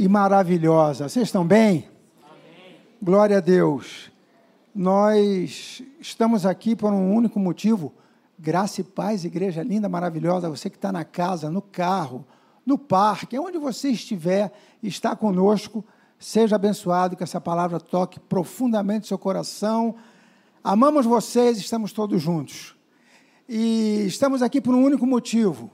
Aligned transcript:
e 0.00 0.08
maravilhosa. 0.08 1.10
Vocês 1.10 1.28
estão 1.28 1.46
bem? 1.46 1.86
Glória 3.02 3.36
a 3.36 3.40
Deus. 3.40 4.10
Nós 4.74 5.82
estamos 6.00 6.46
aqui 6.46 6.74
por 6.74 6.90
um 6.90 7.14
único 7.14 7.38
motivo. 7.38 7.92
Graça 8.38 8.80
e 8.80 8.84
paz, 8.84 9.26
igreja 9.26 9.62
linda, 9.62 9.90
maravilhosa. 9.90 10.48
Você 10.48 10.70
que 10.70 10.76
está 10.76 10.90
na 10.90 11.04
casa, 11.04 11.50
no 11.50 11.60
carro, 11.60 12.24
no 12.64 12.78
parque, 12.78 13.38
onde 13.38 13.58
você 13.58 13.90
estiver, 13.90 14.50
está 14.82 15.14
conosco. 15.14 15.84
Seja 16.18 16.56
abençoado, 16.56 17.14
que 17.14 17.22
essa 17.22 17.38
palavra 17.38 17.78
toque 17.78 18.18
profundamente 18.18 19.06
seu 19.06 19.18
coração. 19.18 19.96
Amamos 20.64 21.04
vocês, 21.04 21.58
estamos 21.58 21.92
todos 21.92 22.22
juntos. 22.22 22.74
E 23.46 24.06
estamos 24.06 24.40
aqui 24.40 24.62
por 24.62 24.74
um 24.74 24.82
único 24.82 25.06
motivo: 25.06 25.70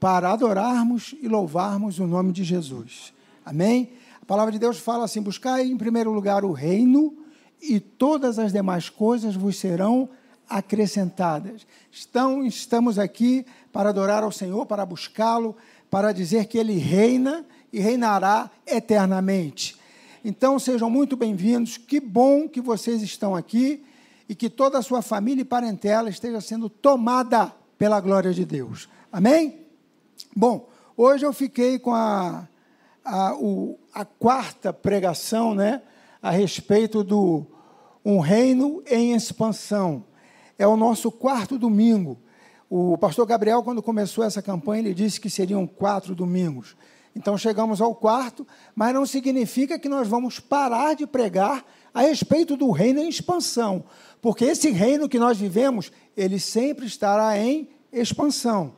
para 0.00 0.32
adorarmos 0.32 1.14
e 1.22 1.28
louvarmos 1.28 2.00
o 2.00 2.06
nome 2.08 2.32
de 2.32 2.42
Jesus. 2.42 3.16
Amém? 3.48 3.92
A 4.20 4.26
palavra 4.26 4.52
de 4.52 4.58
Deus 4.58 4.78
fala 4.78 5.06
assim: 5.06 5.22
buscai 5.22 5.64
em 5.64 5.76
primeiro 5.78 6.12
lugar 6.12 6.44
o 6.44 6.52
reino 6.52 7.16
e 7.62 7.80
todas 7.80 8.38
as 8.38 8.52
demais 8.52 8.90
coisas 8.90 9.34
vos 9.34 9.56
serão 9.56 10.06
acrescentadas. 10.46 11.66
Estão, 11.90 12.44
estamos 12.44 12.98
aqui 12.98 13.46
para 13.72 13.88
adorar 13.88 14.22
ao 14.22 14.30
Senhor, 14.30 14.66
para 14.66 14.84
buscá-lo, 14.84 15.56
para 15.90 16.12
dizer 16.12 16.44
que 16.44 16.58
Ele 16.58 16.74
reina 16.74 17.42
e 17.72 17.80
reinará 17.80 18.50
eternamente. 18.66 19.76
Então 20.22 20.58
sejam 20.58 20.90
muito 20.90 21.16
bem-vindos. 21.16 21.78
Que 21.78 21.98
bom 21.98 22.46
que 22.46 22.60
vocês 22.60 23.00
estão 23.00 23.34
aqui 23.34 23.82
e 24.28 24.34
que 24.34 24.50
toda 24.50 24.76
a 24.76 24.82
sua 24.82 25.00
família 25.00 25.40
e 25.40 25.46
parentela 25.46 26.10
esteja 26.10 26.42
sendo 26.42 26.68
tomada 26.68 27.50
pela 27.78 27.98
glória 27.98 28.34
de 28.34 28.44
Deus. 28.44 28.90
Amém? 29.10 29.60
Bom, 30.36 30.68
hoje 30.94 31.24
eu 31.24 31.32
fiquei 31.32 31.78
com 31.78 31.94
a, 31.94 32.46
a, 33.08 33.34
o, 33.34 33.78
a 33.92 34.04
quarta 34.04 34.70
pregação, 34.70 35.54
né? 35.54 35.80
a 36.22 36.30
respeito 36.30 37.02
do 37.02 37.46
um 38.04 38.20
reino 38.20 38.82
em 38.86 39.14
expansão. 39.14 40.04
É 40.58 40.66
o 40.66 40.76
nosso 40.76 41.10
quarto 41.10 41.58
domingo. 41.58 42.18
O 42.68 42.98
pastor 42.98 43.26
Gabriel, 43.26 43.62
quando 43.62 43.82
começou 43.82 44.22
essa 44.24 44.42
campanha, 44.42 44.82
ele 44.82 44.94
disse 44.94 45.20
que 45.20 45.30
seriam 45.30 45.66
quatro 45.66 46.14
domingos. 46.14 46.76
Então 47.16 47.38
chegamos 47.38 47.80
ao 47.80 47.94
quarto, 47.94 48.46
mas 48.74 48.92
não 48.92 49.06
significa 49.06 49.78
que 49.78 49.88
nós 49.88 50.06
vamos 50.06 50.38
parar 50.38 50.94
de 50.94 51.06
pregar 51.06 51.64
a 51.94 52.02
respeito 52.02 52.56
do 52.56 52.70
reino 52.70 53.00
em 53.00 53.08
expansão, 53.08 53.84
porque 54.20 54.44
esse 54.44 54.70
reino 54.70 55.08
que 55.08 55.18
nós 55.18 55.38
vivemos, 55.38 55.90
ele 56.16 56.38
sempre 56.38 56.86
estará 56.86 57.36
em 57.38 57.68
expansão. 57.90 58.74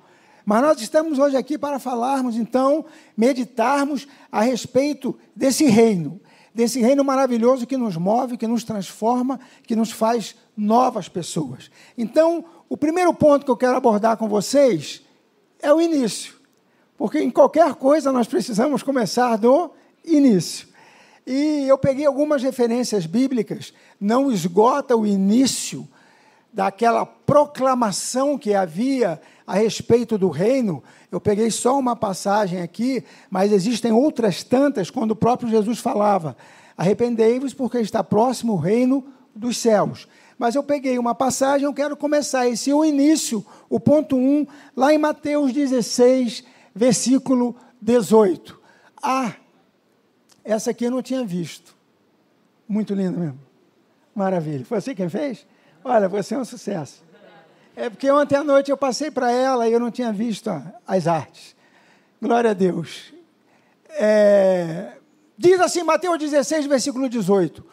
Mas 0.50 0.62
nós 0.62 0.80
estamos 0.80 1.20
hoje 1.20 1.36
aqui 1.36 1.56
para 1.56 1.78
falarmos, 1.78 2.34
então, 2.34 2.84
meditarmos 3.16 4.08
a 4.32 4.40
respeito 4.40 5.16
desse 5.32 5.66
reino 5.66 6.20
desse 6.52 6.80
reino 6.80 7.04
maravilhoso 7.04 7.68
que 7.68 7.76
nos 7.76 7.96
move, 7.96 8.36
que 8.36 8.48
nos 8.48 8.64
transforma, 8.64 9.38
que 9.62 9.76
nos 9.76 9.92
faz 9.92 10.34
novas 10.56 11.08
pessoas. 11.08 11.70
Então, 11.96 12.44
o 12.68 12.76
primeiro 12.76 13.14
ponto 13.14 13.44
que 13.44 13.50
eu 13.52 13.56
quero 13.56 13.76
abordar 13.76 14.16
com 14.16 14.28
vocês 14.28 15.02
é 15.62 15.72
o 15.72 15.80
início. 15.80 16.34
Porque 16.98 17.20
em 17.20 17.30
qualquer 17.30 17.72
coisa 17.76 18.10
nós 18.10 18.26
precisamos 18.26 18.82
começar 18.82 19.36
do 19.36 19.70
início. 20.04 20.66
E 21.24 21.68
eu 21.68 21.78
peguei 21.78 22.06
algumas 22.06 22.42
referências 22.42 23.06
bíblicas, 23.06 23.72
não 24.00 24.32
esgota 24.32 24.96
o 24.96 25.06
início 25.06 25.88
daquela 26.52 27.06
proclamação 27.06 28.36
que 28.36 28.54
havia 28.54 29.20
a 29.46 29.54
respeito 29.54 30.18
do 30.18 30.28
reino. 30.28 30.82
Eu 31.10 31.20
peguei 31.20 31.50
só 31.50 31.78
uma 31.78 31.94
passagem 31.94 32.60
aqui, 32.60 33.04
mas 33.30 33.52
existem 33.52 33.92
outras 33.92 34.42
tantas 34.42 34.90
quando 34.90 35.12
o 35.12 35.16
próprio 35.16 35.48
Jesus 35.48 35.78
falava: 35.78 36.36
Arrependei-vos, 36.76 37.54
porque 37.54 37.78
está 37.78 38.02
próximo 38.02 38.54
o 38.54 38.56
reino 38.56 39.04
dos 39.34 39.56
céus. 39.56 40.08
Mas 40.38 40.54
eu 40.54 40.62
peguei 40.62 40.98
uma 40.98 41.14
passagem, 41.14 41.66
eu 41.66 41.74
quero 41.74 41.96
começar 41.96 42.48
esse 42.48 42.72
o 42.72 42.82
início, 42.82 43.44
o 43.68 43.78
ponto 43.78 44.16
1, 44.16 44.46
lá 44.74 44.92
em 44.92 44.98
Mateus 44.98 45.52
16, 45.52 46.42
versículo 46.74 47.54
18. 47.80 48.58
Ah, 49.02 49.34
essa 50.42 50.70
aqui 50.70 50.84
eu 50.86 50.90
não 50.90 51.02
tinha 51.02 51.24
visto. 51.24 51.76
Muito 52.66 52.94
linda 52.94 53.18
mesmo. 53.18 53.38
Maravilha. 54.14 54.64
Foi 54.64 54.80
você 54.80 54.94
quem 54.94 55.08
fez? 55.08 55.46
Olha, 55.82 56.08
você 56.08 56.34
é 56.34 56.38
um 56.38 56.44
sucesso. 56.44 57.02
É 57.74 57.88
porque 57.88 58.10
ontem 58.10 58.36
à 58.36 58.44
noite 58.44 58.70
eu 58.70 58.76
passei 58.76 59.10
para 59.10 59.30
ela 59.30 59.68
e 59.68 59.72
eu 59.72 59.80
não 59.80 59.90
tinha 59.90 60.12
visto 60.12 60.50
as 60.86 61.06
artes. 61.06 61.56
Glória 62.20 62.50
a 62.50 62.54
Deus. 62.54 63.14
É, 63.90 64.92
diz 65.36 65.58
assim, 65.60 65.82
Mateus 65.82 66.18
16, 66.18 66.66
versículo 66.66 67.08
18. 67.08 67.64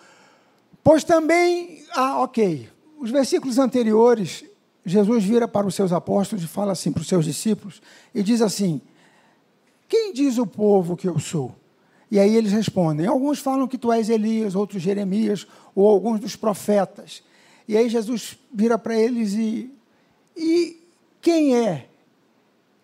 Pois 0.83 1.03
também. 1.03 1.83
Ah, 1.93 2.21
ok. 2.21 2.69
Os 2.97 3.11
versículos 3.11 3.59
anteriores, 3.59 4.45
Jesus 4.85 5.23
vira 5.25 5.47
para 5.47 5.67
os 5.67 5.75
seus 5.75 5.91
apóstolos 5.91 6.45
e 6.45 6.47
fala 6.47 6.71
assim 6.71 6.91
para 6.91 7.01
os 7.01 7.07
seus 7.07 7.25
discípulos, 7.25 7.81
e 8.15 8.23
diz 8.23 8.41
assim: 8.41 8.81
Quem 9.89 10.13
diz 10.13 10.37
o 10.37 10.47
povo 10.47 10.95
que 10.95 11.09
eu 11.09 11.19
sou? 11.19 11.53
E 12.09 12.17
aí 12.17 12.33
eles 12.33 12.53
respondem: 12.53 13.05
Alguns 13.05 13.39
falam 13.39 13.67
que 13.67 13.77
tu 13.77 13.91
és 13.91 14.09
Elias, 14.09 14.55
outros 14.55 14.81
Jeremias, 14.81 15.45
ou 15.75 15.89
alguns 15.89 16.21
dos 16.21 16.37
profetas. 16.37 17.21
E 17.67 17.75
aí 17.75 17.89
Jesus 17.89 18.37
vira 18.53 18.77
para 18.77 18.95
eles 18.95 19.33
e. 19.33 19.71
E 20.35 20.81
quem 21.19 21.55
é? 21.55 21.87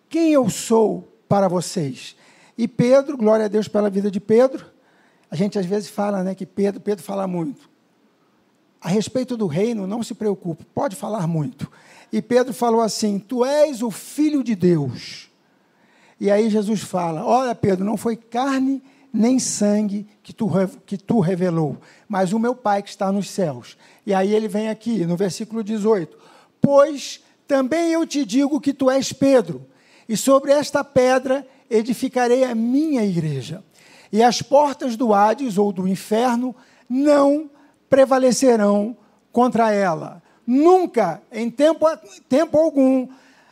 Quem 0.08 0.32
eu 0.32 0.50
sou 0.50 1.08
para 1.28 1.48
vocês? 1.48 2.16
E 2.58 2.68
Pedro, 2.68 3.16
glória 3.16 3.46
a 3.46 3.48
Deus 3.48 3.68
pela 3.68 3.88
vida 3.88 4.10
de 4.10 4.20
Pedro. 4.20 4.66
A 5.30 5.36
gente 5.36 5.58
às 5.58 5.66
vezes 5.66 5.88
fala 5.88 6.22
né, 6.22 6.34
que 6.34 6.44
Pedro, 6.44 6.80
Pedro 6.80 7.02
fala 7.02 7.26
muito. 7.26 7.68
A 8.80 8.88
respeito 8.88 9.36
do 9.36 9.46
reino, 9.46 9.86
não 9.86 10.02
se 10.02 10.14
preocupe, 10.14 10.64
pode 10.74 10.94
falar 10.94 11.26
muito. 11.26 11.70
E 12.12 12.20
Pedro 12.20 12.52
falou 12.52 12.80
assim: 12.80 13.18
Tu 13.18 13.44
és 13.44 13.82
o 13.82 13.90
filho 13.90 14.44
de 14.44 14.54
Deus. 14.54 15.30
E 16.20 16.30
aí 16.30 16.50
Jesus 16.50 16.80
fala: 16.80 17.24
Olha, 17.24 17.54
Pedro, 17.54 17.84
não 17.84 17.96
foi 17.96 18.16
carne 18.16 18.82
nem 19.14 19.38
sangue 19.38 20.08
que 20.24 20.32
tu, 20.32 20.50
que 20.84 20.98
tu 20.98 21.20
revelou, 21.20 21.78
mas 22.08 22.32
o 22.32 22.38
meu 22.38 22.52
Pai 22.52 22.82
que 22.82 22.88
está 22.88 23.12
nos 23.12 23.30
céus. 23.30 23.78
E 24.04 24.12
aí 24.12 24.34
ele 24.34 24.48
vem 24.48 24.68
aqui, 24.68 25.06
no 25.06 25.16
versículo 25.16 25.62
18: 25.62 26.18
Pois 26.60 27.22
também 27.46 27.92
eu 27.92 28.04
te 28.04 28.24
digo 28.24 28.60
que 28.60 28.74
tu 28.74 28.90
és 28.90 29.12
Pedro, 29.12 29.64
e 30.08 30.16
sobre 30.16 30.50
esta 30.50 30.82
pedra 30.82 31.46
edificarei 31.70 32.42
a 32.42 32.56
minha 32.56 33.04
igreja. 33.04 33.62
E 34.12 34.20
as 34.20 34.42
portas 34.42 34.96
do 34.96 35.14
Hades 35.14 35.58
ou 35.58 35.72
do 35.72 35.86
inferno 35.86 36.54
não 36.88 37.48
prevalecerão 37.88 38.96
contra 39.30 39.70
ela. 39.70 40.20
Nunca, 40.44 41.22
em 41.32 41.48
tempo, 41.50 41.86
tempo 42.28 42.58
algum, 42.58 43.08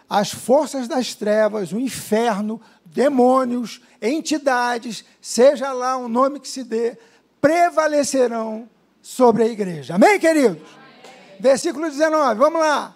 as 0.09 0.31
forças 0.31 0.89
das 0.89 1.15
trevas, 1.15 1.73
o 1.73 1.79
inferno, 1.79 2.61
demônios, 2.93 3.81
entidades, 4.01 5.05
seja 5.21 5.73
lá 5.73 5.97
o 5.97 6.09
nome 6.09 6.41
que 6.41 6.49
se 6.49 6.63
dê, 6.63 6.97
prevalecerão 7.41 8.69
sobre 9.01 9.43
a 9.43 9.47
igreja. 9.47 9.95
Amém, 9.95 10.19
queridos? 10.19 10.59
Amém. 10.59 11.41
Versículo 11.41 11.89
19, 11.89 12.39
vamos 12.39 12.61
lá. 12.61 12.95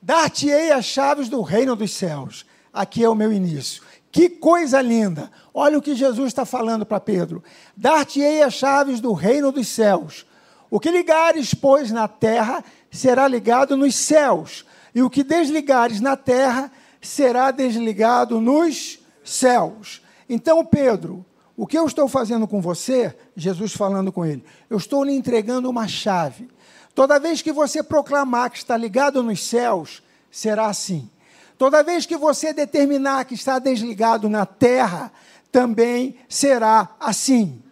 Dar-te-ei 0.00 0.70
as 0.70 0.84
chaves 0.84 1.28
do 1.28 1.42
reino 1.42 1.74
dos 1.74 1.90
céus. 1.92 2.46
Aqui 2.72 3.02
é 3.02 3.08
o 3.08 3.14
meu 3.14 3.32
início. 3.32 3.82
Que 4.10 4.28
coisa 4.28 4.80
linda! 4.80 5.30
Olha 5.52 5.76
o 5.76 5.82
que 5.82 5.94
Jesus 5.94 6.28
está 6.28 6.46
falando 6.46 6.86
para 6.86 7.00
Pedro. 7.00 7.42
Dar-te-ei 7.76 8.42
as 8.42 8.54
chaves 8.54 9.00
do 9.00 9.12
reino 9.12 9.50
dos 9.50 9.68
céus. 9.68 10.24
O 10.70 10.78
que 10.78 10.90
ligares, 10.90 11.52
pois, 11.54 11.90
na 11.90 12.06
terra, 12.06 12.62
será 12.90 13.26
ligado 13.26 13.76
nos 13.76 13.94
céus. 13.96 14.64
E 14.94 15.02
o 15.02 15.10
que 15.10 15.22
desligares 15.22 16.00
na 16.00 16.16
terra, 16.16 16.70
será 17.00 17.50
desligado 17.50 18.40
nos 18.40 18.98
céus. 19.24 20.02
Então, 20.28 20.64
Pedro, 20.64 21.24
o 21.56 21.66
que 21.66 21.76
eu 21.78 21.86
estou 21.86 22.08
fazendo 22.08 22.46
com 22.46 22.60
você, 22.60 23.14
Jesus 23.36 23.72
falando 23.72 24.12
com 24.12 24.24
ele, 24.24 24.44
eu 24.70 24.76
estou 24.76 25.02
lhe 25.04 25.12
entregando 25.12 25.68
uma 25.68 25.88
chave. 25.88 26.48
Toda 26.94 27.18
vez 27.18 27.42
que 27.42 27.52
você 27.52 27.82
proclamar 27.82 28.50
que 28.50 28.58
está 28.58 28.76
ligado 28.76 29.22
nos 29.22 29.44
céus, 29.44 30.02
será 30.30 30.66
assim. 30.66 31.08
Toda 31.56 31.82
vez 31.82 32.06
que 32.06 32.16
você 32.16 32.52
determinar 32.52 33.24
que 33.24 33.34
está 33.34 33.58
desligado 33.58 34.28
na 34.28 34.46
terra, 34.46 35.12
também 35.50 36.16
será 36.28 36.88
assim. 37.00 37.62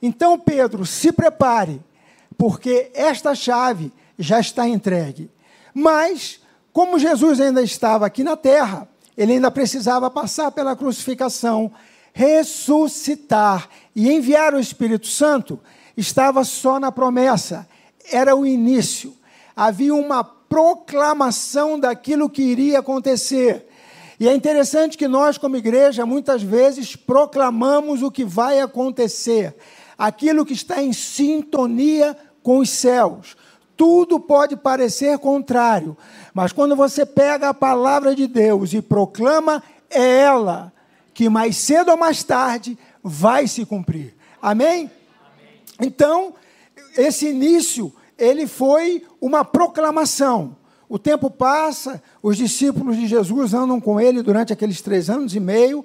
Então, 0.00 0.38
Pedro, 0.38 0.84
se 0.84 1.12
prepare, 1.12 1.80
porque 2.36 2.90
esta 2.94 3.34
chave 3.34 3.92
já 4.18 4.40
está 4.40 4.66
entregue. 4.68 5.30
Mas, 5.72 6.40
como 6.72 6.98
Jesus 6.98 7.40
ainda 7.40 7.62
estava 7.62 8.06
aqui 8.06 8.24
na 8.24 8.36
terra, 8.36 8.88
ele 9.16 9.34
ainda 9.34 9.50
precisava 9.50 10.10
passar 10.10 10.50
pela 10.52 10.74
crucificação, 10.74 11.70
ressuscitar 12.12 13.68
e 13.94 14.10
enviar 14.10 14.54
o 14.54 14.60
Espírito 14.60 15.06
Santo, 15.06 15.60
estava 15.96 16.44
só 16.44 16.80
na 16.80 16.90
promessa, 16.90 17.68
era 18.10 18.34
o 18.34 18.46
início. 18.46 19.14
Havia 19.54 19.94
uma 19.94 20.24
proclamação 20.24 21.78
daquilo 21.78 22.28
que 22.28 22.42
iria 22.42 22.78
acontecer. 22.78 23.66
E 24.18 24.28
é 24.28 24.34
interessante 24.34 24.96
que 24.96 25.08
nós, 25.08 25.36
como 25.36 25.56
igreja, 25.56 26.06
muitas 26.06 26.42
vezes 26.42 26.94
proclamamos 26.94 28.02
o 28.02 28.10
que 28.10 28.24
vai 28.24 28.60
acontecer, 28.60 29.54
aquilo 29.98 30.46
que 30.46 30.52
está 30.52 30.82
em 30.82 30.92
sintonia 30.92 32.16
com 32.42 32.58
os 32.58 32.70
céus. 32.70 33.36
Tudo 33.76 34.20
pode 34.20 34.56
parecer 34.56 35.18
contrário, 35.18 35.96
mas 36.34 36.52
quando 36.52 36.74
você 36.74 37.04
pega 37.04 37.48
a 37.48 37.54
palavra 37.54 38.14
de 38.14 38.26
Deus 38.26 38.72
e 38.72 38.80
proclama, 38.80 39.62
é 39.90 40.20
ela 40.20 40.72
que 41.12 41.28
mais 41.28 41.56
cedo 41.56 41.90
ou 41.90 41.96
mais 41.96 42.22
tarde 42.22 42.78
vai 43.02 43.46
se 43.46 43.66
cumprir. 43.66 44.14
Amém? 44.40 44.90
Então, 45.80 46.34
esse 46.96 47.28
início, 47.28 47.92
ele 48.18 48.46
foi 48.46 49.04
uma 49.20 49.44
proclamação. 49.44 50.56
O 50.88 50.98
tempo 50.98 51.30
passa, 51.30 52.02
os 52.22 52.36
discípulos 52.36 52.96
de 52.96 53.06
Jesus 53.06 53.54
andam 53.54 53.80
com 53.80 54.00
ele 54.00 54.22
durante 54.22 54.52
aqueles 54.52 54.80
três 54.80 55.08
anos 55.08 55.34
e 55.34 55.40
meio, 55.40 55.84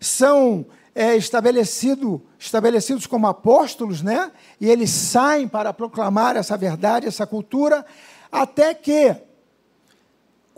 são 0.00 0.66
é, 0.94 1.16
estabelecido, 1.16 2.20
estabelecidos 2.38 3.06
como 3.06 3.26
apóstolos, 3.26 4.02
né? 4.02 4.32
E 4.60 4.68
eles 4.68 4.90
saem 4.90 5.46
para 5.46 5.72
proclamar 5.72 6.36
essa 6.36 6.56
verdade, 6.56 7.06
essa 7.06 7.26
cultura, 7.26 7.86
até 8.32 8.74
que, 8.74 9.14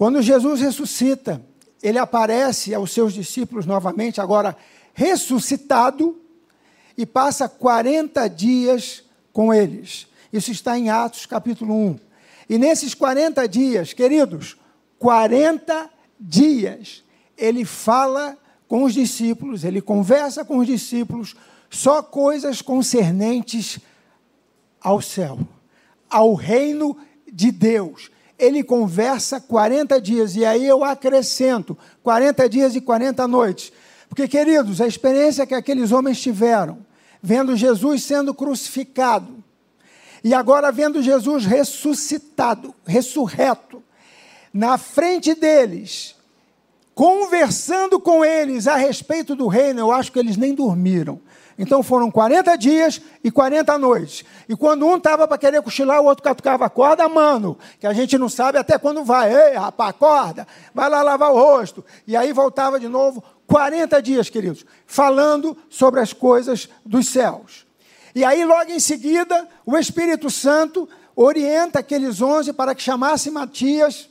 quando 0.00 0.22
Jesus 0.22 0.62
ressuscita, 0.62 1.44
ele 1.82 1.98
aparece 1.98 2.74
aos 2.74 2.90
seus 2.90 3.12
discípulos 3.12 3.66
novamente, 3.66 4.18
agora 4.18 4.56
ressuscitado, 4.94 6.18
e 6.96 7.04
passa 7.04 7.46
40 7.46 8.26
dias 8.28 9.04
com 9.30 9.52
eles. 9.52 10.06
Isso 10.32 10.50
está 10.50 10.78
em 10.78 10.88
Atos 10.88 11.26
capítulo 11.26 11.74
1. 11.74 12.00
E 12.48 12.56
nesses 12.56 12.94
40 12.94 13.46
dias, 13.46 13.92
queridos, 13.92 14.56
40 14.98 15.90
dias, 16.18 17.04
ele 17.36 17.66
fala 17.66 18.38
com 18.66 18.84
os 18.84 18.94
discípulos, 18.94 19.64
ele 19.64 19.82
conversa 19.82 20.46
com 20.46 20.56
os 20.56 20.66
discípulos 20.66 21.36
só 21.68 22.02
coisas 22.02 22.62
concernentes 22.62 23.78
ao 24.80 25.02
céu, 25.02 25.38
ao 26.08 26.32
reino 26.32 26.96
de 27.30 27.52
Deus 27.52 28.10
ele 28.40 28.64
conversa 28.64 29.40
40 29.40 30.00
dias, 30.00 30.34
e 30.34 30.44
aí 30.44 30.66
eu 30.66 30.82
acrescento 30.82 31.76
40 32.02 32.48
dias 32.48 32.74
e 32.74 32.80
40 32.80 33.28
noites. 33.28 33.72
Porque, 34.08 34.26
queridos, 34.26 34.80
a 34.80 34.86
experiência 34.86 35.46
que 35.46 35.54
aqueles 35.54 35.92
homens 35.92 36.20
tiveram, 36.20 36.78
vendo 37.22 37.56
Jesus 37.56 38.02
sendo 38.02 38.34
crucificado, 38.34 39.42
e 40.22 40.34
agora 40.34 40.72
vendo 40.72 41.02
Jesus 41.02 41.44
ressuscitado, 41.44 42.74
ressurreto, 42.84 43.82
na 44.52 44.76
frente 44.76 45.34
deles, 45.34 46.16
conversando 46.94 48.00
com 48.00 48.24
eles 48.24 48.66
a 48.66 48.76
respeito 48.76 49.34
do 49.34 49.46
reino, 49.46 49.80
eu 49.80 49.92
acho 49.92 50.10
que 50.12 50.18
eles 50.18 50.36
nem 50.36 50.54
dormiram. 50.54 51.20
Então 51.60 51.82
foram 51.82 52.10
40 52.10 52.56
dias 52.56 53.02
e 53.22 53.30
40 53.30 53.76
noites. 53.76 54.24
E 54.48 54.56
quando 54.56 54.86
um 54.86 54.96
estava 54.96 55.28
para 55.28 55.36
querer 55.36 55.60
cochilar, 55.60 56.00
o 56.00 56.06
outro 56.06 56.24
catucava 56.24 56.64
a 56.64 56.70
corda, 56.70 57.06
mano, 57.06 57.58
que 57.78 57.86
a 57.86 57.92
gente 57.92 58.16
não 58.16 58.30
sabe 58.30 58.56
até 58.56 58.78
quando 58.78 59.04
vai. 59.04 59.30
Ei, 59.30 59.56
rapaz, 59.58 59.90
acorda, 59.90 60.48
vai 60.74 60.88
lá 60.88 61.02
lavar 61.02 61.30
o 61.30 61.34
rosto. 61.34 61.84
E 62.06 62.16
aí 62.16 62.32
voltava 62.32 62.80
de 62.80 62.88
novo, 62.88 63.22
40 63.46 64.00
dias, 64.00 64.30
queridos, 64.30 64.64
falando 64.86 65.54
sobre 65.68 66.00
as 66.00 66.14
coisas 66.14 66.66
dos 66.82 67.08
céus. 67.08 67.66
E 68.14 68.24
aí, 68.24 68.42
logo 68.42 68.72
em 68.72 68.80
seguida, 68.80 69.46
o 69.66 69.76
Espírito 69.76 70.30
Santo 70.30 70.88
orienta 71.14 71.80
aqueles 71.80 72.22
onze 72.22 72.54
para 72.54 72.74
que 72.74 72.82
chamassem 72.82 73.30
Matias 73.30 74.08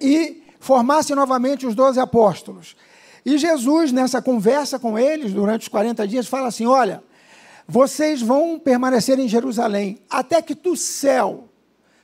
e 0.00 0.42
formassem 0.58 1.14
novamente 1.14 1.68
os 1.68 1.76
doze 1.76 2.00
apóstolos. 2.00 2.74
E 3.28 3.36
Jesus, 3.36 3.92
nessa 3.92 4.22
conversa 4.22 4.78
com 4.78 4.98
eles, 4.98 5.34
durante 5.34 5.60
os 5.60 5.68
40 5.68 6.08
dias, 6.08 6.26
fala 6.26 6.48
assim: 6.48 6.64
Olha, 6.64 7.02
vocês 7.66 8.22
vão 8.22 8.58
permanecer 8.58 9.18
em 9.18 9.28
Jerusalém, 9.28 10.00
até 10.08 10.40
que 10.40 10.54
do 10.54 10.74
céu 10.74 11.46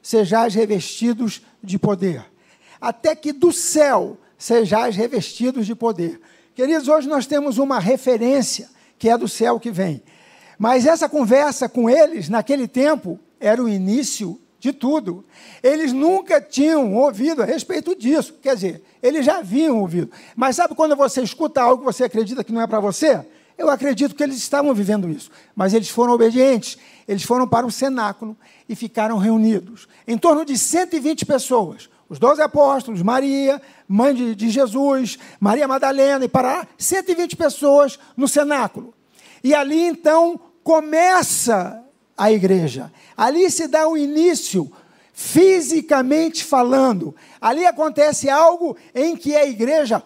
sejais 0.03 0.55
revestidos 0.55 1.41
de 1.63 1.79
poder. 1.79 2.23
Até 2.79 3.17
que 3.17 3.33
do 3.33 3.53
céu 3.53 4.19
sejais 4.37 4.97
revestidos 4.97 5.65
de 5.65 5.75
poder. 5.75 6.21
Queridos, 6.55 6.89
hoje 6.89 7.09
nós 7.09 7.27
temos 7.27 7.57
uma 7.57 7.79
referência 7.79 8.69
que 8.99 9.09
é 9.09 9.17
do 9.17 9.27
céu 9.27 9.59
que 9.59 9.71
vem. 9.71 10.03
Mas 10.59 10.85
essa 10.85 11.09
conversa 11.09 11.71
com 11.71 11.89
eles, 11.89 12.29
naquele 12.29 12.69
tempo, 12.69 13.19
era 13.41 13.65
o 13.65 13.69
início 13.69 14.39
de 14.65 14.73
tudo. 14.73 15.23
Eles 15.63 15.93
nunca 15.93 16.41
tinham 16.41 16.95
ouvido 16.95 17.43
a 17.43 17.45
respeito 17.45 17.95
disso. 17.95 18.35
Quer 18.41 18.55
dizer, 18.55 18.83
eles 19.03 19.27
já 19.27 19.39
haviam 19.39 19.79
ouvido. 19.79 20.11
Mas 20.35 20.57
sabe 20.57 20.75
quando 20.75 20.97
você 20.97 21.21
escuta 21.21 21.61
algo 21.61 21.79
que 21.79 21.93
você 21.93 22.05
acredita 22.05 22.43
que 22.43 22.53
não 22.53 22.63
é 22.63 22.67
para 22.67 22.81
você? 22.81 23.23
Eu 23.59 23.69
acredito 23.69 24.15
que 24.15 24.23
eles 24.23 24.37
estavam 24.37 24.73
vivendo 24.73 25.09
isso. 25.09 25.31
Mas 25.55 25.75
eles 25.75 25.91
foram 25.91 26.15
obedientes. 26.15 26.79
Eles 27.07 27.25
foram 27.25 27.47
para 27.47 27.67
o 27.67 27.71
cenáculo 27.71 28.35
e 28.67 28.75
ficaram 28.75 29.19
reunidos. 29.19 29.87
Em 30.09 30.17
torno 30.17 30.47
de 30.47 30.57
120 30.57 31.27
pessoas. 31.27 31.91
Os 32.09 32.19
doze 32.19 32.41
apóstolos, 32.41 33.03
Maria, 33.03 33.61
mãe 33.87 34.15
de, 34.15 34.35
de 34.35 34.49
Jesus, 34.49 35.19
Maria 35.39 35.69
Madalena 35.69 36.25
e 36.25 36.29
para 36.29 36.67
120 36.79 37.37
pessoas 37.37 37.99
no 38.17 38.27
cenáculo. 38.27 38.95
E 39.43 39.55
ali 39.55 39.83
então 39.83 40.41
começa 40.63 41.84
a 42.17 42.31
igreja. 42.33 42.93
Ali 43.17 43.51
se 43.51 43.67
dá 43.67 43.89
o 43.89 43.97
início, 43.97 44.71
fisicamente 45.13 46.45
falando. 46.45 47.15
Ali 47.41 47.65
acontece 47.67 48.29
algo 48.29 48.77
em 48.95 49.17
que 49.17 49.35
a 49.35 49.47
igreja 49.47 50.03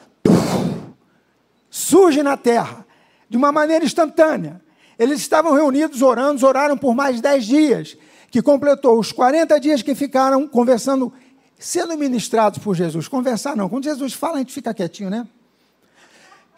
surge 1.71 2.23
na 2.23 2.37
terra, 2.37 2.87
de 3.29 3.37
uma 3.37 3.53
maneira 3.53 3.85
instantânea. 3.85 4.61
Eles 4.99 5.21
estavam 5.21 5.53
reunidos 5.55 6.03
orando, 6.03 6.45
oraram 6.47 6.77
por 6.77 6.95
mais 6.95 7.17
de 7.17 7.23
dez 7.23 7.47
dias, 7.47 7.97
que 8.31 8.43
completou 8.43 8.99
os 8.99 9.13
40 9.13 9.59
dias 9.61 9.83
que 9.83 9.95
ficaram 9.95 10.47
conversando, 10.47 11.13
sendo 11.59 11.97
ministrados 11.97 12.59
por 12.59 12.75
Jesus. 12.75 13.07
Conversar 13.07 13.57
não, 13.57 13.69
quando 13.69 13.85
Jesus 13.85 14.13
fala, 14.13 14.37
a 14.37 14.39
gente 14.39 14.53
fica 14.53 14.75
quietinho, 14.75 15.09
né? 15.09 15.27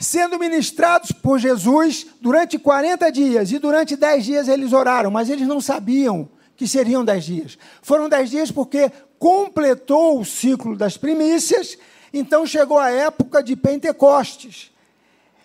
Sendo 0.01 0.39
ministrados 0.39 1.13
por 1.13 1.39
Jesus 1.39 2.07
durante 2.23 2.59
40 2.59 3.13
dias, 3.13 3.53
e 3.53 3.59
durante 3.59 3.95
10 3.95 4.25
dias 4.25 4.49
eles 4.49 4.73
oraram, 4.73 5.11
mas 5.11 5.29
eles 5.29 5.47
não 5.47 5.61
sabiam 5.61 6.27
que 6.57 6.67
seriam 6.67 7.05
10 7.05 7.25
dias. 7.25 7.59
Foram 7.83 8.09
10 8.09 8.31
dias 8.31 8.51
porque 8.51 8.91
completou 9.19 10.19
o 10.19 10.25
ciclo 10.25 10.75
das 10.75 10.97
primícias, 10.97 11.77
então 12.15 12.47
chegou 12.47 12.79
a 12.79 12.91
época 12.91 13.43
de 13.43 13.55
Pentecostes. 13.55 14.73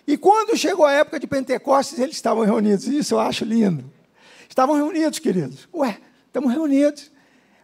E 0.06 0.16
quando 0.16 0.56
chegou 0.56 0.86
a 0.86 0.92
época 0.92 1.20
de 1.20 1.26
Pentecostes, 1.26 1.98
eles 1.98 2.16
estavam 2.16 2.44
reunidos. 2.44 2.86
Isso 2.86 3.14
eu 3.14 3.20
acho 3.20 3.44
lindo. 3.44 3.84
Estavam 4.48 4.74
reunidos, 4.74 5.18
queridos. 5.18 5.68
Ué, 5.74 5.98
estamos 6.26 6.52
reunidos. 6.52 7.10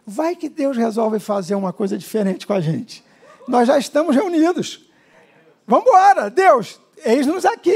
Vai 0.05 0.35
que 0.35 0.49
Deus 0.49 0.77
resolve 0.77 1.17
fazer 1.19 1.55
uma 1.55 1.73
coisa 1.73 1.97
diferente 1.97 2.45
com 2.45 2.53
a 2.53 2.61
gente. 2.61 3.03
Nós 3.47 3.67
já 3.67 3.79
estamos 3.79 4.15
reunidos. 4.15 4.85
Vamos 5.65 5.87
embora, 5.87 6.29
Deus, 6.29 6.79
eis-nos 7.05 7.45
aqui, 7.45 7.75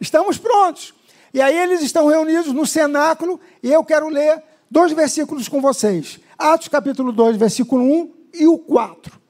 estamos 0.00 0.38
prontos. 0.38 0.94
E 1.32 1.40
aí 1.40 1.56
eles 1.56 1.80
estão 1.82 2.06
reunidos 2.06 2.52
no 2.52 2.66
cenáculo, 2.66 3.40
e 3.62 3.70
eu 3.70 3.84
quero 3.84 4.08
ler 4.08 4.42
dois 4.70 4.92
versículos 4.92 5.48
com 5.48 5.60
vocês. 5.60 6.18
Atos 6.36 6.68
capítulo 6.68 7.12
2, 7.12 7.36
versículo 7.36 7.84
1 7.84 8.12
e 8.34 8.46
o 8.46 8.58
4. 8.58 9.20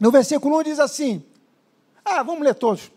No 0.00 0.10
versículo 0.10 0.58
1 0.58 0.62
diz 0.64 0.80
assim: 0.80 1.22
Ah, 2.04 2.22
vamos 2.22 2.42
ler 2.42 2.54
todos. 2.54 2.90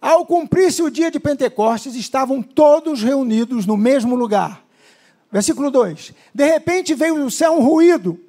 Ao 0.00 0.26
cumprir-se 0.26 0.82
o 0.82 0.90
dia 0.90 1.10
de 1.10 1.18
Pentecostes, 1.18 1.94
estavam 1.94 2.42
todos 2.42 3.02
reunidos 3.02 3.64
no 3.66 3.76
mesmo 3.76 4.14
lugar. 4.14 4.64
Versículo 5.32 5.70
2: 5.70 6.12
De 6.32 6.44
repente 6.44 6.94
veio 6.94 7.16
do 7.16 7.30
céu 7.30 7.54
um 7.54 7.64
ruído, 7.64 8.20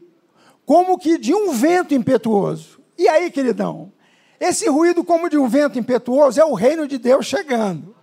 como 0.65 0.97
que 0.97 1.17
de 1.17 1.33
um 1.33 1.51
vento 1.51 1.93
impetuoso. 1.93 2.79
E 2.97 3.07
aí, 3.07 3.29
queridão? 3.29 3.91
Esse 4.39 4.69
ruído, 4.69 5.03
como 5.03 5.29
de 5.29 5.37
um 5.37 5.47
vento 5.47 5.79
impetuoso, 5.79 6.39
é 6.39 6.45
o 6.45 6.53
reino 6.53 6.87
de 6.87 6.97
Deus 6.97 7.25
chegando. 7.25 7.95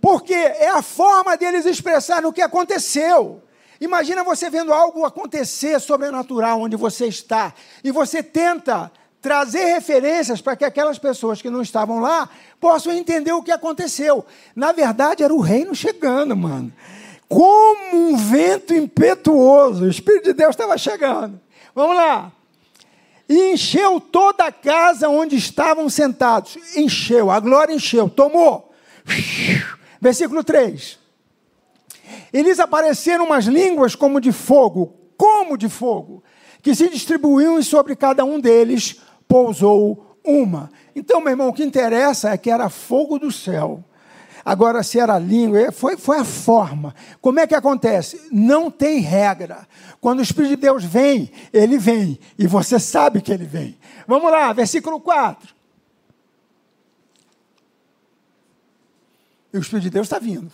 Porque 0.00 0.34
é 0.34 0.70
a 0.70 0.82
forma 0.82 1.36
deles 1.36 1.66
expressarem 1.66 2.28
o 2.28 2.32
que 2.32 2.42
aconteceu. 2.42 3.42
Imagina 3.80 4.24
você 4.24 4.48
vendo 4.48 4.72
algo 4.72 5.04
acontecer 5.04 5.80
sobrenatural 5.80 6.60
onde 6.60 6.76
você 6.76 7.06
está 7.06 7.52
e 7.84 7.90
você 7.90 8.22
tenta 8.22 8.90
trazer 9.20 9.64
referências 9.64 10.40
para 10.40 10.54
que 10.54 10.64
aquelas 10.64 10.98
pessoas 10.98 11.42
que 11.42 11.50
não 11.50 11.60
estavam 11.60 11.98
lá 11.98 12.28
possam 12.60 12.92
entender 12.92 13.32
o 13.32 13.42
que 13.42 13.50
aconteceu. 13.50 14.24
Na 14.54 14.72
verdade, 14.72 15.22
era 15.22 15.34
o 15.34 15.40
reino 15.40 15.74
chegando, 15.74 16.36
mano. 16.36 16.72
Como 17.28 17.96
um 18.10 18.16
vento 18.16 18.72
impetuoso, 18.72 19.84
o 19.84 19.90
Espírito 19.90 20.26
de 20.26 20.32
Deus 20.32 20.50
estava 20.50 20.78
chegando. 20.78 21.40
Vamos 21.74 21.96
lá. 21.96 22.32
E 23.28 23.52
encheu 23.52 24.00
toda 24.00 24.44
a 24.44 24.52
casa 24.52 25.08
onde 25.08 25.36
estavam 25.36 25.88
sentados. 25.88 26.56
Encheu, 26.76 27.30
a 27.30 27.40
glória 27.40 27.74
encheu, 27.74 28.08
tomou. 28.08 28.72
Versículo 30.00 30.44
3. 30.44 30.98
E 32.32 32.42
lhes 32.42 32.60
apareceram 32.60 33.24
umas 33.24 33.46
línguas 33.46 33.94
como 33.94 34.20
de 34.20 34.30
fogo, 34.30 34.94
como 35.16 35.56
de 35.56 35.68
fogo, 35.68 36.22
que 36.62 36.74
se 36.74 36.88
distribuíam 36.88 37.58
e 37.58 37.64
sobre 37.64 37.96
cada 37.96 38.24
um 38.24 38.38
deles 38.38 39.00
pousou 39.26 40.18
uma. 40.24 40.70
Então, 40.94 41.20
meu 41.20 41.30
irmão, 41.30 41.48
o 41.48 41.52
que 41.52 41.64
interessa 41.64 42.30
é 42.30 42.38
que 42.38 42.50
era 42.50 42.68
fogo 42.68 43.18
do 43.18 43.32
céu. 43.32 43.84
Agora, 44.46 44.84
se 44.84 45.00
era 45.00 45.18
língua, 45.18 45.58
é, 45.58 45.72
foi, 45.72 45.96
foi 45.96 46.18
a 46.18 46.24
forma. 46.24 46.94
Como 47.20 47.40
é 47.40 47.48
que 47.48 47.54
acontece? 47.56 48.28
Não 48.30 48.70
tem 48.70 49.00
regra. 49.00 49.66
Quando 50.00 50.20
o 50.20 50.22
Espírito 50.22 50.50
de 50.50 50.56
Deus 50.56 50.84
vem, 50.84 51.32
ele 51.52 51.76
vem. 51.76 52.16
E 52.38 52.46
você 52.46 52.78
sabe 52.78 53.20
que 53.20 53.32
ele 53.32 53.44
vem. 53.44 53.76
Vamos 54.06 54.30
lá, 54.30 54.52
versículo 54.52 55.00
4. 55.00 55.52
E 59.52 59.58
o 59.58 59.60
Espírito 59.60 59.82
de 59.82 59.90
Deus 59.90 60.06
está 60.06 60.20
vindo. 60.20 60.48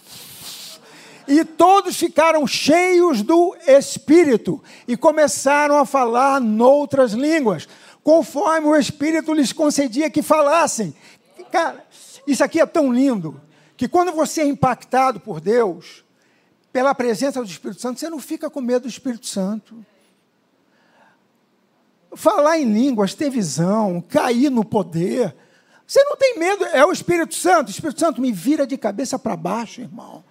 E 1.28 1.44
todos 1.44 1.94
ficaram 1.94 2.46
cheios 2.46 3.20
do 3.20 3.54
Espírito 3.66 4.62
e 4.88 4.96
começaram 4.96 5.76
a 5.76 5.84
falar 5.84 6.40
noutras 6.40 7.12
línguas 7.12 7.68
conforme 8.02 8.68
o 8.68 8.74
Espírito 8.74 9.34
lhes 9.34 9.52
concedia 9.52 10.08
que 10.08 10.22
falassem. 10.22 10.94
Cara, 11.50 11.84
isso 12.26 12.42
aqui 12.42 12.58
é 12.58 12.64
tão 12.64 12.90
lindo 12.90 13.38
que 13.82 13.88
quando 13.88 14.12
você 14.12 14.42
é 14.42 14.46
impactado 14.46 15.18
por 15.18 15.40
Deus, 15.40 16.04
pela 16.72 16.94
presença 16.94 17.42
do 17.42 17.50
Espírito 17.50 17.80
Santo, 17.80 17.98
você 17.98 18.08
não 18.08 18.20
fica 18.20 18.48
com 18.48 18.60
medo 18.60 18.82
do 18.82 18.88
Espírito 18.88 19.26
Santo. 19.26 19.84
Falar 22.14 22.60
em 22.60 22.72
línguas, 22.72 23.12
ter 23.12 23.28
visão, 23.28 24.00
cair 24.00 24.50
no 24.50 24.64
poder. 24.64 25.34
Você 25.84 26.00
não 26.04 26.16
tem 26.16 26.38
medo, 26.38 26.64
é 26.66 26.86
o 26.86 26.92
Espírito 26.92 27.34
Santo. 27.34 27.66
O 27.66 27.70
Espírito 27.72 27.98
Santo 27.98 28.20
me 28.20 28.30
vira 28.30 28.64
de 28.64 28.78
cabeça 28.78 29.18
para 29.18 29.36
baixo, 29.36 29.80
irmão. 29.80 30.22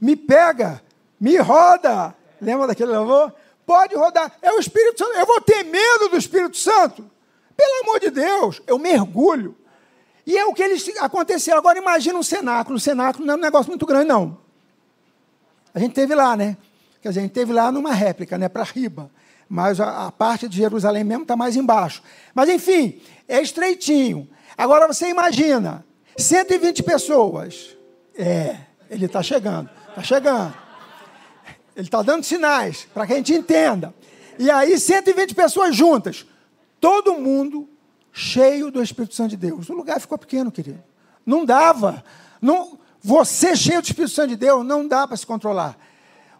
Me 0.00 0.14
pega, 0.14 0.80
me 1.18 1.38
roda. 1.38 2.14
Lembra 2.40 2.68
daquele 2.68 2.92
louvor? 2.92 3.34
pode 3.66 3.96
rodar. 3.96 4.32
É 4.40 4.52
o 4.52 4.60
Espírito 4.60 4.98
Santo. 4.98 5.18
Eu 5.18 5.26
vou 5.26 5.40
ter 5.40 5.64
medo 5.64 6.08
do 6.08 6.16
Espírito 6.16 6.56
Santo? 6.56 7.10
Pelo 7.56 7.82
amor 7.82 7.98
de 7.98 8.10
Deus, 8.10 8.62
eu 8.64 8.78
mergulho. 8.78 9.56
E 10.30 10.38
é 10.38 10.46
o 10.46 10.54
que 10.54 10.62
eles 10.62 10.88
aconteceu. 11.00 11.56
Agora 11.56 11.76
imagina 11.76 12.16
um 12.16 12.22
cenáculo. 12.22 12.76
O 12.76 12.80
cenáculo 12.80 13.26
não 13.26 13.34
é 13.34 13.36
um 13.36 13.40
negócio 13.40 13.68
muito 13.68 13.84
grande, 13.84 14.06
não. 14.06 14.38
A 15.74 15.80
gente 15.80 15.92
teve 15.92 16.14
lá, 16.14 16.36
né? 16.36 16.56
Quer 17.02 17.08
dizer, 17.08 17.18
a 17.18 17.22
gente 17.24 17.32
teve 17.32 17.52
lá 17.52 17.72
numa 17.72 17.92
réplica, 17.92 18.38
né? 18.38 18.48
Para 18.48 18.62
riba. 18.62 19.10
Mas 19.48 19.80
a, 19.80 20.06
a, 20.06 20.12
parte 20.12 20.48
de 20.48 20.56
Jerusalém 20.56 21.02
mesmo 21.02 21.22
está 21.22 21.34
mais 21.34 21.56
embaixo. 21.56 22.00
Mas 22.32 22.48
enfim, 22.48 23.00
é 23.26 23.42
estreitinho. 23.42 24.28
Agora 24.56 24.86
você 24.86 25.08
imagina, 25.08 25.84
120 26.16 26.84
pessoas. 26.84 27.76
É, 28.16 28.56
ele 28.88 29.06
está 29.06 29.24
chegando. 29.24 29.68
Está 29.88 30.04
chegando. 30.04 30.54
Ele 31.74 31.88
está 31.88 32.02
dando 32.02 32.22
sinais 32.22 32.86
para 32.94 33.04
que 33.04 33.14
a 33.14 33.16
gente 33.16 33.34
entenda. 33.34 33.92
E 34.38 34.48
aí, 34.48 34.78
120 34.78 35.34
pessoas 35.34 35.74
juntas, 35.74 36.24
todo 36.80 37.14
mundo 37.14 37.68
cheio 38.12 38.70
do 38.70 38.82
Espírito 38.82 39.14
Santo 39.14 39.30
de 39.30 39.36
Deus. 39.36 39.68
O 39.68 39.74
lugar 39.74 40.00
ficou 40.00 40.18
pequeno, 40.18 40.50
querido. 40.50 40.82
Não 41.24 41.44
dava. 41.44 42.04
Não, 42.40 42.78
você 43.02 43.56
cheio 43.56 43.80
do 43.80 43.86
Espírito 43.86 44.14
Santo 44.14 44.30
de 44.30 44.36
Deus, 44.36 44.64
não 44.64 44.86
dá 44.86 45.06
para 45.06 45.16
se 45.16 45.26
controlar. 45.26 45.76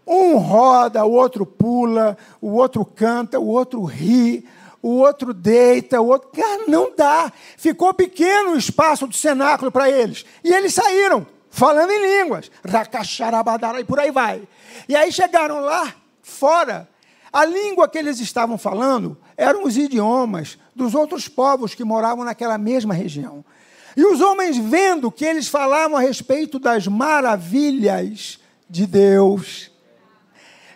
Um 0.07 0.37
roda, 0.39 1.05
o 1.05 1.13
outro 1.13 1.47
pula, 1.47 2.17
o 2.41 2.53
outro 2.55 2.85
canta, 2.85 3.39
o 3.39 3.47
outro 3.47 3.85
ri, 3.85 4.45
o 4.83 4.97
outro 4.97 5.33
deita, 5.33 6.01
o 6.01 6.07
outro. 6.07 6.31
Cara, 6.31 6.65
não 6.67 6.93
dá. 6.97 7.33
Ficou 7.57 7.93
pequeno 7.95 8.53
o 8.53 8.59
espaço 8.59 9.07
do 9.07 9.15
cenáculo 9.15 9.71
para 9.71 9.91
eles. 9.91 10.25
E 10.43 10.53
eles 10.53 10.75
saíram 10.75 11.27
falando 11.51 11.91
em 11.91 12.23
línguas. 12.23 12.51
Racacharabadara, 12.67 13.81
e 13.81 13.85
por 13.85 13.99
aí 13.99 14.11
vai. 14.11 14.43
E 14.89 14.97
aí 14.97 15.13
chegaram 15.13 15.61
lá, 15.61 15.95
fora. 16.23 16.89
A 17.33 17.45
língua 17.45 17.89
que 17.89 17.99
eles 17.99 18.19
estavam 18.19 18.59
falando 18.59 19.17
eram 19.37 19.65
os 19.65 19.77
idiomas 19.77 20.59
dos 20.81 20.95
outros 20.95 21.29
povos 21.29 21.75
que 21.75 21.85
moravam 21.85 22.25
naquela 22.25 22.57
mesma 22.57 22.95
região. 22.95 23.45
E 23.97 24.05
os 24.05 24.21
homens, 24.21 24.57
vendo 24.57 25.11
que 25.11 25.25
eles 25.25 25.47
falavam 25.47 25.97
a 25.97 26.01
respeito 26.01 26.59
das 26.59 26.87
maravilhas 26.87 28.39
de 28.69 28.87
Deus, 28.87 29.71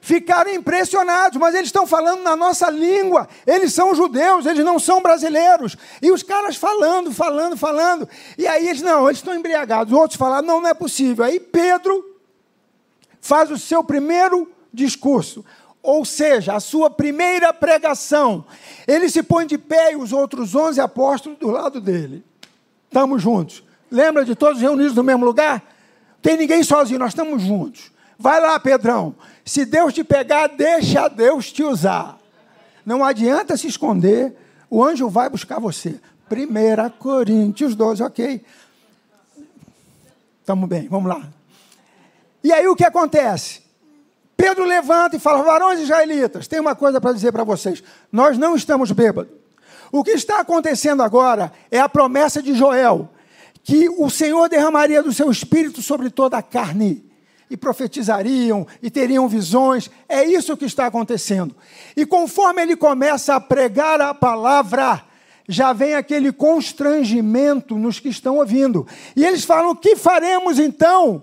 ficaram 0.02 0.52
impressionados, 0.52 1.38
mas 1.38 1.54
eles 1.54 1.68
estão 1.68 1.86
falando 1.86 2.22
na 2.22 2.36
nossa 2.36 2.68
língua. 2.68 3.26
Eles 3.46 3.72
são 3.72 3.94
judeus, 3.94 4.44
eles 4.44 4.64
não 4.64 4.78
são 4.78 5.00
brasileiros. 5.00 5.76
E 6.02 6.10
os 6.12 6.22
caras 6.22 6.56
falando, 6.56 7.12
falando, 7.12 7.56
falando. 7.56 8.06
E 8.36 8.46
aí 8.46 8.68
eles, 8.68 8.82
não, 8.82 9.06
eles 9.06 9.18
estão 9.18 9.34
embriagados. 9.34 9.92
Outros 9.92 10.18
falaram, 10.18 10.46
não, 10.46 10.60
não 10.60 10.68
é 10.68 10.74
possível. 10.74 11.24
Aí 11.24 11.40
Pedro 11.40 12.04
faz 13.20 13.50
o 13.50 13.58
seu 13.58 13.82
primeiro 13.82 14.52
discurso, 14.70 15.44
ou 15.84 16.02
seja, 16.02 16.54
a 16.54 16.60
sua 16.60 16.88
primeira 16.88 17.52
pregação. 17.52 18.46
Ele 18.88 19.06
se 19.10 19.22
põe 19.22 19.46
de 19.46 19.58
pé 19.58 19.92
e 19.92 19.96
os 19.96 20.14
outros 20.14 20.54
onze 20.54 20.80
apóstolos 20.80 21.38
do 21.38 21.50
lado 21.50 21.78
dele. 21.78 22.24
Estamos 22.86 23.22
juntos. 23.22 23.62
Lembra 23.90 24.24
de 24.24 24.34
todos 24.34 24.62
reunidos 24.62 24.94
no 24.94 25.04
mesmo 25.04 25.26
lugar? 25.26 25.62
Tem 26.22 26.38
ninguém 26.38 26.62
sozinho, 26.62 26.98
nós 26.98 27.10
estamos 27.10 27.42
juntos. 27.42 27.92
Vai 28.18 28.40
lá, 28.40 28.58
Pedrão. 28.58 29.14
Se 29.44 29.66
Deus 29.66 29.92
te 29.92 30.02
pegar, 30.02 30.46
deixa 30.46 31.06
Deus 31.06 31.52
te 31.52 31.62
usar. 31.62 32.18
Não 32.84 33.04
adianta 33.04 33.54
se 33.54 33.66
esconder, 33.66 34.34
o 34.70 34.82
anjo 34.82 35.10
vai 35.10 35.28
buscar 35.28 35.60
você. 35.60 36.00
1 36.30 36.98
Coríntios 36.98 37.74
12, 37.74 38.02
ok. 38.02 38.42
Estamos 40.40 40.66
bem, 40.66 40.88
vamos 40.88 41.10
lá. 41.10 41.28
E 42.42 42.50
aí 42.54 42.66
o 42.66 42.74
que 42.74 42.84
acontece? 42.84 43.63
Pedro 44.36 44.64
levanta 44.64 45.16
e 45.16 45.20
fala: 45.20 45.42
varões 45.42 45.80
israelitas, 45.80 46.46
tem 46.46 46.60
uma 46.60 46.74
coisa 46.74 47.00
para 47.00 47.12
dizer 47.12 47.32
para 47.32 47.44
vocês. 47.44 47.82
Nós 48.10 48.36
não 48.36 48.54
estamos 48.54 48.90
bêbados. 48.90 49.32
O 49.92 50.02
que 50.02 50.10
está 50.10 50.40
acontecendo 50.40 51.02
agora 51.02 51.52
é 51.70 51.78
a 51.78 51.88
promessa 51.88 52.42
de 52.42 52.54
Joel, 52.54 53.08
que 53.62 53.88
o 53.88 54.10
Senhor 54.10 54.48
derramaria 54.48 55.02
do 55.02 55.12
seu 55.12 55.30
espírito 55.30 55.80
sobre 55.80 56.10
toda 56.10 56.36
a 56.36 56.42
carne 56.42 57.04
e 57.48 57.56
profetizariam 57.56 58.66
e 58.82 58.90
teriam 58.90 59.28
visões. 59.28 59.88
É 60.08 60.24
isso 60.24 60.56
que 60.56 60.64
está 60.64 60.86
acontecendo. 60.86 61.54
E 61.96 62.04
conforme 62.04 62.62
ele 62.62 62.76
começa 62.76 63.36
a 63.36 63.40
pregar 63.40 64.00
a 64.00 64.12
palavra, 64.12 65.04
já 65.48 65.72
vem 65.72 65.94
aquele 65.94 66.32
constrangimento 66.32 67.76
nos 67.76 68.00
que 68.00 68.08
estão 68.08 68.38
ouvindo. 68.38 68.86
E 69.14 69.24
eles 69.24 69.44
falam: 69.44 69.70
o 69.70 69.76
que 69.76 69.94
faremos 69.94 70.58
então 70.58 71.22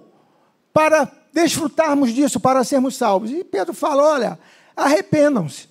para 0.73 1.11
desfrutarmos 1.33 2.13
disso, 2.13 2.39
para 2.39 2.63
sermos 2.63 2.95
salvos? 2.95 3.31
E 3.31 3.43
Pedro 3.43 3.73
fala: 3.73 4.03
olha, 4.03 4.39
arrependam-se 4.75 5.69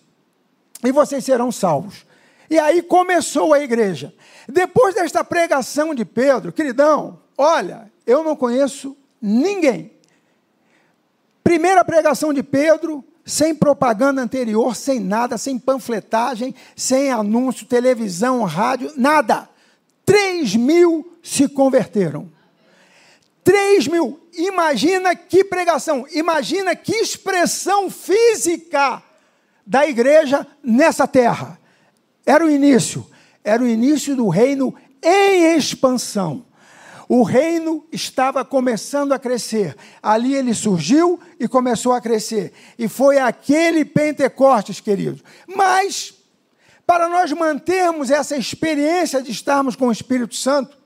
e 0.84 0.92
vocês 0.92 1.24
serão 1.24 1.52
salvos. 1.52 2.06
E 2.48 2.58
aí 2.58 2.82
começou 2.82 3.54
a 3.54 3.60
igreja. 3.60 4.12
Depois 4.48 4.94
desta 4.94 5.22
pregação 5.22 5.94
de 5.94 6.04
Pedro, 6.04 6.52
queridão, 6.52 7.20
olha, 7.38 7.90
eu 8.06 8.24
não 8.24 8.34
conheço 8.34 8.96
ninguém 9.22 9.92
Primeira 11.50 11.84
pregação 11.84 12.32
de 12.32 12.44
Pedro, 12.44 13.04
sem 13.24 13.56
propaganda 13.56 14.22
anterior, 14.22 14.76
sem 14.76 15.00
nada, 15.00 15.36
sem 15.36 15.58
panfletagem, 15.58 16.54
sem 16.76 17.10
anúncio, 17.10 17.66
televisão, 17.66 18.44
rádio, 18.44 18.92
nada. 18.96 19.48
3 20.04 20.54
mil 20.54 21.18
se 21.22 21.48
converteram. 21.48 22.30
3 23.50 23.88
mil. 23.88 24.20
Imagina 24.32 25.16
que 25.16 25.42
pregação, 25.42 26.06
imagina 26.12 26.76
que 26.76 26.94
expressão 26.94 27.90
física 27.90 29.02
da 29.66 29.84
igreja 29.88 30.46
nessa 30.62 31.04
terra. 31.04 31.58
Era 32.24 32.46
o 32.46 32.48
início, 32.48 33.04
era 33.42 33.60
o 33.60 33.66
início 33.66 34.14
do 34.14 34.28
reino 34.28 34.72
em 35.02 35.56
expansão. 35.56 36.46
O 37.08 37.24
reino 37.24 37.84
estava 37.90 38.44
começando 38.44 39.10
a 39.10 39.18
crescer. 39.18 39.76
Ali 40.00 40.32
ele 40.32 40.54
surgiu 40.54 41.18
e 41.40 41.48
começou 41.48 41.92
a 41.92 42.00
crescer. 42.00 42.52
E 42.78 42.86
foi 42.86 43.18
aquele 43.18 43.84
Pentecostes, 43.84 44.78
queridos. 44.78 45.24
Mas, 45.44 46.14
para 46.86 47.08
nós 47.08 47.32
mantermos 47.32 48.12
essa 48.12 48.36
experiência 48.36 49.20
de 49.20 49.32
estarmos 49.32 49.74
com 49.74 49.88
o 49.88 49.92
Espírito 49.92 50.36
Santo, 50.36 50.79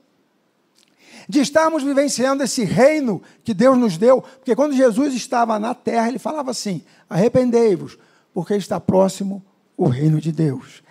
de 1.27 1.41
estarmos 1.41 1.83
vivenciando 1.83 2.43
esse 2.43 2.63
reino 2.63 3.21
que 3.43 3.53
Deus 3.53 3.77
nos 3.77 3.97
deu, 3.97 4.21
porque 4.21 4.55
quando 4.55 4.75
Jesus 4.75 5.13
estava 5.13 5.57
na 5.59 5.73
terra, 5.73 6.07
ele 6.07 6.19
falava 6.19 6.51
assim: 6.51 6.83
arrependei-vos, 7.09 7.97
porque 8.33 8.55
está 8.55 8.79
próximo 8.79 9.43
o 9.77 9.87
reino 9.87 10.21
de 10.21 10.31
Deus. 10.31 10.83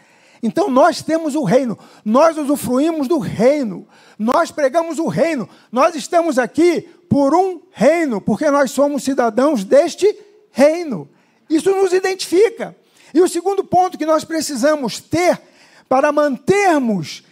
Então 0.42 0.68
nós 0.68 1.00
temos 1.00 1.34
o 1.34 1.42
reino, 1.42 1.78
nós 2.04 2.36
usufruímos 2.36 3.08
do 3.08 3.18
reino, 3.18 3.86
nós 4.18 4.50
pregamos 4.50 4.98
o 4.98 5.06
reino, 5.08 5.48
nós 5.72 5.94
estamos 5.94 6.38
aqui 6.38 6.82
por 7.08 7.34
um 7.34 7.62
reino, 7.70 8.20
porque 8.20 8.50
nós 8.50 8.70
somos 8.70 9.04
cidadãos 9.04 9.64
deste 9.64 10.06
reino. 10.50 11.08
Isso 11.48 11.70
nos 11.70 11.92
identifica. 11.92 12.76
E 13.14 13.20
o 13.20 13.28
segundo 13.28 13.64
ponto 13.64 13.96
que 13.96 14.04
nós 14.04 14.24
precisamos 14.24 15.00
ter 15.00 15.40
para 15.88 16.10
mantermos 16.10 17.24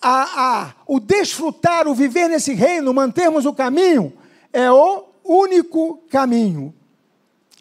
a, 0.00 0.62
a, 0.62 0.74
o 0.86 0.98
desfrutar, 0.98 1.86
o 1.86 1.94
viver 1.94 2.28
nesse 2.28 2.54
reino, 2.54 2.94
mantermos 2.94 3.44
o 3.44 3.52
caminho, 3.52 4.12
é 4.52 4.70
o 4.70 5.04
único 5.24 5.98
caminho. 6.10 6.74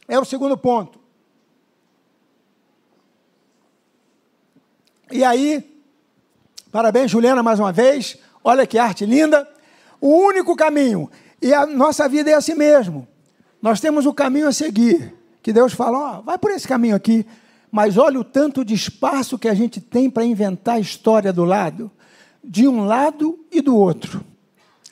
É 0.08 0.18
o 0.18 0.26
segundo 0.26 0.58
ponto. 0.58 1.00
E 5.12 5.24
aí, 5.24 5.68
parabéns, 6.72 7.12
Juliana, 7.12 7.44
mais 7.44 7.60
uma 7.60 7.72
vez. 7.72 8.18
Olha 8.44 8.66
que 8.66 8.78
arte 8.78 9.06
linda. 9.06 9.48
O 10.00 10.08
único 10.08 10.56
caminho. 10.56 11.10
E 11.42 11.54
a 11.54 11.66
nossa 11.66 12.08
vida 12.08 12.32
é 12.32 12.34
assim 12.34 12.56
mesmo. 12.56 13.08
Nós 13.62 13.80
temos 13.80 14.06
o 14.06 14.14
caminho 14.14 14.48
a 14.48 14.52
seguir. 14.52 15.14
Que 15.42 15.52
Deus 15.54 15.74
fala, 15.74 16.22
vai 16.22 16.38
por 16.38 16.52
esse 16.52 16.68
caminho 16.68 16.96
aqui. 16.96 17.26
Mas 17.72 17.98
olha 17.98 18.20
o 18.20 18.24
tanto 18.24 18.66
de 18.66 18.74
espaço 18.74 19.38
que 19.38 19.48
a 19.48 19.54
gente 19.54 19.80
tem 19.80 20.10
para 20.10 20.24
inventar 20.24 20.76
a 20.76 20.80
história 20.80 21.32
do 21.32 21.44
lado, 21.44 21.92
de 22.44 22.68
um 22.68 22.86
lado 22.86 23.40
e 23.52 23.62
do 23.62 23.76
outro. 23.76 24.24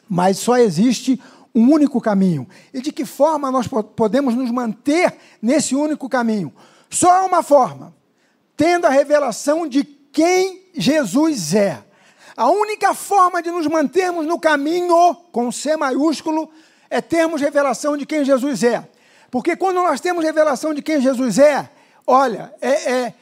Mas 0.09 0.37
só 0.37 0.57
existe 0.57 1.21
um 1.53 1.71
único 1.71 1.99
caminho. 1.99 2.47
E 2.73 2.81
de 2.81 2.91
que 2.91 3.05
forma 3.05 3.51
nós 3.51 3.67
podemos 3.67 4.35
nos 4.35 4.51
manter 4.51 5.15
nesse 5.41 5.75
único 5.75 6.07
caminho? 6.07 6.53
Só 6.89 7.25
uma 7.25 7.41
forma: 7.43 7.93
tendo 8.55 8.85
a 8.85 8.89
revelação 8.89 9.67
de 9.67 9.83
quem 9.83 10.63
Jesus 10.73 11.53
é. 11.53 11.83
A 12.35 12.49
única 12.51 12.93
forma 12.93 13.41
de 13.41 13.49
nos 13.49 13.65
mantermos 13.65 14.27
no 14.27 14.39
caminho, 14.39 15.15
com 15.31 15.51
C 15.51 15.75
maiúsculo, 15.75 16.51
é 16.87 17.01
termos 17.01 17.41
revelação 17.41 17.97
de 17.97 18.05
quem 18.05 18.23
Jesus 18.23 18.63
é. 18.63 18.87
Porque 19.31 19.55
quando 19.55 19.77
nós 19.77 19.99
temos 19.99 20.23
revelação 20.23 20.73
de 20.73 20.81
quem 20.81 21.01
Jesus 21.01 21.39
é, 21.39 21.69
olha, 22.05 22.53
é, 22.61 22.91
é, 22.91 23.13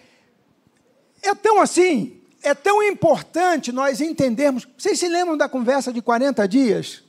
é 1.24 1.36
tão 1.36 1.62
assim, 1.62 2.22
é 2.46 2.54
tão 2.54 2.82
importante 2.84 3.72
nós 3.72 4.00
entendermos. 4.00 4.68
Vocês 4.78 5.00
se 5.00 5.08
lembram 5.08 5.36
da 5.36 5.50
conversa 5.50 5.92
de 5.92 6.02
40 6.02 6.48
dias? 6.48 7.04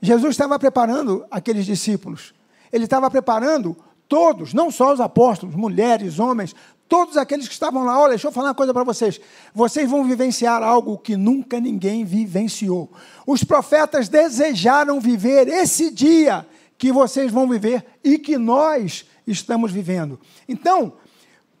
Jesus 0.00 0.30
estava 0.30 0.58
preparando 0.58 1.26
aqueles 1.30 1.66
discípulos. 1.66 2.32
Ele 2.72 2.84
estava 2.84 3.10
preparando 3.10 3.76
todos, 4.08 4.54
não 4.54 4.70
só 4.70 4.92
os 4.92 5.00
apóstolos, 5.00 5.54
mulheres, 5.54 6.18
homens, 6.18 6.54
todos 6.88 7.16
aqueles 7.16 7.46
que 7.46 7.54
estavam 7.54 7.84
lá. 7.84 7.98
Olha, 7.98 8.10
deixa 8.10 8.28
eu 8.28 8.32
falar 8.32 8.48
uma 8.48 8.54
coisa 8.54 8.72
para 8.72 8.84
vocês. 8.84 9.20
Vocês 9.54 9.90
vão 9.90 10.04
vivenciar 10.04 10.62
algo 10.62 10.96
que 10.96 11.16
nunca 11.16 11.60
ninguém 11.60 12.04
vivenciou. 12.04 12.90
Os 13.26 13.44
profetas 13.44 14.08
desejaram 14.08 15.00
viver 15.00 15.48
esse 15.48 15.90
dia 15.90 16.46
que 16.78 16.90
vocês 16.92 17.30
vão 17.30 17.48
viver 17.48 17.84
e 18.02 18.18
que 18.18 18.38
nós 18.38 19.04
estamos 19.26 19.70
vivendo. 19.70 20.18
Então, 20.48 20.94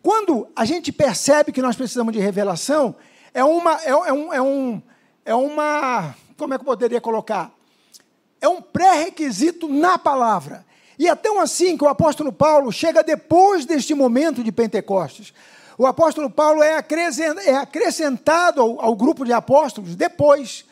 quando 0.02 0.48
a 0.56 0.64
gente 0.64 0.92
percebe 0.92 1.52
que 1.52 1.62
nós 1.62 1.76
precisamos 1.76 2.12
de 2.12 2.18
revelação, 2.18 2.94
é 3.34 3.44
uma, 3.44 3.80
é, 3.82 3.90
é, 3.90 4.12
um, 4.12 4.32
é, 4.32 4.42
um, 4.42 4.82
é 5.24 5.34
uma, 5.34 6.14
como 6.36 6.54
é 6.54 6.58
que 6.58 6.62
eu 6.62 6.66
poderia 6.66 7.00
colocar? 7.00 7.50
É 8.40 8.48
um 8.48 8.62
pré-requisito 8.62 9.68
na 9.68 9.98
palavra. 9.98 10.64
E 10.98 11.08
é 11.08 11.14
tão 11.14 11.40
assim 11.40 11.76
que 11.76 11.84
o 11.84 11.88
apóstolo 11.88 12.32
Paulo 12.32 12.72
chega 12.72 13.02
depois 13.02 13.64
deste 13.64 13.94
momento 13.94 14.42
de 14.42 14.50
Pentecostes. 14.52 15.32
O 15.76 15.86
apóstolo 15.86 16.28
Paulo 16.28 16.62
é, 16.62 16.84
é 17.46 17.54
acrescentado 17.56 18.60
ao, 18.60 18.84
ao 18.84 18.94
grupo 18.94 19.24
de 19.24 19.32
apóstolos 19.32 19.96
depois. 19.96 20.64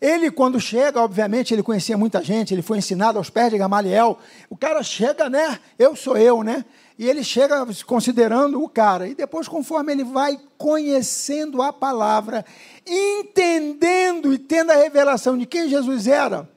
Ele, 0.00 0.30
quando 0.30 0.60
chega, 0.60 1.00
obviamente, 1.00 1.52
ele 1.52 1.62
conhecia 1.62 1.96
muita 1.96 2.22
gente, 2.22 2.54
ele 2.54 2.62
foi 2.62 2.78
ensinado 2.78 3.18
aos 3.18 3.30
pés 3.30 3.50
de 3.50 3.58
Gamaliel. 3.58 4.18
O 4.48 4.56
cara 4.56 4.82
chega, 4.82 5.28
né? 5.28 5.58
Eu 5.78 5.94
sou 5.96 6.16
eu, 6.16 6.42
né? 6.42 6.64
E 6.98 7.08
ele 7.08 7.22
chega 7.22 7.64
considerando 7.86 8.60
o 8.60 8.68
cara. 8.68 9.06
E 9.06 9.14
depois, 9.14 9.46
conforme 9.46 9.92
ele 9.92 10.02
vai 10.02 10.38
conhecendo 10.58 11.62
a 11.62 11.72
palavra, 11.72 12.44
entendendo 12.84 14.32
e 14.34 14.38
tendo 14.38 14.72
a 14.72 14.76
revelação 14.76 15.38
de 15.38 15.46
quem 15.46 15.68
Jesus 15.68 16.08
era, 16.08 16.48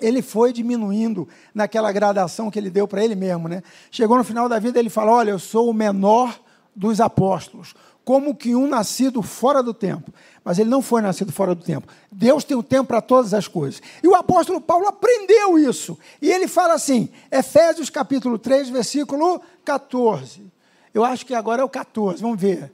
ele 0.00 0.20
foi 0.20 0.52
diminuindo 0.52 1.28
naquela 1.54 1.92
gradação 1.92 2.50
que 2.50 2.58
ele 2.58 2.70
deu 2.70 2.88
para 2.88 3.04
ele 3.04 3.14
mesmo, 3.14 3.48
né? 3.48 3.62
Chegou 3.90 4.18
no 4.18 4.24
final 4.24 4.48
da 4.48 4.58
vida, 4.58 4.80
ele 4.80 4.90
fala: 4.90 5.12
Olha, 5.12 5.30
eu 5.30 5.38
sou 5.38 5.70
o 5.70 5.74
menor 5.74 6.40
dos 6.74 7.00
apóstolos, 7.00 7.74
como 8.04 8.34
que 8.34 8.56
um 8.56 8.66
nascido 8.66 9.22
fora 9.22 9.62
do 9.62 9.74
tempo 9.74 10.12
mas 10.48 10.58
ele 10.58 10.70
não 10.70 10.80
foi 10.80 11.02
nascido 11.02 11.30
fora 11.30 11.54
do 11.54 11.62
tempo. 11.62 11.86
Deus 12.10 12.42
tem 12.42 12.56
o 12.56 12.62
tempo 12.62 12.88
para 12.88 13.02
todas 13.02 13.34
as 13.34 13.46
coisas. 13.46 13.82
E 14.02 14.08
o 14.08 14.14
apóstolo 14.14 14.62
Paulo 14.62 14.86
aprendeu 14.88 15.58
isso. 15.58 15.98
E 16.22 16.30
ele 16.30 16.48
fala 16.48 16.72
assim, 16.72 17.10
Efésios 17.30 17.90
capítulo 17.90 18.38
3, 18.38 18.70
versículo 18.70 19.42
14. 19.62 20.50
Eu 20.94 21.04
acho 21.04 21.26
que 21.26 21.34
agora 21.34 21.60
é 21.60 21.64
o 21.66 21.68
14, 21.68 22.22
vamos 22.22 22.40
ver. 22.40 22.72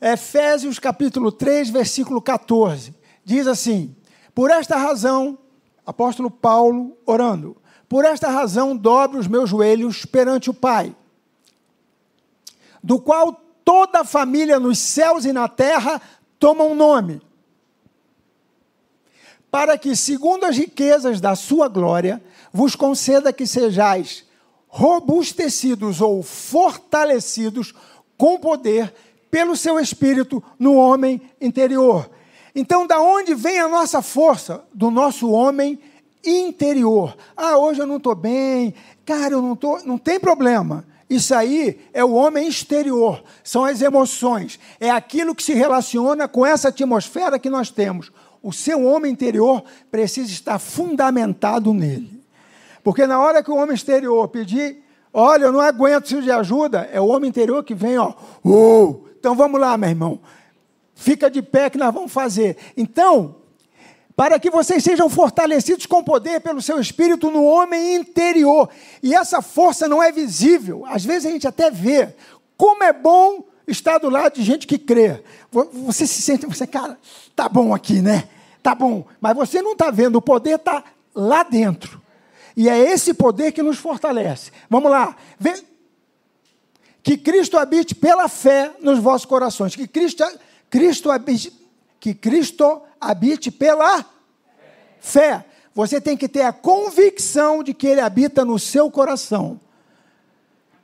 Efésios 0.00 0.80
capítulo 0.80 1.30
3, 1.30 1.70
versículo 1.70 2.20
14. 2.20 2.92
Diz 3.24 3.46
assim: 3.46 3.94
Por 4.34 4.50
esta 4.50 4.76
razão, 4.76 5.38
apóstolo 5.86 6.28
Paulo 6.28 6.98
orando, 7.06 7.56
por 7.88 8.04
esta 8.04 8.28
razão 8.30 8.76
dobro 8.76 9.20
os 9.20 9.28
meus 9.28 9.48
joelhos 9.48 10.04
perante 10.04 10.50
o 10.50 10.54
Pai, 10.54 10.92
do 12.82 12.98
qual 12.98 13.46
toda 13.66 14.02
a 14.02 14.04
família 14.04 14.60
nos 14.60 14.78
céus 14.78 15.24
e 15.24 15.32
na 15.32 15.48
terra 15.48 16.00
toma 16.38 16.64
um 16.64 16.74
nome, 16.74 17.20
para 19.50 19.78
que, 19.78 19.96
segundo 19.96 20.44
as 20.44 20.56
riquezas 20.56 21.20
da 21.20 21.34
sua 21.34 21.68
glória, 21.68 22.22
vos 22.52 22.74
conceda 22.74 23.32
que 23.32 23.46
sejais 23.46 24.24
robustecidos 24.68 26.00
ou 26.00 26.22
fortalecidos 26.22 27.72
com 28.18 28.38
poder 28.38 28.92
pelo 29.30 29.56
seu 29.56 29.78
espírito 29.78 30.42
no 30.58 30.74
homem 30.74 31.20
interior. 31.40 32.10
Então, 32.54 32.86
da 32.86 33.00
onde 33.00 33.34
vem 33.34 33.58
a 33.58 33.68
nossa 33.68 34.02
força? 34.02 34.64
Do 34.72 34.90
nosso 34.90 35.30
homem 35.30 35.78
interior. 36.24 37.16
Ah, 37.36 37.58
hoje 37.58 37.80
eu 37.80 37.86
não 37.86 37.98
estou 37.98 38.14
bem, 38.14 38.74
cara, 39.04 39.34
eu 39.34 39.42
não 39.42 39.52
estou. 39.52 39.82
Não 39.84 39.98
tem 39.98 40.18
problema. 40.18 40.84
Isso 41.08 41.34
aí 41.34 41.80
é 41.92 42.04
o 42.04 42.12
homem 42.12 42.48
exterior, 42.48 43.22
são 43.44 43.64
as 43.64 43.80
emoções, 43.80 44.58
é 44.80 44.90
aquilo 44.90 45.36
que 45.36 45.42
se 45.42 45.54
relaciona 45.54 46.26
com 46.26 46.44
essa 46.44 46.68
atmosfera 46.68 47.38
que 47.38 47.48
nós 47.48 47.70
temos. 47.70 48.10
O 48.42 48.52
seu 48.52 48.84
homem 48.84 49.12
interior 49.12 49.62
precisa 49.90 50.30
estar 50.30 50.58
fundamentado 50.58 51.72
nele. 51.72 52.22
Porque 52.82 53.06
na 53.06 53.20
hora 53.20 53.42
que 53.42 53.50
o 53.50 53.56
homem 53.56 53.74
exterior 53.74 54.28
pedir, 54.28 54.82
olha, 55.12 55.44
eu 55.44 55.52
não 55.52 55.60
aguento, 55.60 56.02
preciso 56.02 56.22
de 56.22 56.30
ajuda, 56.30 56.88
é 56.92 57.00
o 57.00 57.06
homem 57.06 57.28
interior 57.28 57.62
que 57.62 57.74
vem, 57.74 57.98
ó, 57.98 58.12
oh, 58.44 59.06
então 59.18 59.34
vamos 59.34 59.60
lá, 59.60 59.76
meu 59.76 59.88
irmão, 59.88 60.20
fica 60.94 61.30
de 61.30 61.40
pé 61.42 61.70
que 61.70 61.78
nós 61.78 61.94
vamos 61.94 62.12
fazer. 62.12 62.56
Então, 62.76 63.36
para 64.16 64.40
que 64.40 64.48
vocês 64.50 64.82
sejam 64.82 65.10
fortalecidos 65.10 65.84
com 65.84 66.02
poder 66.02 66.40
pelo 66.40 66.62
seu 66.62 66.80
espírito 66.80 67.30
no 67.30 67.44
homem 67.44 67.96
interior. 67.96 68.70
E 69.02 69.14
essa 69.14 69.42
força 69.42 69.86
não 69.86 70.02
é 70.02 70.10
visível. 70.10 70.86
Às 70.86 71.04
vezes 71.04 71.26
a 71.26 71.30
gente 71.30 71.46
até 71.46 71.70
vê 71.70 72.14
como 72.56 72.82
é 72.82 72.94
bom 72.94 73.44
estar 73.68 73.98
do 73.98 74.08
lado 74.08 74.34
de 74.34 74.42
gente 74.42 74.66
que 74.66 74.78
crê. 74.78 75.22
Você 75.52 76.06
se 76.06 76.22
sente, 76.22 76.46
você, 76.46 76.66
cara, 76.66 76.98
tá 77.34 77.46
bom 77.46 77.74
aqui, 77.74 78.00
né? 78.00 78.26
Tá 78.62 78.74
bom. 78.74 79.04
Mas 79.20 79.36
você 79.36 79.60
não 79.60 79.72
está 79.72 79.90
vendo, 79.90 80.16
o 80.16 80.22
poder 80.22 80.56
está 80.56 80.82
lá 81.14 81.42
dentro. 81.42 82.00
E 82.56 82.70
é 82.70 82.78
esse 82.78 83.12
poder 83.12 83.52
que 83.52 83.62
nos 83.62 83.76
fortalece. 83.76 84.50
Vamos 84.70 84.90
lá. 84.90 85.14
Vê, 85.38 85.62
que 87.02 87.18
Cristo 87.18 87.58
habite 87.58 87.94
pela 87.94 88.28
fé 88.28 88.72
nos 88.80 88.98
vossos 88.98 89.26
corações. 89.26 89.76
Que 89.76 89.86
Cristo, 89.86 90.24
Cristo 90.70 91.10
habite 91.10 91.52
que 92.00 92.14
Cristo 92.14 92.80
habite 93.00 93.50
pela 93.50 94.04
fé. 95.00 95.44
Você 95.74 96.00
tem 96.00 96.16
que 96.16 96.28
ter 96.28 96.42
a 96.42 96.52
convicção 96.52 97.62
de 97.62 97.74
que 97.74 97.86
Ele 97.86 98.00
habita 98.00 98.44
no 98.44 98.58
seu 98.58 98.90
coração. 98.90 99.60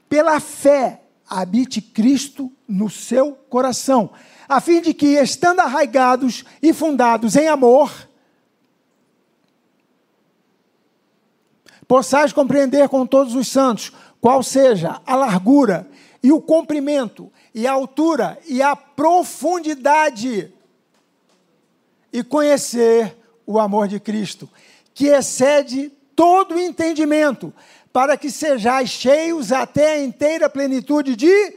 Pela 0.08 0.38
fé, 0.38 1.02
habite 1.26 1.80
Cristo 1.80 2.52
no 2.68 2.90
seu 2.90 3.32
coração, 3.48 4.10
a 4.48 4.60
fim 4.60 4.82
de 4.82 4.92
que, 4.92 5.18
estando 5.18 5.60
arraigados 5.60 6.44
e 6.62 6.72
fundados 6.74 7.36
em 7.36 7.48
amor, 7.48 7.90
possais 11.88 12.32
compreender 12.32 12.88
com 12.88 13.06
todos 13.06 13.34
os 13.34 13.48
santos 13.48 13.92
qual 14.20 14.42
seja 14.42 15.00
a 15.06 15.16
largura 15.16 15.88
e 16.22 16.30
o 16.30 16.40
comprimento 16.40 17.32
e 17.54 17.66
a 17.66 17.72
altura 17.72 18.38
e 18.46 18.62
a 18.62 18.76
profundidade 18.76 20.52
e 22.12 22.22
conhecer 22.22 23.16
o 23.46 23.58
amor 23.58 23.88
de 23.88 23.98
Cristo, 23.98 24.48
que 24.94 25.06
excede 25.06 25.90
todo 26.14 26.54
o 26.54 26.60
entendimento, 26.60 27.52
para 27.92 28.16
que 28.16 28.30
sejais 28.30 28.90
cheios 28.90 29.52
até 29.52 29.94
a 29.94 30.02
inteira 30.02 30.48
plenitude 30.48 31.16
de 31.16 31.56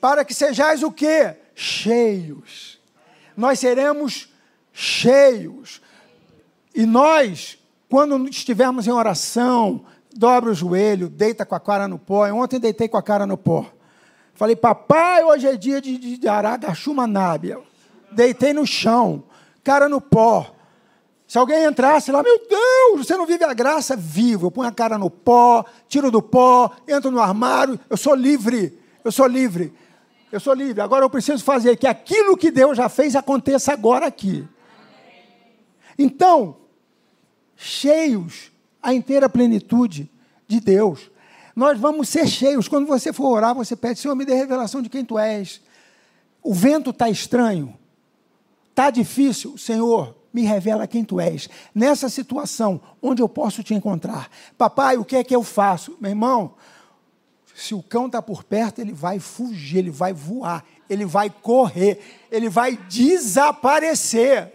para 0.00 0.22
que 0.22 0.34
sejais 0.34 0.82
o 0.82 0.92
quê? 0.92 1.34
Cheios. 1.54 2.78
Nós 3.34 3.58
seremos 3.58 4.28
cheios. 4.70 5.80
E 6.74 6.84
nós, 6.84 7.58
quando 7.88 8.28
estivermos 8.28 8.86
em 8.86 8.90
oração, 8.90 9.86
dobra 10.14 10.50
o 10.50 10.54
joelho, 10.54 11.08
deita 11.08 11.46
com 11.46 11.54
a 11.54 11.60
cara 11.60 11.88
no 11.88 11.98
pó. 11.98 12.30
Ontem 12.32 12.60
deitei 12.60 12.86
com 12.86 12.98
a 12.98 13.02
cara 13.02 13.26
no 13.26 13.38
pó. 13.38 13.66
Falei, 14.34 14.56
papai, 14.56 15.24
hoje 15.24 15.46
é 15.46 15.56
dia 15.56 15.80
de, 15.80 15.96
de, 15.96 16.18
de 16.18 16.28
Aragachumanábia. 16.28 17.58
Deitei 18.12 18.52
no 18.52 18.66
chão, 18.66 19.24
cara 19.64 19.88
no 19.88 20.00
pó. 20.00 20.54
Se 21.26 21.38
alguém 21.38 21.64
entrasse 21.64 22.12
lá, 22.12 22.22
meu 22.22 22.38
Deus, 22.48 23.06
você 23.06 23.16
não 23.16 23.26
vive 23.26 23.42
a 23.44 23.54
graça? 23.54 23.96
Vivo. 23.96 24.46
Eu 24.46 24.50
ponho 24.50 24.68
a 24.68 24.72
cara 24.72 24.98
no 24.98 25.10
pó, 25.10 25.64
tiro 25.88 26.10
do 26.10 26.22
pó, 26.22 26.70
entro 26.86 27.10
no 27.10 27.20
armário, 27.20 27.80
eu 27.88 27.96
sou 27.96 28.14
livre. 28.14 28.78
Eu 29.02 29.10
sou 29.10 29.26
livre. 29.26 29.72
Eu 30.30 30.38
sou 30.38 30.52
livre. 30.52 30.80
Agora 30.80 31.04
eu 31.04 31.10
preciso 31.10 31.42
fazer 31.42 31.76
que 31.76 31.86
aquilo 31.86 32.36
que 32.36 32.50
Deus 32.50 32.76
já 32.76 32.88
fez 32.88 33.16
aconteça 33.16 33.72
agora 33.72 34.06
aqui. 34.06 34.46
Então, 35.98 36.56
cheios 37.56 38.52
a 38.82 38.92
inteira 38.92 39.28
plenitude 39.28 40.10
de 40.46 40.60
Deus. 40.60 41.10
Nós 41.54 41.78
vamos 41.78 42.08
ser 42.08 42.26
cheios. 42.26 42.68
Quando 42.68 42.86
você 42.86 43.12
for 43.12 43.28
orar, 43.28 43.54
você 43.54 43.76
pede, 43.76 44.00
Senhor, 44.00 44.14
me 44.14 44.24
dê 44.24 44.34
revelação 44.34 44.82
de 44.82 44.88
quem 44.88 45.04
tu 45.04 45.18
és. 45.18 45.60
O 46.42 46.52
vento 46.52 46.90
está 46.90 47.08
estranho. 47.08 47.76
Está 48.74 48.90
difícil. 48.90 49.56
Senhor, 49.56 50.16
me 50.32 50.42
revela 50.42 50.88
quem 50.88 51.04
tu 51.04 51.20
és. 51.20 51.48
Nessa 51.72 52.08
situação, 52.08 52.80
onde 53.00 53.22
eu 53.22 53.28
posso 53.28 53.62
te 53.62 53.72
encontrar? 53.72 54.28
Papai, 54.58 54.96
o 54.96 55.04
que 55.04 55.14
é 55.14 55.22
que 55.22 55.34
eu 55.34 55.44
faço? 55.44 55.96
Meu 56.00 56.10
irmão, 56.10 56.54
se 57.54 57.72
o 57.72 57.80
cão 57.80 58.06
está 58.06 58.20
por 58.20 58.42
perto, 58.42 58.80
ele 58.80 58.92
vai 58.92 59.20
fugir, 59.20 59.78
ele 59.78 59.92
vai 59.92 60.12
voar, 60.12 60.64
ele 60.90 61.04
vai 61.04 61.30
correr, 61.30 62.00
ele 62.32 62.48
vai 62.48 62.76
desaparecer. 62.76 64.52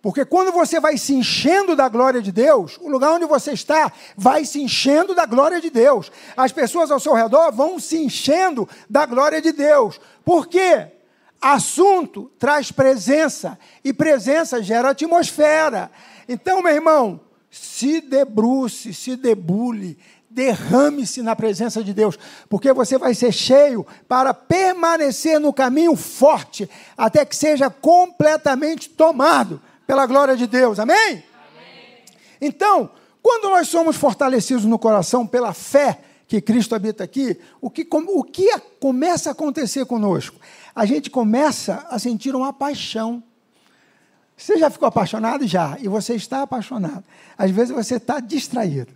Porque 0.00 0.24
quando 0.24 0.52
você 0.52 0.78
vai 0.78 0.96
se 0.96 1.14
enchendo 1.14 1.74
da 1.74 1.88
glória 1.88 2.22
de 2.22 2.30
Deus, 2.30 2.78
o 2.80 2.88
lugar 2.88 3.14
onde 3.14 3.26
você 3.26 3.50
está 3.50 3.90
vai 4.16 4.44
se 4.44 4.62
enchendo 4.62 5.16
da 5.16 5.26
glória 5.26 5.60
de 5.60 5.68
Deus. 5.68 6.12
As 6.36 6.52
pessoas 6.52 6.92
ao 6.92 7.00
seu 7.00 7.14
redor 7.14 7.50
vão 7.50 7.80
se 7.80 7.96
enchendo 7.96 8.68
da 8.88 9.04
glória 9.04 9.42
de 9.42 9.50
Deus. 9.50 10.00
Por 10.24 10.46
quê? 10.46 10.93
Assunto 11.40 12.30
traz 12.38 12.72
presença 12.72 13.58
e 13.84 13.92
presença 13.92 14.62
gera 14.62 14.90
atmosfera. 14.90 15.90
Então, 16.28 16.62
meu 16.62 16.72
irmão, 16.72 17.20
se 17.50 18.00
debruce, 18.00 18.94
se 18.94 19.14
debule, 19.14 19.98
derrame-se 20.28 21.22
na 21.22 21.36
presença 21.36 21.84
de 21.84 21.94
Deus, 21.94 22.18
porque 22.48 22.72
você 22.72 22.98
vai 22.98 23.14
ser 23.14 23.30
cheio 23.30 23.86
para 24.08 24.34
permanecer 24.34 25.38
no 25.38 25.52
caminho 25.52 25.94
forte 25.94 26.68
até 26.96 27.24
que 27.24 27.36
seja 27.36 27.70
completamente 27.70 28.90
tomado 28.90 29.62
pela 29.86 30.06
glória 30.06 30.36
de 30.36 30.46
Deus. 30.48 30.80
Amém? 30.80 30.96
Amém. 30.96 31.22
Então, 32.40 32.90
quando 33.22 33.48
nós 33.48 33.68
somos 33.68 33.96
fortalecidos 33.96 34.64
no 34.64 34.78
coração 34.78 35.26
pela 35.26 35.54
fé 35.54 36.00
que 36.26 36.40
Cristo 36.40 36.74
habita 36.74 37.04
aqui, 37.04 37.38
o 37.60 37.70
que, 37.70 37.86
o 37.90 38.24
que 38.24 38.50
começa 38.80 39.30
a 39.30 39.32
acontecer 39.32 39.86
conosco? 39.86 40.36
A 40.74 40.84
gente 40.84 41.08
começa 41.08 41.86
a 41.88 41.98
sentir 41.98 42.34
uma 42.34 42.52
paixão. 42.52 43.22
Você 44.36 44.58
já 44.58 44.68
ficou 44.68 44.88
apaixonado? 44.88 45.46
Já. 45.46 45.78
E 45.80 45.86
você 45.86 46.14
está 46.14 46.42
apaixonado. 46.42 47.04
Às 47.38 47.50
vezes 47.50 47.74
você 47.74 47.96
está 47.96 48.18
distraído. 48.18 48.92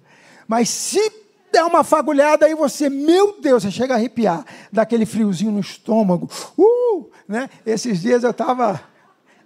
Mas 0.48 0.68
se 0.68 1.12
der 1.52 1.62
uma 1.62 1.84
fagulhada, 1.84 2.46
aí 2.46 2.54
você, 2.54 2.90
meu 2.90 3.40
Deus, 3.40 3.62
você 3.62 3.70
chega 3.70 3.94
a 3.94 3.96
arrepiar, 3.96 4.44
daquele 4.72 5.06
friozinho 5.06 5.52
no 5.52 5.60
estômago. 5.60 6.28
Uh! 6.58 7.08
Né? 7.28 7.48
Esses 7.64 8.00
dias 8.00 8.24
eu 8.24 8.30
estava. 8.30 8.80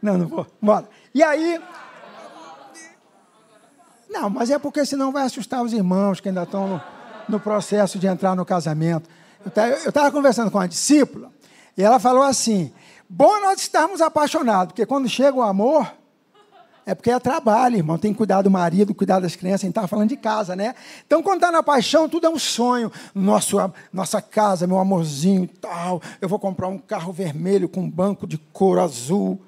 Não, 0.00 0.16
não 0.16 0.26
vou. 0.26 0.46
Bora. 0.60 0.88
E 1.14 1.22
aí. 1.22 1.60
Não, 4.08 4.30
mas 4.30 4.50
é 4.50 4.58
porque 4.58 4.84
senão 4.86 5.12
vai 5.12 5.24
assustar 5.24 5.62
os 5.62 5.72
irmãos 5.72 6.20
que 6.20 6.28
ainda 6.28 6.42
estão 6.42 6.68
no, 6.68 6.82
no 7.28 7.40
processo 7.40 7.98
de 7.98 8.06
entrar 8.06 8.34
no 8.34 8.44
casamento. 8.44 9.08
Eu 9.84 9.88
estava 9.88 10.10
conversando 10.10 10.50
com 10.50 10.58
uma 10.58 10.68
discípula 10.68 11.30
e 11.76 11.82
ela 11.82 11.98
falou 11.98 12.22
assim: 12.22 12.72
bom 13.08 13.40
nós 13.40 13.60
estarmos 13.60 14.00
apaixonados, 14.00 14.72
porque 14.72 14.86
quando 14.86 15.08
chega 15.08 15.36
o 15.36 15.42
amor, 15.42 15.90
é 16.84 16.94
porque 16.94 17.10
é 17.10 17.18
trabalho, 17.18 17.76
irmão. 17.76 17.96
Tem 17.96 18.12
que 18.12 18.18
cuidar 18.18 18.42
do 18.42 18.50
marido, 18.50 18.94
cuidar 18.94 19.20
das 19.20 19.36
crianças. 19.36 19.62
A 19.62 19.66
gente 19.66 19.70
estava 19.70 19.86
falando 19.86 20.08
de 20.08 20.16
casa, 20.16 20.56
né? 20.56 20.74
Então, 21.06 21.22
quando 21.22 21.36
está 21.36 21.52
na 21.52 21.62
paixão, 21.62 22.08
tudo 22.08 22.26
é 22.26 22.30
um 22.30 22.38
sonho. 22.38 22.90
Nosso, 23.14 23.56
nossa 23.92 24.20
casa, 24.20 24.66
meu 24.66 24.78
amorzinho 24.78 25.48
tal. 25.60 26.02
Eu 26.20 26.28
vou 26.28 26.40
comprar 26.40 26.66
um 26.66 26.78
carro 26.78 27.12
vermelho 27.12 27.68
com 27.68 27.82
um 27.82 27.90
banco 27.90 28.26
de 28.26 28.36
couro 28.36 28.80
azul. 28.80 29.40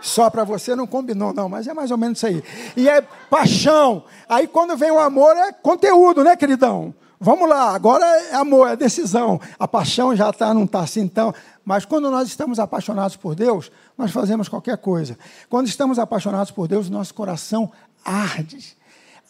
Só 0.00 0.30
para 0.30 0.42
você 0.44 0.74
não 0.74 0.86
combinou, 0.86 1.34
não, 1.34 1.46
mas 1.46 1.66
é 1.66 1.74
mais 1.74 1.90
ou 1.90 1.98
menos 1.98 2.18
isso 2.18 2.26
aí. 2.26 2.42
E 2.74 2.88
é 2.88 3.02
paixão. 3.28 4.04
Aí, 4.26 4.46
quando 4.46 4.74
vem 4.78 4.90
o 4.90 4.98
amor, 4.98 5.36
é 5.36 5.52
conteúdo, 5.52 6.24
né, 6.24 6.34
queridão? 6.34 6.94
Vamos 7.22 7.50
lá, 7.50 7.74
agora 7.74 8.02
é 8.06 8.34
amor, 8.34 8.70
é 8.70 8.74
decisão. 8.74 9.38
A 9.58 9.68
paixão 9.68 10.16
já 10.16 10.30
está, 10.30 10.54
não 10.54 10.64
está 10.64 10.80
assim 10.80 11.02
então. 11.02 11.34
Mas 11.62 11.84
quando 11.84 12.10
nós 12.10 12.26
estamos 12.26 12.58
apaixonados 12.58 13.14
por 13.14 13.34
Deus, 13.34 13.70
nós 13.98 14.10
fazemos 14.10 14.48
qualquer 14.48 14.78
coisa. 14.78 15.18
Quando 15.46 15.66
estamos 15.66 15.98
apaixonados 15.98 16.50
por 16.50 16.66
Deus, 16.66 16.88
nosso 16.88 17.12
coração 17.12 17.70
arde. 18.02 18.74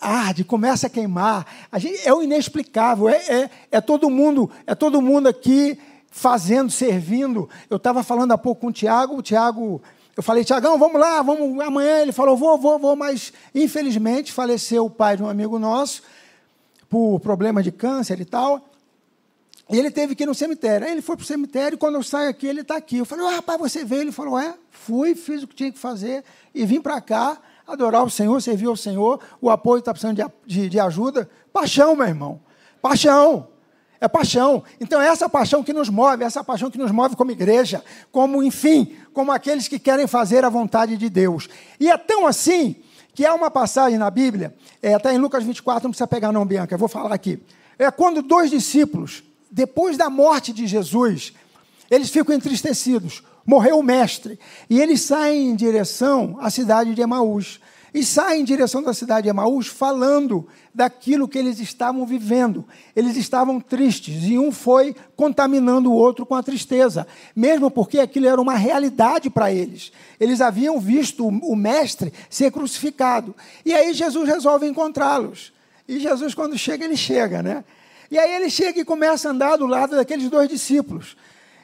Arde, 0.00 0.44
começa 0.44 0.86
a 0.86 0.90
queimar. 0.90 1.44
A 1.72 1.80
gente, 1.80 2.06
é 2.06 2.14
o 2.14 2.22
inexplicável. 2.22 3.08
É, 3.08 3.16
é, 3.16 3.50
é 3.72 3.80
todo 3.80 4.08
mundo, 4.08 4.48
é 4.68 4.74
todo 4.76 5.02
mundo 5.02 5.26
aqui 5.26 5.76
fazendo, 6.12 6.70
servindo. 6.70 7.50
Eu 7.68 7.76
estava 7.76 8.04
falando 8.04 8.30
há 8.30 8.38
pouco 8.38 8.60
com 8.60 8.66
o 8.68 8.72
Tiago, 8.72 9.16
o 9.16 9.22
Tiago. 9.22 9.82
Eu 10.16 10.22
falei, 10.22 10.44
Tiagão, 10.44 10.78
vamos 10.78 11.00
lá, 11.00 11.22
vamos 11.22 11.58
amanhã. 11.58 12.02
Ele 12.02 12.12
falou, 12.12 12.36
vou, 12.36 12.56
vou, 12.56 12.78
vou, 12.78 12.94
mas 12.94 13.32
infelizmente 13.52 14.32
faleceu 14.32 14.86
o 14.86 14.90
pai 14.90 15.16
de 15.16 15.24
um 15.24 15.28
amigo 15.28 15.58
nosso 15.58 16.02
por 16.90 17.20
problema 17.20 17.62
de 17.62 17.70
câncer 17.70 18.20
e 18.20 18.24
tal. 18.24 18.68
E 19.70 19.78
ele 19.78 19.92
teve 19.92 20.16
que 20.16 20.24
ir 20.24 20.26
no 20.26 20.34
cemitério. 20.34 20.84
Aí 20.84 20.92
ele 20.92 21.00
foi 21.00 21.16
para 21.16 21.22
o 21.22 21.26
cemitério 21.26 21.76
e 21.76 21.78
quando 21.78 21.94
eu 21.94 22.02
saio 22.02 22.28
aqui, 22.28 22.48
ele 22.48 22.62
está 22.62 22.76
aqui. 22.76 22.98
Eu 22.98 23.06
falei, 23.06 23.24
rapaz, 23.32 23.58
você 23.60 23.84
veio? 23.84 24.02
Ele 24.02 24.12
falou, 24.12 24.36
é, 24.36 24.54
fui, 24.70 25.14
fiz 25.14 25.44
o 25.44 25.46
que 25.46 25.54
tinha 25.54 25.70
que 25.70 25.78
fazer 25.78 26.24
e 26.52 26.66
vim 26.66 26.80
para 26.80 27.00
cá 27.00 27.38
adorar 27.64 28.02
o 28.02 28.10
Senhor, 28.10 28.42
servir 28.42 28.66
ao 28.66 28.76
Senhor. 28.76 29.20
O 29.40 29.48
apoio 29.48 29.78
está 29.78 29.92
precisando 29.92 30.16
de, 30.16 30.24
de, 30.44 30.68
de 30.68 30.80
ajuda. 30.80 31.30
Paixão, 31.52 31.94
meu 31.94 32.08
irmão. 32.08 32.40
Paixão. 32.82 33.46
É 34.00 34.08
paixão. 34.08 34.64
Então 34.80 35.00
é 35.00 35.06
essa 35.06 35.28
paixão 35.28 35.62
que 35.62 35.72
nos 35.72 35.88
move, 35.88 36.24
é 36.24 36.26
essa 36.26 36.42
paixão 36.42 36.70
que 36.70 36.78
nos 36.78 36.90
move 36.90 37.14
como 37.14 37.30
igreja, 37.30 37.84
como, 38.10 38.42
enfim, 38.42 38.96
como 39.12 39.30
aqueles 39.30 39.68
que 39.68 39.78
querem 39.78 40.06
fazer 40.06 40.44
a 40.44 40.48
vontade 40.48 40.96
de 40.96 41.08
Deus. 41.08 41.48
E 41.78 41.88
é 41.88 41.96
tão 41.98 42.26
assim 42.26 42.76
que 43.14 43.26
há 43.26 43.34
uma 43.34 43.50
passagem 43.50 43.98
na 43.98 44.10
Bíblia, 44.10 44.54
é, 44.82 44.94
até 44.94 45.12
em 45.12 45.18
Lucas 45.18 45.44
24, 45.44 45.84
não 45.84 45.90
precisa 45.90 46.06
pegar 46.06 46.32
não, 46.32 46.46
Bianca, 46.46 46.74
eu 46.74 46.78
vou 46.78 46.88
falar 46.88 47.14
aqui. 47.14 47.42
É 47.78 47.90
quando 47.90 48.22
dois 48.22 48.50
discípulos, 48.50 49.22
depois 49.50 49.96
da 49.96 50.08
morte 50.08 50.52
de 50.52 50.66
Jesus, 50.66 51.32
eles 51.90 52.10
ficam 52.10 52.34
entristecidos. 52.34 53.22
Morreu 53.44 53.78
o 53.78 53.82
mestre. 53.82 54.38
E 54.68 54.80
eles 54.80 55.00
saem 55.00 55.48
em 55.48 55.56
direção 55.56 56.36
à 56.40 56.50
cidade 56.50 56.94
de 56.94 57.00
Emaús 57.00 57.60
e 57.92 58.04
saem 58.04 58.42
em 58.42 58.44
direção 58.44 58.82
da 58.82 58.94
cidade 58.94 59.24
de 59.24 59.28
Emaús 59.30 59.66
falando 59.66 60.46
daquilo 60.74 61.28
que 61.28 61.38
eles 61.38 61.58
estavam 61.58 62.06
vivendo. 62.06 62.64
Eles 62.94 63.16
estavam 63.16 63.60
tristes 63.60 64.24
e 64.24 64.38
um 64.38 64.52
foi 64.52 64.94
contaminando 65.16 65.90
o 65.90 65.94
outro 65.94 66.24
com 66.24 66.34
a 66.34 66.42
tristeza, 66.42 67.06
mesmo 67.34 67.70
porque 67.70 67.98
aquilo 67.98 68.28
era 68.28 68.40
uma 68.40 68.54
realidade 68.54 69.28
para 69.28 69.52
eles. 69.52 69.92
Eles 70.18 70.40
haviam 70.40 70.78
visto 70.78 71.26
o 71.26 71.56
mestre 71.56 72.12
ser 72.28 72.52
crucificado. 72.52 73.34
E 73.64 73.74
aí 73.74 73.92
Jesus 73.92 74.28
resolve 74.28 74.66
encontrá-los. 74.66 75.52
E 75.88 75.98
Jesus, 75.98 76.34
quando 76.34 76.56
chega, 76.56 76.84
ele 76.84 76.96
chega, 76.96 77.42
né? 77.42 77.64
E 78.10 78.18
aí 78.18 78.32
ele 78.32 78.48
chega 78.48 78.80
e 78.80 78.84
começa 78.84 79.28
a 79.28 79.32
andar 79.32 79.56
do 79.56 79.66
lado 79.66 79.96
daqueles 79.96 80.30
dois 80.30 80.48
discípulos. 80.48 81.16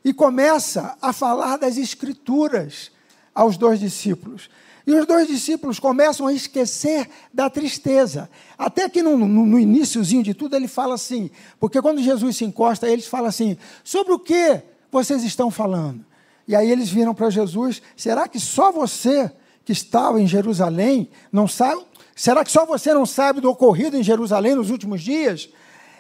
E 0.04 0.12
começa 0.12 0.96
a 1.00 1.12
falar 1.12 1.56
das 1.56 1.76
escrituras 1.76 2.90
aos 3.34 3.56
dois 3.56 3.78
discípulos. 3.78 4.48
E 4.86 4.94
os 4.94 5.04
dois 5.04 5.26
discípulos 5.26 5.80
começam 5.80 6.28
a 6.28 6.32
esquecer 6.32 7.08
da 7.34 7.50
tristeza. 7.50 8.30
Até 8.56 8.88
que 8.88 9.02
no, 9.02 9.18
no, 9.18 9.26
no 9.26 9.58
iníciozinho 9.58 10.22
de 10.22 10.32
tudo 10.32 10.54
ele 10.54 10.68
fala 10.68 10.94
assim, 10.94 11.28
porque 11.58 11.82
quando 11.82 12.00
Jesus 12.00 12.36
se 12.36 12.44
encosta, 12.44 12.88
eles 12.88 13.06
falam 13.06 13.26
assim: 13.26 13.56
sobre 13.82 14.12
o 14.12 14.18
que 14.18 14.62
vocês 14.90 15.24
estão 15.24 15.50
falando? 15.50 16.04
E 16.46 16.54
aí 16.54 16.70
eles 16.70 16.88
viram 16.88 17.14
para 17.14 17.30
Jesus: 17.30 17.82
será 17.96 18.28
que 18.28 18.38
só 18.38 18.70
você 18.70 19.30
que 19.64 19.72
estava 19.72 20.20
em 20.20 20.26
Jerusalém 20.26 21.10
não 21.32 21.48
sabe? 21.48 21.82
Será 22.14 22.44
que 22.44 22.52
só 22.52 22.64
você 22.64 22.94
não 22.94 23.04
sabe 23.04 23.40
do 23.40 23.50
ocorrido 23.50 23.96
em 23.96 24.02
Jerusalém 24.02 24.54
nos 24.54 24.70
últimos 24.70 25.02
dias? 25.02 25.48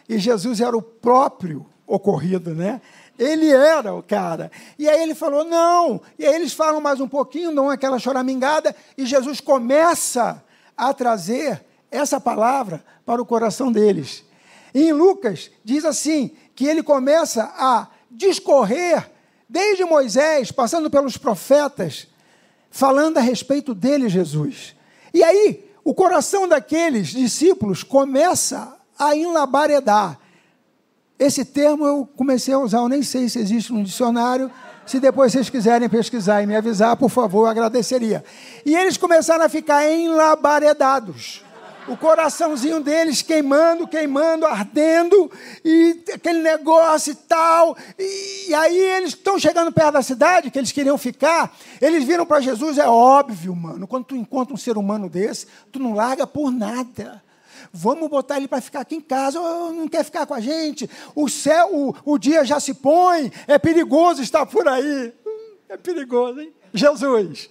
E 0.08 0.18
Jesus 0.18 0.60
era 0.60 0.76
o 0.76 0.80
próprio 0.80 1.66
ocorrido, 1.86 2.54
né? 2.54 2.80
Ele 3.18 3.50
era 3.50 3.94
o 3.94 4.02
cara. 4.02 4.50
E 4.78 4.88
aí 4.88 5.02
ele 5.02 5.14
falou: 5.14 5.44
não. 5.44 6.00
E 6.18 6.26
aí 6.26 6.34
eles 6.34 6.52
falam 6.52 6.80
mais 6.80 7.00
um 7.00 7.08
pouquinho, 7.08 7.54
dão 7.54 7.70
aquela 7.70 7.98
choramingada, 7.98 8.74
e 8.96 9.06
Jesus 9.06 9.40
começa 9.40 10.42
a 10.76 10.92
trazer 10.92 11.64
essa 11.90 12.20
palavra 12.20 12.84
para 13.04 13.22
o 13.22 13.26
coração 13.26 13.72
deles. 13.72 14.24
E 14.74 14.88
em 14.88 14.92
Lucas 14.92 15.50
diz 15.64 15.84
assim: 15.84 16.32
que 16.54 16.66
ele 16.66 16.82
começa 16.82 17.44
a 17.56 17.88
discorrer, 18.10 19.10
desde 19.48 19.84
Moisés, 19.84 20.50
passando 20.50 20.90
pelos 20.90 21.16
profetas, 21.16 22.08
falando 22.70 23.18
a 23.18 23.20
respeito 23.20 23.74
dele, 23.74 24.08
Jesus. 24.08 24.74
E 25.14 25.22
aí, 25.22 25.64
o 25.84 25.94
coração 25.94 26.48
daqueles 26.48 27.08
discípulos 27.08 27.82
começa 27.82 28.76
a 28.98 29.14
enlabaredar. 29.14 30.18
Esse 31.18 31.44
termo 31.44 31.86
eu 31.86 32.08
comecei 32.16 32.52
a 32.52 32.58
usar, 32.58 32.78
eu 32.78 32.88
nem 32.88 33.02
sei 33.02 33.28
se 33.28 33.38
existe 33.38 33.72
no 33.72 33.82
dicionário. 33.82 34.50
Se 34.84 35.00
depois 35.00 35.32
vocês 35.32 35.50
quiserem 35.50 35.88
pesquisar 35.88 36.42
e 36.42 36.46
me 36.46 36.54
avisar, 36.54 36.96
por 36.96 37.10
favor, 37.10 37.44
eu 37.44 37.50
agradeceria. 37.50 38.24
E 38.64 38.76
eles 38.76 38.96
começaram 38.96 39.44
a 39.44 39.48
ficar 39.48 39.90
enlabaredados 39.90 41.44
o 41.88 41.96
coraçãozinho 41.96 42.80
deles 42.80 43.22
queimando, 43.22 43.86
queimando, 43.86 44.44
ardendo, 44.46 45.30
e 45.64 46.02
aquele 46.12 46.40
negócio 46.40 47.12
e 47.12 47.14
tal. 47.14 47.76
E, 47.98 48.46
e 48.48 48.54
aí 48.54 48.76
eles 48.76 49.10
estão 49.10 49.38
chegando 49.38 49.72
perto 49.72 49.92
da 49.92 50.02
cidade, 50.02 50.50
que 50.50 50.58
eles 50.58 50.72
queriam 50.72 50.98
ficar, 50.98 51.56
eles 51.80 52.04
viram 52.04 52.26
para 52.26 52.40
Jesus, 52.40 52.78
é 52.78 52.88
óbvio, 52.88 53.54
mano, 53.54 53.86
quando 53.86 54.04
tu 54.04 54.16
encontra 54.16 54.52
um 54.52 54.58
ser 54.58 54.76
humano 54.76 55.08
desse, 55.08 55.46
tu 55.70 55.78
não 55.78 55.94
larga 55.94 56.26
por 56.26 56.50
nada. 56.50 57.22
Vamos 57.72 58.08
botar 58.08 58.36
ele 58.36 58.48
para 58.48 58.60
ficar 58.60 58.80
aqui 58.80 58.96
em 58.96 59.00
casa, 59.00 59.40
não 59.40 59.88
quer 59.88 60.04
ficar 60.04 60.26
com 60.26 60.34
a 60.34 60.40
gente, 60.40 60.88
o 61.14 61.28
céu, 61.28 61.68
o, 61.72 61.94
o 62.04 62.18
dia 62.18 62.44
já 62.44 62.60
se 62.60 62.74
põe, 62.74 63.32
é 63.46 63.58
perigoso 63.58 64.22
estar 64.22 64.46
por 64.46 64.66
aí. 64.68 65.12
Hum, 65.26 65.54
é 65.68 65.76
perigoso, 65.76 66.40
hein? 66.40 66.52
Jesus 66.72 67.50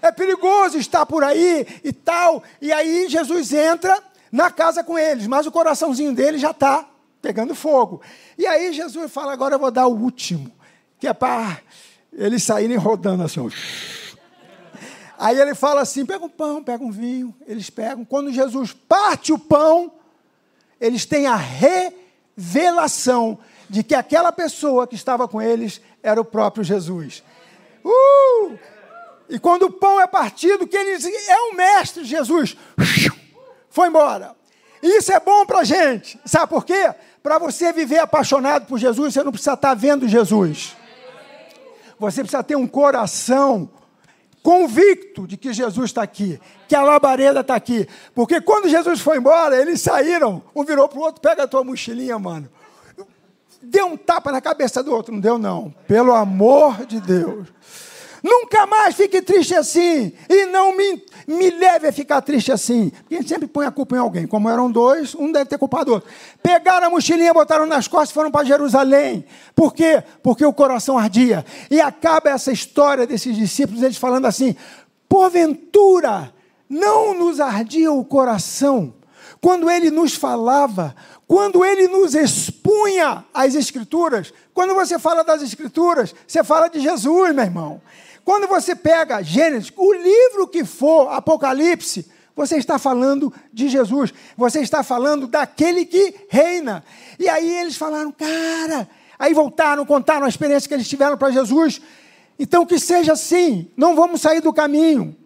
é 0.00 0.10
perigoso 0.10 0.78
estar 0.78 1.04
por 1.06 1.22
aí 1.22 1.66
e 1.82 1.92
tal. 1.92 2.42
E 2.60 2.72
aí 2.72 3.08
Jesus 3.08 3.52
entra 3.52 4.02
na 4.30 4.50
casa 4.50 4.82
com 4.82 4.98
eles, 4.98 5.26
mas 5.26 5.46
o 5.46 5.52
coraçãozinho 5.52 6.14
dele 6.14 6.38
já 6.38 6.50
está 6.50 6.88
pegando 7.20 7.54
fogo. 7.54 8.00
E 8.36 8.46
aí 8.46 8.72
Jesus 8.72 9.10
fala: 9.10 9.32
agora 9.32 9.54
eu 9.54 9.58
vou 9.58 9.70
dar 9.70 9.86
o 9.86 9.96
último, 9.96 10.50
que 10.98 11.06
é 11.06 11.12
para 11.12 11.58
eles 12.12 12.42
saírem 12.42 12.76
rodando 12.76 13.22
assim. 13.22 13.48
Aí 15.18 15.40
ele 15.40 15.54
fala 15.54 15.80
assim: 15.80 16.06
pega 16.06 16.24
um 16.24 16.28
pão, 16.28 16.62
pega 16.62 16.84
um 16.84 16.92
vinho. 16.92 17.34
Eles 17.46 17.68
pegam. 17.68 18.04
Quando 18.04 18.32
Jesus 18.32 18.72
parte 18.72 19.32
o 19.32 19.38
pão, 19.38 19.90
eles 20.80 21.04
têm 21.04 21.26
a 21.26 21.34
revelação 21.34 23.38
de 23.68 23.82
que 23.82 23.96
aquela 23.96 24.30
pessoa 24.30 24.86
que 24.86 24.94
estava 24.94 25.26
com 25.26 25.42
eles 25.42 25.80
era 26.02 26.20
o 26.20 26.24
próprio 26.24 26.62
Jesus. 26.62 27.24
Uh! 27.84 28.56
E 29.28 29.38
quando 29.38 29.64
o 29.64 29.70
pão 29.70 30.00
é 30.00 30.06
partido, 30.06 30.66
que 30.66 30.76
ele 30.76 31.04
é 31.28 31.36
o 31.50 31.54
mestre 31.54 32.04
Jesus. 32.04 32.56
Foi 33.68 33.88
embora. 33.88 34.34
Isso 34.82 35.12
é 35.12 35.20
bom 35.20 35.44
para 35.44 35.58
a 35.58 35.64
gente. 35.64 36.18
Sabe 36.24 36.46
por 36.46 36.64
quê? 36.64 36.94
Para 37.22 37.38
você 37.38 37.72
viver 37.72 37.98
apaixonado 37.98 38.66
por 38.66 38.78
Jesus, 38.78 39.12
você 39.12 39.22
não 39.22 39.32
precisa 39.32 39.54
estar 39.54 39.74
vendo 39.74 40.08
Jesus. 40.08 40.76
Você 41.98 42.22
precisa 42.22 42.44
ter 42.44 42.56
um 42.56 42.66
coração 42.66 43.68
convicto 44.48 45.26
de 45.26 45.36
que 45.36 45.52
Jesus 45.52 45.90
está 45.90 46.02
aqui, 46.02 46.40
que 46.66 46.74
a 46.74 46.82
labareda 46.82 47.40
está 47.40 47.54
aqui. 47.54 47.86
Porque 48.14 48.40
quando 48.40 48.66
Jesus 48.66 48.98
foi 48.98 49.18
embora, 49.18 49.60
eles 49.60 49.78
saíram, 49.82 50.42
um 50.56 50.64
virou 50.64 50.88
para 50.88 50.98
o 50.98 51.02
outro, 51.02 51.20
pega 51.20 51.42
a 51.42 51.46
tua 51.46 51.62
mochilinha, 51.62 52.18
mano. 52.18 52.48
Deu 53.60 53.84
um 53.88 53.94
tapa 53.94 54.32
na 54.32 54.40
cabeça 54.40 54.82
do 54.82 54.90
outro, 54.90 55.12
não 55.12 55.20
deu 55.20 55.36
não. 55.36 55.74
Pelo 55.86 56.14
amor 56.14 56.86
de 56.86 56.98
Deus. 56.98 57.46
Nunca 58.28 58.66
mais 58.66 58.94
fique 58.94 59.22
triste 59.22 59.54
assim. 59.54 60.12
E 60.28 60.44
não 60.46 60.76
me, 60.76 61.02
me 61.26 61.50
leve 61.50 61.88
a 61.88 61.92
ficar 61.92 62.20
triste 62.20 62.52
assim. 62.52 62.90
Porque 62.90 63.14
a 63.14 63.18
gente 63.20 63.28
sempre 63.28 63.46
põe 63.46 63.64
a 63.64 63.70
culpa 63.70 63.96
em 63.96 63.98
alguém. 63.98 64.26
Como 64.26 64.50
eram 64.50 64.70
dois, 64.70 65.14
um 65.14 65.32
deve 65.32 65.46
ter 65.46 65.56
culpado 65.56 65.90
o 65.90 65.94
outro. 65.94 66.10
Pegaram 66.42 66.88
a 66.88 66.90
mochilinha, 66.90 67.32
botaram 67.32 67.64
nas 67.64 67.88
costas 67.88 68.10
e 68.10 68.14
foram 68.14 68.30
para 68.30 68.44
Jerusalém. 68.44 69.24
Por 69.54 69.72
quê? 69.72 70.02
Porque 70.22 70.44
o 70.44 70.52
coração 70.52 70.98
ardia. 70.98 71.42
E 71.70 71.80
acaba 71.80 72.28
essa 72.28 72.52
história 72.52 73.06
desses 73.06 73.34
discípulos, 73.34 73.82
eles 73.82 73.96
falando 73.96 74.26
assim: 74.26 74.54
porventura, 75.08 76.30
não 76.68 77.14
nos 77.14 77.40
ardia 77.40 77.90
o 77.90 78.04
coração 78.04 78.92
quando 79.40 79.70
ele 79.70 79.90
nos 79.90 80.14
falava, 80.14 80.94
quando 81.26 81.64
ele 81.64 81.88
nos 81.88 82.14
expunha 82.14 83.24
as 83.32 83.54
Escrituras. 83.54 84.32
Quando 84.52 84.74
você 84.74 84.98
fala 84.98 85.22
das 85.22 85.42
Escrituras, 85.42 86.14
você 86.26 86.42
fala 86.42 86.68
de 86.68 86.80
Jesus, 86.80 87.34
meu 87.34 87.44
irmão. 87.44 87.80
Quando 88.28 88.46
você 88.46 88.76
pega 88.76 89.22
Gênesis, 89.22 89.72
o 89.74 89.90
livro 89.90 90.46
que 90.46 90.62
for, 90.62 91.10
Apocalipse, 91.10 92.06
você 92.36 92.58
está 92.58 92.78
falando 92.78 93.32
de 93.50 93.70
Jesus, 93.70 94.12
você 94.36 94.60
está 94.60 94.82
falando 94.82 95.26
daquele 95.26 95.86
que 95.86 96.14
reina. 96.28 96.84
E 97.18 97.26
aí 97.26 97.50
eles 97.50 97.78
falaram, 97.78 98.12
cara, 98.12 98.86
aí 99.18 99.32
voltaram, 99.32 99.86
contaram 99.86 100.26
a 100.26 100.28
experiência 100.28 100.68
que 100.68 100.74
eles 100.74 100.86
tiveram 100.86 101.16
para 101.16 101.30
Jesus. 101.30 101.80
Então 102.38 102.66
que 102.66 102.78
seja 102.78 103.14
assim, 103.14 103.70
não 103.74 103.96
vamos 103.96 104.20
sair 104.20 104.42
do 104.42 104.52
caminho. 104.52 105.16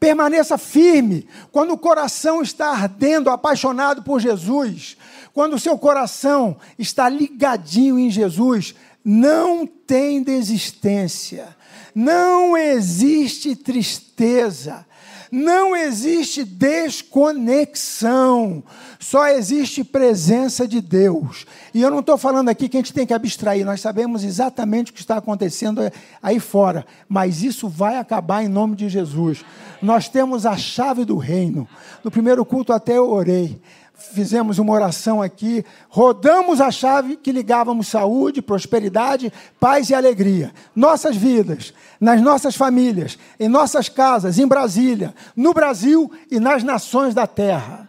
Permaneça 0.00 0.56
firme. 0.56 1.28
Quando 1.52 1.74
o 1.74 1.78
coração 1.78 2.40
está 2.40 2.70
ardendo, 2.70 3.28
apaixonado 3.28 4.02
por 4.02 4.20
Jesus, 4.20 4.96
quando 5.34 5.52
o 5.52 5.60
seu 5.60 5.76
coração 5.76 6.56
está 6.78 7.10
ligadinho 7.10 7.98
em 7.98 8.08
Jesus, 8.08 8.74
não 9.04 9.66
tem 9.66 10.22
desistência. 10.22 11.57
Não 12.00 12.56
existe 12.56 13.56
tristeza, 13.56 14.86
não 15.32 15.74
existe 15.74 16.44
desconexão, 16.44 18.62
só 19.00 19.26
existe 19.26 19.82
presença 19.82 20.68
de 20.68 20.80
Deus. 20.80 21.44
E 21.74 21.82
eu 21.82 21.90
não 21.90 21.98
estou 21.98 22.16
falando 22.16 22.50
aqui 22.50 22.68
que 22.68 22.76
a 22.76 22.80
gente 22.80 22.92
tem 22.92 23.04
que 23.04 23.12
abstrair, 23.12 23.66
nós 23.66 23.80
sabemos 23.80 24.22
exatamente 24.22 24.92
o 24.92 24.94
que 24.94 25.00
está 25.00 25.16
acontecendo 25.16 25.80
aí 26.22 26.38
fora, 26.38 26.86
mas 27.08 27.42
isso 27.42 27.68
vai 27.68 27.96
acabar 27.96 28.44
em 28.44 28.48
nome 28.48 28.76
de 28.76 28.88
Jesus. 28.88 29.44
Nós 29.82 30.08
temos 30.08 30.46
a 30.46 30.56
chave 30.56 31.04
do 31.04 31.16
reino. 31.16 31.66
No 32.04 32.12
primeiro 32.12 32.44
culto 32.44 32.72
até 32.72 32.96
eu 32.96 33.10
orei 33.10 33.60
fizemos 33.98 34.58
uma 34.58 34.72
oração 34.72 35.20
aqui, 35.20 35.64
rodamos 35.88 36.60
a 36.60 36.70
chave 36.70 37.16
que 37.16 37.32
ligávamos 37.32 37.88
saúde, 37.88 38.40
prosperidade, 38.40 39.32
paz 39.58 39.90
e 39.90 39.94
alegria. 39.94 40.52
Nossas 40.74 41.16
vidas, 41.16 41.74
nas 42.00 42.20
nossas 42.22 42.54
famílias, 42.54 43.18
em 43.38 43.48
nossas 43.48 43.88
casas, 43.88 44.38
em 44.38 44.46
Brasília, 44.46 45.14
no 45.34 45.52
Brasil 45.52 46.10
e 46.30 46.38
nas 46.38 46.62
nações 46.62 47.12
da 47.14 47.26
terra. 47.26 47.88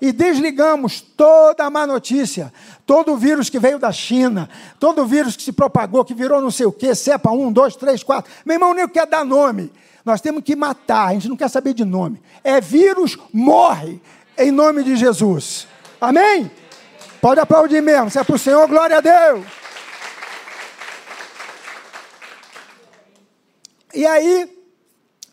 E 0.00 0.12
desligamos 0.12 1.00
toda 1.00 1.64
a 1.64 1.70
má 1.70 1.84
notícia, 1.84 2.52
todo 2.86 3.12
o 3.12 3.16
vírus 3.16 3.50
que 3.50 3.58
veio 3.58 3.80
da 3.80 3.90
China, 3.90 4.48
todo 4.78 5.02
o 5.02 5.06
vírus 5.06 5.36
que 5.36 5.42
se 5.42 5.50
propagou, 5.50 6.04
que 6.04 6.14
virou 6.14 6.40
não 6.40 6.52
sei 6.52 6.66
o 6.66 6.72
quê, 6.72 6.94
cepa 6.94 7.32
1, 7.32 7.52
2, 7.52 7.74
3, 7.74 8.02
4. 8.04 8.32
Meu 8.46 8.54
irmão, 8.54 8.72
nem 8.72 8.88
quer 8.88 9.08
dar 9.08 9.24
nome. 9.24 9.72
Nós 10.04 10.20
temos 10.20 10.44
que 10.44 10.54
matar, 10.54 11.08
a 11.08 11.12
gente 11.14 11.28
não 11.28 11.36
quer 11.36 11.50
saber 11.50 11.74
de 11.74 11.84
nome. 11.84 12.22
É 12.44 12.60
vírus, 12.60 13.18
morre 13.32 14.00
em 14.38 14.50
nome 14.50 14.84
de 14.84 14.96
Jesus. 14.96 15.66
Amém? 16.00 16.50
Pode 17.20 17.40
aplaudir 17.40 17.82
mesmo. 17.82 18.08
Se 18.08 18.18
é 18.18 18.24
para 18.24 18.36
o 18.36 18.38
Senhor, 18.38 18.66
glória 18.68 18.98
a 18.98 19.00
Deus. 19.00 19.44
E 23.92 24.06
aí, 24.06 24.48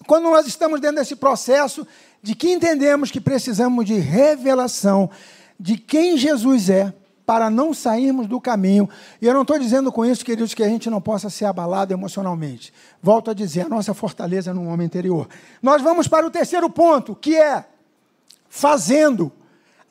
quando 0.07 0.23
nós 0.23 0.47
estamos 0.47 0.81
dentro 0.81 0.97
desse 0.97 1.15
processo 1.15 1.87
de 2.21 2.33
que 2.33 2.51
entendemos 2.51 3.11
que 3.11 3.21
precisamos 3.21 3.85
de 3.85 3.93
revelação 3.93 5.11
de 5.59 5.77
quem 5.77 6.17
Jesus 6.17 6.69
é, 6.69 6.91
para 7.25 7.49
não 7.49 7.73
sairmos 7.73 8.27
do 8.27 8.39
caminho. 8.39 8.89
E 9.21 9.25
eu 9.25 9.33
não 9.33 9.41
estou 9.41 9.57
dizendo 9.57 9.91
com 9.91 10.05
isso, 10.05 10.23
queridos, 10.23 10.53
que 10.53 10.63
a 10.63 10.67
gente 10.67 10.89
não 10.89 11.01
possa 11.01 11.29
ser 11.29 11.45
abalado 11.45 11.93
emocionalmente. 11.93 12.73
Volto 13.01 13.31
a 13.31 13.33
dizer, 13.33 13.61
a 13.61 13.69
nossa 13.69 13.93
fortaleza 13.93 14.51
é 14.51 14.53
no 14.53 14.67
homem 14.67 14.85
interior. 14.85 15.27
Nós 15.61 15.81
vamos 15.81 16.07
para 16.07 16.25
o 16.25 16.31
terceiro 16.31 16.69
ponto, 16.69 17.15
que 17.15 17.35
é 17.35 17.65
fazendo 18.55 19.29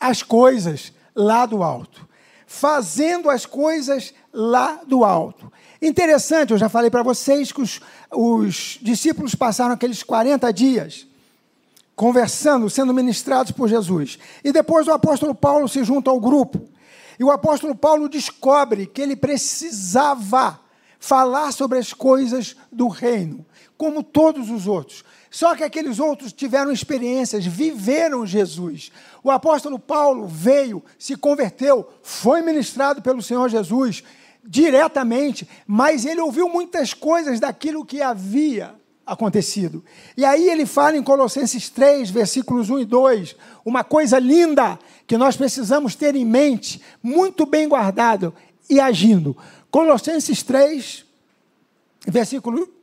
as 0.01 0.23
coisas 0.23 0.91
lá 1.15 1.45
do 1.45 1.63
alto. 1.63 2.09
Fazendo 2.47 3.29
as 3.29 3.45
coisas 3.45 4.15
lá 4.33 4.81
do 4.87 5.05
alto. 5.05 5.53
Interessante, 5.83 6.53
eu 6.53 6.59
já 6.59 6.71
falei 6.71 6.91
para 6.91 7.03
vocês 7.03 7.53
que 7.53 7.61
os, 7.61 7.79
os 8.11 8.79
discípulos 8.81 9.35
passaram 9.35 9.75
aqueles 9.75 10.03
40 10.03 10.51
dias 10.51 11.07
conversando, 11.95 12.71
sendo 12.71 12.95
ministrados 12.95 13.53
por 13.53 13.69
Jesus. 13.69 14.19
E 14.43 14.51
depois 14.51 14.89
o 14.89 14.93
apóstolo 14.93 15.35
Paulo 15.35 15.69
se 15.69 15.85
junta 15.85 16.11
ao 16.11 16.19
grupo. 16.19 16.67
E 17.19 17.23
o 17.23 17.31
apóstolo 17.31 17.75
Paulo 17.75 18.09
descobre 18.09 18.87
que 18.87 19.03
ele 19.03 19.15
precisava 19.15 20.59
falar 20.99 21.53
sobre 21.53 21.79
as 21.79 21.93
coisas 21.93 22.57
do 22.73 22.89
reino, 22.89 23.45
como 23.77 24.03
todos 24.03 24.49
os 24.49 24.67
outros. 24.67 25.05
Só 25.35 25.57
que 25.57 25.65
aqueles 25.65 25.99
outros 25.99 26.33
tiveram 26.33 26.71
experiências, 26.71 27.45
viveram 27.45 28.25
Jesus. 28.25 28.93
O 29.21 29.33
apóstolo 29.33 29.81
Paulo 29.81 30.29
veio, 30.29 30.81
se 30.97 31.17
converteu, 31.17 31.91
foi 32.05 32.41
ministrado 32.41 33.03
pelo 33.03 33.21
Senhor 33.21 33.49
Jesus 33.49 34.05
diretamente, 34.45 35.49
mas 35.67 36.05
ele 36.05 36.21
ouviu 36.21 36.49
muitas 36.49 36.95
coisas 36.95 37.41
daquilo 37.41 37.85
que 37.85 38.01
havia 38.01 38.77
acontecido. 39.05 39.85
E 40.17 40.25
aí 40.25 40.49
ele 40.49 40.67
fala 40.67 40.97
em 40.97 41.03
Colossenses 41.03 41.69
3, 41.69 42.11
versículos 42.11 42.71
1 42.71 42.79
e 42.79 42.85
2, 42.85 43.37
uma 43.65 43.83
coisa 43.83 44.21
linda 44.21 44.79
que 45.05 45.19
nós 45.19 45.37
precisamos 45.37 45.97
ter 45.97 46.15
em 46.15 46.25
mente, 46.25 46.81
muito 47.03 47.45
bem 47.45 47.69
guardado 47.69 48.33
e 48.71 48.79
agindo. 48.79 49.37
Colossenses 49.69 50.45
3, 50.45 51.05
versículo. 52.07 52.74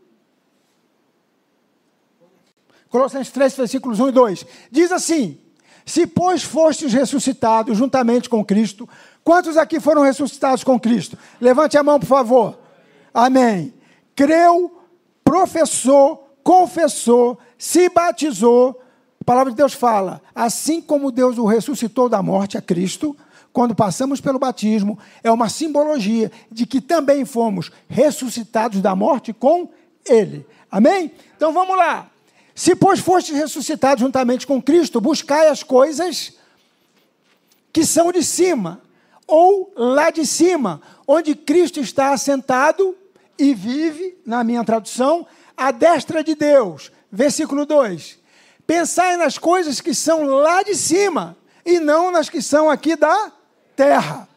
Colossenses 2.92 3.32
3, 3.32 3.56
versículos 3.56 4.00
1 4.02 4.10
e 4.10 4.12
2. 4.12 4.46
Diz 4.70 4.92
assim: 4.92 5.40
Se, 5.86 6.06
pois, 6.06 6.44
fostes 6.44 6.92
ressuscitados 6.92 7.78
juntamente 7.78 8.30
com 8.30 8.44
Cristo, 8.44 8.88
quantos 9.24 9.56
aqui 9.56 9.80
foram 9.80 10.02
ressuscitados 10.02 10.64
com 10.64 10.78
Cristo? 10.78 11.18
Levante 11.40 11.78
a 11.78 11.84
mão, 11.84 12.00
por 12.00 12.06
favor. 12.06 12.60
Amém. 13.14 13.74
Creu, 14.14 14.78
professou, 15.24 16.36
confessou, 16.44 17.40
se 17.58 17.88
batizou. 17.88 18.80
A 19.22 19.24
palavra 19.24 19.52
de 19.52 19.58
Deus 19.58 19.74
fala: 19.74 20.22
assim 20.36 20.82
como 20.82 21.12
Deus 21.12 21.38
o 21.38 21.46
ressuscitou 21.46 22.10
da 22.10 22.22
morte 22.22 22.58
a 22.58 22.62
Cristo, 22.62 23.16
quando 23.54 23.74
passamos 23.74 24.20
pelo 24.20 24.38
batismo, 24.38 25.00
é 25.24 25.32
uma 25.32 25.48
simbologia 25.48 26.30
de 26.52 26.66
que 26.66 26.82
também 26.82 27.24
fomos 27.24 27.72
ressuscitados 27.88 28.82
da 28.82 28.94
morte 28.98 29.32
com 29.32 29.70
Ele. 30.06 30.46
Amém? 30.70 31.14
Então 31.38 31.54
vamos 31.54 31.78
lá. 31.78 32.12
Se, 32.54 32.76
pois, 32.76 33.00
fostes 33.00 33.36
ressuscitados 33.36 34.02
juntamente 34.02 34.46
com 34.46 34.62
Cristo, 34.62 35.00
buscai 35.00 35.48
as 35.48 35.64
coisas 35.64 36.34
que 37.72 37.86
são 37.86 38.12
de 38.12 38.24
cima, 38.24 38.82
ou 39.26 39.72
lá 39.76 40.10
de 40.10 40.26
cima, 40.26 40.82
onde 41.08 41.34
Cristo 41.36 41.80
está 41.80 42.12
assentado 42.12 42.96
e 43.40 43.54
vive, 43.54 44.18
na 44.26 44.44
minha 44.44 44.64
tradução, 44.64 45.26
à 45.56 45.72
destra 45.72 46.24
de 46.24 46.36
Deus. 46.36 46.92
Versículo 47.12 47.66
2. 47.66 48.20
Pensai 48.68 49.18
nas 49.18 49.38
coisas 49.38 49.80
que 49.80 49.94
são 49.94 50.24
lá 50.26 50.64
de 50.64 50.76
cima, 50.76 51.38
e 51.66 51.80
não 51.80 52.12
nas 52.12 52.30
que 52.30 52.42
são 52.42 52.70
aqui 52.70 52.96
da 52.96 53.32
terra. 53.76 54.28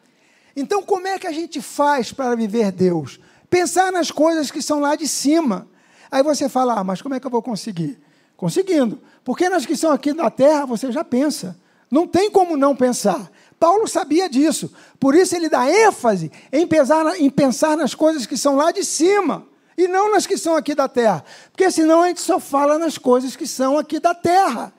Então, 0.57 0.83
como 0.83 1.07
é 1.07 1.19
que 1.19 1.27
a 1.27 1.33
gente 1.33 1.61
faz 1.61 2.13
para 2.13 2.37
viver 2.37 2.71
Deus? 2.71 3.19
Pensar 3.51 3.91
nas 3.91 4.11
coisas 4.11 4.51
que 4.51 4.63
são 4.63 4.81
lá 4.81 4.95
de 4.95 5.09
cima. 5.09 5.67
Aí 6.11 6.23
você 6.23 6.49
fala, 6.49 6.75
ah, 6.75 6.85
mas 6.85 7.03
como 7.03 7.15
é 7.15 7.21
que 7.21 7.27
eu 7.27 7.31
vou 7.31 7.43
conseguir? 7.43 7.99
Conseguindo. 8.37 9.01
Porque 9.25 9.49
nas 9.49 9.65
que 9.65 9.77
são 9.77 9.93
aqui 9.93 10.13
da 10.13 10.31
terra, 10.31 10.67
você 10.67 10.91
já 10.93 11.05
pensa. 11.05 11.57
Não 11.91 12.07
tem 12.07 12.31
como 12.31 12.57
não 12.57 12.75
pensar. 12.75 13.31
Paulo 13.59 13.87
sabia 13.87 14.29
disso. 14.29 14.73
Por 14.99 15.15
isso 15.15 15.35
ele 15.35 15.49
dá 15.49 15.71
ênfase 15.71 16.31
em 16.53 16.67
pensar, 16.67 17.21
em 17.21 17.31
pensar 17.31 17.77
nas 17.77 17.95
coisas 17.95 18.27
que 18.27 18.37
são 18.37 18.57
lá 18.57 18.71
de 18.71 18.85
cima 18.85 19.47
e 19.77 19.89
não 19.89 20.11
nas 20.13 20.27
que 20.27 20.37
são 20.37 20.57
aqui 20.57 20.75
da 20.75 20.89
terra. 20.89 21.25
Porque 21.51 21.71
senão 21.71 22.03
a 22.03 22.09
gente 22.09 22.21
só 22.21 22.39
fala 22.39 22.79
nas 22.79 22.99
coisas 22.99 23.37
que 23.37 23.47
são 23.47 23.79
aqui 23.79 23.99
da 23.99 24.15
terra. 24.15 24.73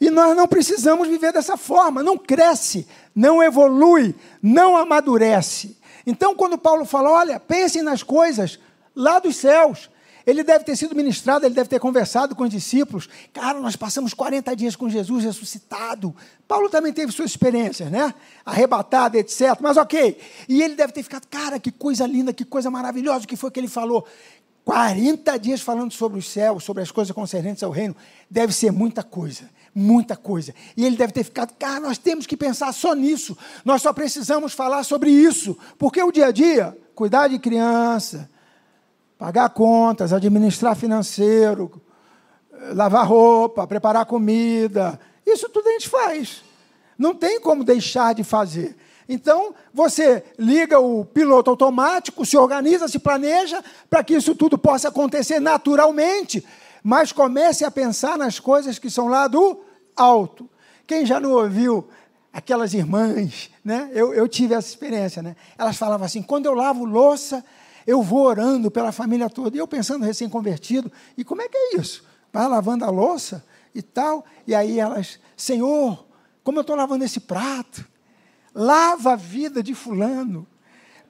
E 0.00 0.10
nós 0.10 0.36
não 0.36 0.48
precisamos 0.48 1.06
viver 1.08 1.32
dessa 1.32 1.56
forma. 1.56 2.02
Não 2.02 2.18
cresce, 2.18 2.88
não 3.14 3.42
evolui, 3.42 4.14
não 4.42 4.76
amadurece. 4.76 5.76
Então, 6.04 6.34
quando 6.34 6.58
Paulo 6.58 6.84
fala, 6.84 7.10
olha, 7.10 7.38
pensem 7.38 7.82
nas 7.82 8.02
coisas 8.02 8.58
lá 8.96 9.18
dos 9.18 9.36
céus, 9.36 9.88
ele 10.26 10.42
deve 10.42 10.64
ter 10.64 10.76
sido 10.76 10.94
ministrado, 10.94 11.44
ele 11.44 11.54
deve 11.54 11.68
ter 11.68 11.80
conversado 11.80 12.34
com 12.34 12.44
os 12.44 12.50
discípulos. 12.50 13.08
Cara, 13.32 13.60
nós 13.60 13.76
passamos 13.76 14.14
40 14.14 14.54
dias 14.54 14.76
com 14.76 14.88
Jesus 14.88 15.24
ressuscitado. 15.24 16.14
Paulo 16.46 16.68
também 16.68 16.92
teve 16.92 17.12
suas 17.12 17.30
experiências, 17.30 17.90
né? 17.90 18.14
Arrebatado, 18.44 19.16
etc. 19.16 19.58
Mas 19.60 19.76
ok. 19.76 20.18
E 20.48 20.62
ele 20.62 20.74
deve 20.74 20.92
ter 20.92 21.02
ficado, 21.02 21.26
cara, 21.26 21.58
que 21.58 21.70
coisa 21.70 22.06
linda, 22.06 22.32
que 22.32 22.44
coisa 22.44 22.70
maravilhosa, 22.70 23.24
o 23.24 23.28
que 23.28 23.36
foi 23.36 23.50
que 23.50 23.60
ele 23.60 23.68
falou? 23.68 24.06
40 24.64 25.36
dias 25.38 25.60
falando 25.60 25.92
sobre 25.92 26.18
os 26.18 26.28
céus, 26.28 26.62
sobre 26.62 26.82
as 26.82 26.90
coisas 26.90 27.12
concernentes 27.12 27.62
ao 27.62 27.70
reino. 27.70 27.96
Deve 28.30 28.52
ser 28.52 28.70
muita 28.70 29.02
coisa 29.02 29.50
muita 29.74 30.16
coisa. 30.16 30.54
E 30.76 30.84
ele 30.84 30.96
deve 30.96 31.12
ter 31.12 31.24
ficado, 31.24 31.54
cara, 31.54 31.80
nós 31.80 31.98
temos 31.98 32.26
que 32.26 32.36
pensar 32.36 32.72
só 32.72 32.94
nisso. 32.94 33.36
Nós 33.64 33.82
só 33.82 33.92
precisamos 33.92 34.52
falar 34.52 34.84
sobre 34.84 35.10
isso. 35.10 35.56
Porque 35.78 36.02
o 36.02 36.12
dia 36.12 36.26
a 36.26 36.30
dia, 36.30 36.76
cuidar 36.94 37.28
de 37.28 37.38
criança, 37.38 38.28
pagar 39.22 39.50
contas, 39.50 40.12
administrar 40.12 40.74
financeiro, 40.74 41.70
lavar 42.74 43.06
roupa, 43.06 43.68
preparar 43.68 44.04
comida, 44.04 44.98
isso 45.24 45.48
tudo 45.48 45.68
a 45.68 45.72
gente 45.74 45.88
faz. 45.88 46.42
Não 46.98 47.14
tem 47.14 47.40
como 47.40 47.62
deixar 47.62 48.16
de 48.16 48.24
fazer. 48.24 48.76
Então, 49.08 49.54
você 49.72 50.24
liga 50.36 50.80
o 50.80 51.04
piloto 51.04 51.50
automático, 51.50 52.26
se 52.26 52.36
organiza, 52.36 52.88
se 52.88 52.98
planeja 52.98 53.62
para 53.88 54.02
que 54.02 54.14
isso 54.14 54.34
tudo 54.34 54.58
possa 54.58 54.88
acontecer 54.88 55.38
naturalmente 55.38 56.44
mas 56.82 57.12
comece 57.12 57.64
a 57.64 57.70
pensar 57.70 58.18
nas 58.18 58.40
coisas 58.40 58.76
que 58.76 58.90
são 58.90 59.06
lá 59.06 59.28
do 59.28 59.60
alto. 59.94 60.50
Quem 60.84 61.06
já 61.06 61.20
não 61.20 61.30
ouviu 61.30 61.88
aquelas 62.32 62.74
irmãs, 62.74 63.50
né? 63.64 63.88
Eu, 63.92 64.12
eu 64.12 64.26
tive 64.26 64.54
essa 64.54 64.68
experiência, 64.68 65.22
né? 65.22 65.36
Elas 65.56 65.76
falavam 65.76 66.04
assim: 66.04 66.22
quando 66.22 66.46
eu 66.46 66.54
lavo 66.54 66.84
louça, 66.84 67.44
eu 67.86 68.02
vou 68.02 68.24
orando 68.24 68.70
pela 68.70 68.92
família 68.92 69.28
toda. 69.28 69.56
E 69.56 69.60
eu 69.60 69.66
pensando 69.68 70.04
recém-convertido, 70.04 70.90
e 71.16 71.24
como 71.24 71.42
é 71.42 71.48
que 71.48 71.56
é 71.56 71.76
isso? 71.76 72.04
Vai 72.32 72.48
lavando 72.48 72.84
a 72.84 72.90
louça 72.90 73.44
e 73.74 73.82
tal, 73.82 74.24
e 74.46 74.54
aí 74.54 74.78
elas, 74.78 75.18
Senhor, 75.36 76.06
como 76.44 76.58
eu 76.58 76.62
estou 76.62 76.76
lavando 76.76 77.04
esse 77.04 77.20
prato, 77.20 77.86
lava 78.54 79.12
a 79.12 79.16
vida 79.16 79.62
de 79.62 79.74
fulano, 79.74 80.46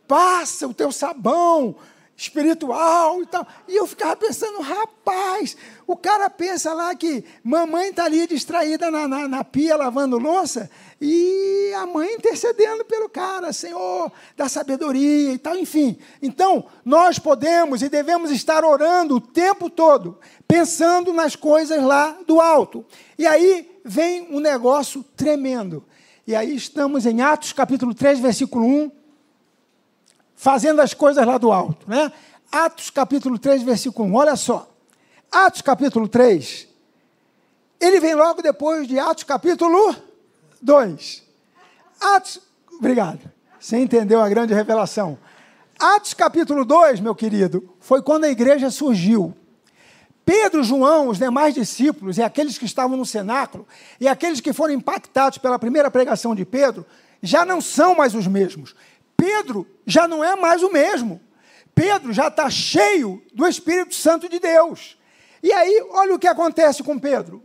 passa 0.07 0.67
o 0.67 0.75
teu 0.75 0.93
sabão 0.93 1.77
espiritual 2.17 3.23
e 3.23 3.27
tal. 3.27 3.47
E 3.67 3.77
eu 3.77 3.87
ficava 3.87 4.15
pensando, 4.17 4.61
rapaz, 4.61 5.57
o 5.87 5.97
cara 5.97 6.31
pensa 6.31 6.73
lá 6.73 6.95
que 6.95 7.25
mamãe 7.43 7.91
está 7.91 8.05
ali 8.05 8.27
distraída 8.27 8.91
na, 8.91 9.09
na, 9.09 9.29
na, 9.29 9.45
pia 9.45 9.77
lavando 9.77 10.19
louça 10.19 10.71
e 11.01 11.73
a 11.77 11.87
mãe 11.87 12.15
intercedendo 12.15 12.85
pelo 12.85 13.09
cara, 13.09 13.53
Senhor, 13.53 14.13
da 14.37 14.49
sabedoria 14.49 15.33
e 15.33 15.39
tal, 15.39 15.57
enfim. 15.57 15.99
Então, 16.21 16.67
nós 16.85 17.19
podemos 17.19 17.83
e 17.83 17.89
devemos 17.89 18.31
estar 18.31 18.65
orando 18.65 19.17
o 19.17 19.21
tempo 19.21 19.69
todo, 19.69 20.19
pensando 20.47 21.13
nas 21.13 21.35
coisas 21.35 21.83
lá 21.83 22.17
do 22.27 22.41
alto. 22.41 22.85
E 23.19 23.27
aí 23.27 23.81
vem 23.85 24.29
um 24.31 24.39
negócio 24.39 25.05
tremendo. 25.17 25.85
E 26.25 26.37
aí 26.37 26.55
estamos 26.55 27.05
em 27.05 27.21
Atos 27.21 27.53
capítulo 27.53 27.93
3, 27.93 28.21
versículo 28.21 28.65
1 28.65 29.02
fazendo 30.43 30.81
as 30.81 30.93
coisas 30.93 31.25
lá 31.25 31.39
do 31.39 31.53
alto. 31.53 31.89
Né? 31.89 32.11
Atos 32.51 32.91
capítulo 32.91 33.39
3, 33.39 33.63
versículo 33.63 34.09
1. 34.09 34.15
Olha 34.17 34.35
só. 34.35 34.69
Atos 35.31 35.63
capítulo 35.63 36.09
3. 36.09 36.67
Ele 37.81 38.01
vem 38.01 38.17
logo 38.17 38.43
depois 38.43 38.89
de 38.89 38.99
Atos 38.99 39.23
capítulo 39.23 39.95
2. 40.61 41.23
Atos. 42.01 42.41
Obrigado. 42.77 43.21
Você 43.61 43.79
entendeu 43.79 44.21
a 44.21 44.29
grande 44.29 44.53
revelação. 44.53 45.17
Atos 45.79 46.13
capítulo 46.13 46.65
2, 46.65 46.99
meu 46.99 47.15
querido, 47.15 47.73
foi 47.79 48.03
quando 48.03 48.25
a 48.25 48.29
igreja 48.29 48.69
surgiu. 48.69 49.33
Pedro, 50.25 50.65
João, 50.65 51.07
os 51.07 51.19
demais 51.19 51.55
discípulos 51.55 52.19
e 52.19 52.23
aqueles 52.23 52.59
que 52.59 52.65
estavam 52.65 52.97
no 52.97 53.07
cenáculo 53.07 53.65
e 54.01 54.09
aqueles 54.09 54.41
que 54.41 54.53
foram 54.53 54.75
impactados 54.75 55.39
pela 55.39 55.57
primeira 55.57 55.89
pregação 55.89 56.35
de 56.35 56.45
Pedro 56.45 56.85
já 57.23 57.45
não 57.45 57.61
são 57.61 57.95
mais 57.95 58.13
os 58.13 58.27
mesmos. 58.27 58.75
Pedro 59.23 59.65
já 59.87 60.09
não 60.09 60.25
é 60.25 60.35
mais 60.35 60.65
o 60.65 60.73
mesmo. 60.73 61.21
Pedro 61.73 62.13
já 62.13 62.27
está 62.27 62.51
cheio 62.51 63.23
do 63.33 63.47
Espírito 63.47 63.95
Santo 63.95 64.29
de 64.29 64.41
Deus. 64.41 64.99
E 65.41 65.53
aí, 65.53 65.81
olha 65.93 66.17
o 66.17 66.19
que 66.19 66.27
acontece 66.27 66.83
com 66.83 66.99
Pedro. 66.99 67.41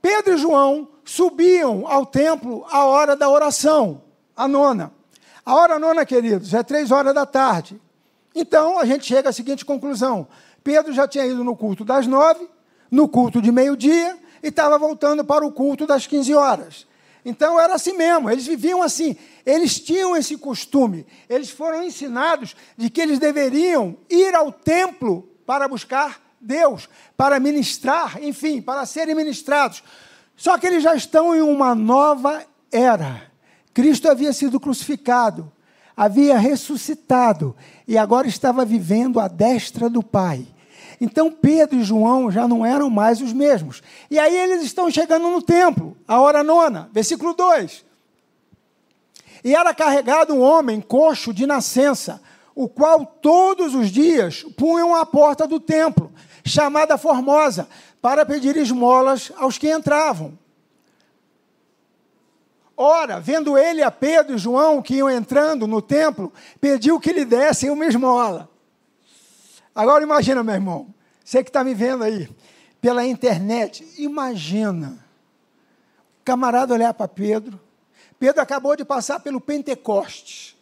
Pedro 0.00 0.32
e 0.32 0.38
João 0.38 0.88
subiam 1.04 1.86
ao 1.86 2.06
templo 2.06 2.64
à 2.70 2.86
hora 2.86 3.14
da 3.14 3.28
oração, 3.28 4.00
a 4.34 4.48
nona. 4.48 4.94
A 5.44 5.54
hora 5.54 5.78
nona, 5.78 6.06
queridos, 6.06 6.54
é 6.54 6.62
três 6.62 6.90
horas 6.90 7.14
da 7.14 7.26
tarde. 7.26 7.78
Então, 8.34 8.78
a 8.78 8.86
gente 8.86 9.04
chega 9.04 9.28
à 9.28 9.32
seguinte 9.32 9.62
conclusão: 9.62 10.26
Pedro 10.62 10.90
já 10.90 11.06
tinha 11.06 11.26
ido 11.26 11.44
no 11.44 11.54
culto 11.54 11.84
das 11.84 12.06
nove, 12.06 12.48
no 12.90 13.06
culto 13.08 13.42
de 13.42 13.52
meio-dia, 13.52 14.16
e 14.42 14.48
estava 14.48 14.78
voltando 14.78 15.22
para 15.22 15.44
o 15.44 15.52
culto 15.52 15.86
das 15.86 16.06
quinze 16.06 16.34
horas. 16.34 16.86
Então, 17.24 17.58
era 17.58 17.74
assim 17.74 17.94
mesmo, 17.94 18.30
eles 18.30 18.46
viviam 18.46 18.82
assim. 18.82 19.16
Eles 19.46 19.80
tinham 19.80 20.16
esse 20.16 20.36
costume, 20.36 21.06
eles 21.28 21.50
foram 21.50 21.82
ensinados 21.82 22.54
de 22.76 22.90
que 22.90 23.00
eles 23.00 23.18
deveriam 23.18 23.96
ir 24.10 24.34
ao 24.34 24.52
templo 24.52 25.28
para 25.46 25.68
buscar 25.68 26.20
Deus, 26.40 26.88
para 27.16 27.40
ministrar, 27.40 28.22
enfim, 28.22 28.60
para 28.60 28.84
serem 28.84 29.14
ministrados. 29.14 29.82
Só 30.36 30.58
que 30.58 30.66
eles 30.66 30.82
já 30.82 30.94
estão 30.94 31.34
em 31.34 31.40
uma 31.40 31.74
nova 31.74 32.44
era. 32.70 33.30
Cristo 33.72 34.08
havia 34.08 34.32
sido 34.32 34.60
crucificado, 34.60 35.50
havia 35.96 36.38
ressuscitado 36.38 37.56
e 37.86 37.96
agora 37.96 38.26
estava 38.26 38.64
vivendo 38.64 39.18
à 39.18 39.28
destra 39.28 39.88
do 39.88 40.02
Pai. 40.02 40.46
Então 41.00 41.30
Pedro 41.30 41.78
e 41.78 41.84
João 41.84 42.30
já 42.30 42.46
não 42.46 42.64
eram 42.64 42.88
mais 42.88 43.20
os 43.20 43.32
mesmos. 43.32 43.82
E 44.10 44.18
aí 44.18 44.36
eles 44.36 44.62
estão 44.62 44.90
chegando 44.90 45.28
no 45.28 45.42
templo, 45.42 45.96
a 46.06 46.20
hora 46.20 46.42
nona, 46.42 46.88
versículo 46.92 47.34
2. 47.34 47.84
E 49.44 49.54
era 49.54 49.74
carregado 49.74 50.34
um 50.34 50.40
homem 50.40 50.80
coxo 50.80 51.32
de 51.32 51.46
nascença, 51.46 52.20
o 52.54 52.68
qual 52.68 53.04
todos 53.04 53.74
os 53.74 53.90
dias 53.90 54.44
punham 54.56 54.94
à 54.94 55.04
porta 55.04 55.46
do 55.46 55.60
templo, 55.60 56.12
chamada 56.44 56.96
Formosa, 56.96 57.68
para 58.00 58.24
pedir 58.24 58.56
esmolas 58.56 59.32
aos 59.36 59.58
que 59.58 59.70
entravam. 59.70 60.38
Ora, 62.76 63.20
vendo 63.20 63.56
ele 63.56 63.82
a 63.82 63.90
Pedro 63.90 64.34
e 64.34 64.38
João 64.38 64.82
que 64.82 64.94
iam 64.96 65.08
entrando 65.08 65.66
no 65.66 65.80
templo, 65.80 66.32
pediu 66.60 66.98
que 66.98 67.12
lhe 67.12 67.24
dessem 67.24 67.70
uma 67.70 67.86
esmola. 67.86 68.48
Agora 69.74 70.04
imagina, 70.04 70.42
meu 70.42 70.54
irmão, 70.54 70.94
você 71.24 71.42
que 71.42 71.50
está 71.50 71.64
me 71.64 71.74
vendo 71.74 72.04
aí, 72.04 72.28
pela 72.80 73.04
internet, 73.04 73.86
imagina. 73.98 74.98
O 76.20 76.24
camarada 76.24 76.74
olhar 76.74 76.94
para 76.94 77.08
Pedro. 77.08 77.60
Pedro 78.18 78.40
acabou 78.40 78.76
de 78.76 78.84
passar 78.84 79.20
pelo 79.20 79.40
Pentecostes 79.40 80.54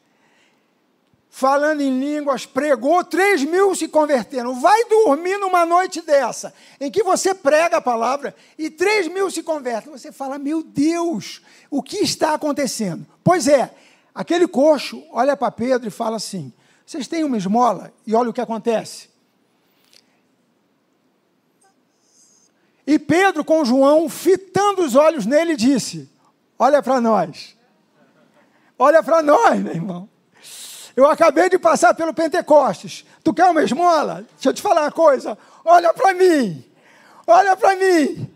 falando 1.34 1.80
em 1.80 1.98
línguas, 1.98 2.44
pregou, 2.44 3.02
três 3.02 3.42
mil 3.42 3.74
se 3.74 3.88
converteram. 3.88 4.60
Vai 4.60 4.84
dormir 4.84 5.38
numa 5.38 5.64
noite 5.64 6.02
dessa, 6.02 6.52
em 6.78 6.90
que 6.90 7.02
você 7.02 7.34
prega 7.34 7.78
a 7.78 7.80
palavra 7.80 8.36
e 8.58 8.68
três 8.68 9.08
mil 9.08 9.30
se 9.30 9.42
convertem. 9.42 9.90
Você 9.90 10.12
fala, 10.12 10.38
meu 10.38 10.62
Deus, 10.62 11.40
o 11.70 11.82
que 11.82 11.96
está 11.96 12.34
acontecendo? 12.34 13.06
Pois 13.24 13.48
é, 13.48 13.74
aquele 14.14 14.46
coxo 14.46 15.02
olha 15.10 15.34
para 15.34 15.50
Pedro 15.50 15.88
e 15.88 15.90
fala 15.90 16.16
assim: 16.16 16.52
vocês 16.92 17.08
têm 17.08 17.24
uma 17.24 17.38
esmola? 17.38 17.90
E 18.06 18.14
olha 18.14 18.28
o 18.28 18.34
que 18.34 18.40
acontece. 18.40 19.08
E 22.86 22.98
Pedro, 22.98 23.42
com 23.42 23.64
João, 23.64 24.10
fitando 24.10 24.82
os 24.82 24.94
olhos 24.94 25.24
nele, 25.24 25.56
disse: 25.56 26.10
Olha 26.58 26.82
para 26.82 27.00
nós. 27.00 27.56
Olha 28.78 29.02
para 29.02 29.22
nós, 29.22 29.58
meu 29.58 29.72
irmão. 29.72 30.08
Eu 30.94 31.08
acabei 31.08 31.48
de 31.48 31.58
passar 31.58 31.94
pelo 31.94 32.12
Pentecostes. 32.12 33.06
Tu 33.24 33.32
quer 33.32 33.46
uma 33.46 33.62
esmola? 33.62 34.26
Deixa 34.34 34.50
eu 34.50 34.52
te 34.52 34.60
falar 34.60 34.82
uma 34.82 34.92
coisa. 34.92 35.38
Olha 35.64 35.94
para 35.94 36.12
mim. 36.12 36.62
Olha 37.26 37.56
para 37.56 37.74
mim. 37.74 38.30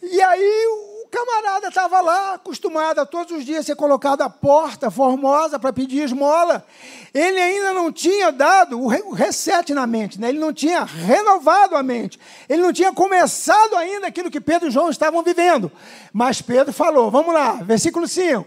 E 0.00 0.22
aí 0.22 0.87
camarada 1.10 1.68
estava 1.68 2.00
lá, 2.00 2.34
acostumado 2.34 3.00
a 3.00 3.06
todos 3.06 3.36
os 3.36 3.44
dias 3.44 3.66
ser 3.66 3.76
colocado 3.76 4.22
à 4.22 4.30
porta 4.30 4.90
formosa 4.90 5.58
para 5.58 5.72
pedir 5.72 6.02
esmola. 6.02 6.64
Ele 7.12 7.40
ainda 7.40 7.72
não 7.72 7.90
tinha 7.92 8.30
dado 8.30 8.80
o 8.80 9.12
reset 9.12 9.74
na 9.74 9.86
mente, 9.86 10.20
né? 10.20 10.28
ele 10.28 10.38
não 10.38 10.52
tinha 10.52 10.84
renovado 10.84 11.76
a 11.76 11.82
mente. 11.82 12.18
Ele 12.48 12.62
não 12.62 12.72
tinha 12.72 12.92
começado 12.92 13.74
ainda 13.76 14.06
aquilo 14.06 14.30
que 14.30 14.40
Pedro 14.40 14.68
e 14.68 14.70
João 14.70 14.90
estavam 14.90 15.22
vivendo. 15.22 15.70
Mas 16.12 16.40
Pedro 16.42 16.72
falou: 16.72 17.10
vamos 17.10 17.34
lá, 17.34 17.54
versículo 17.54 18.06
5. 18.06 18.46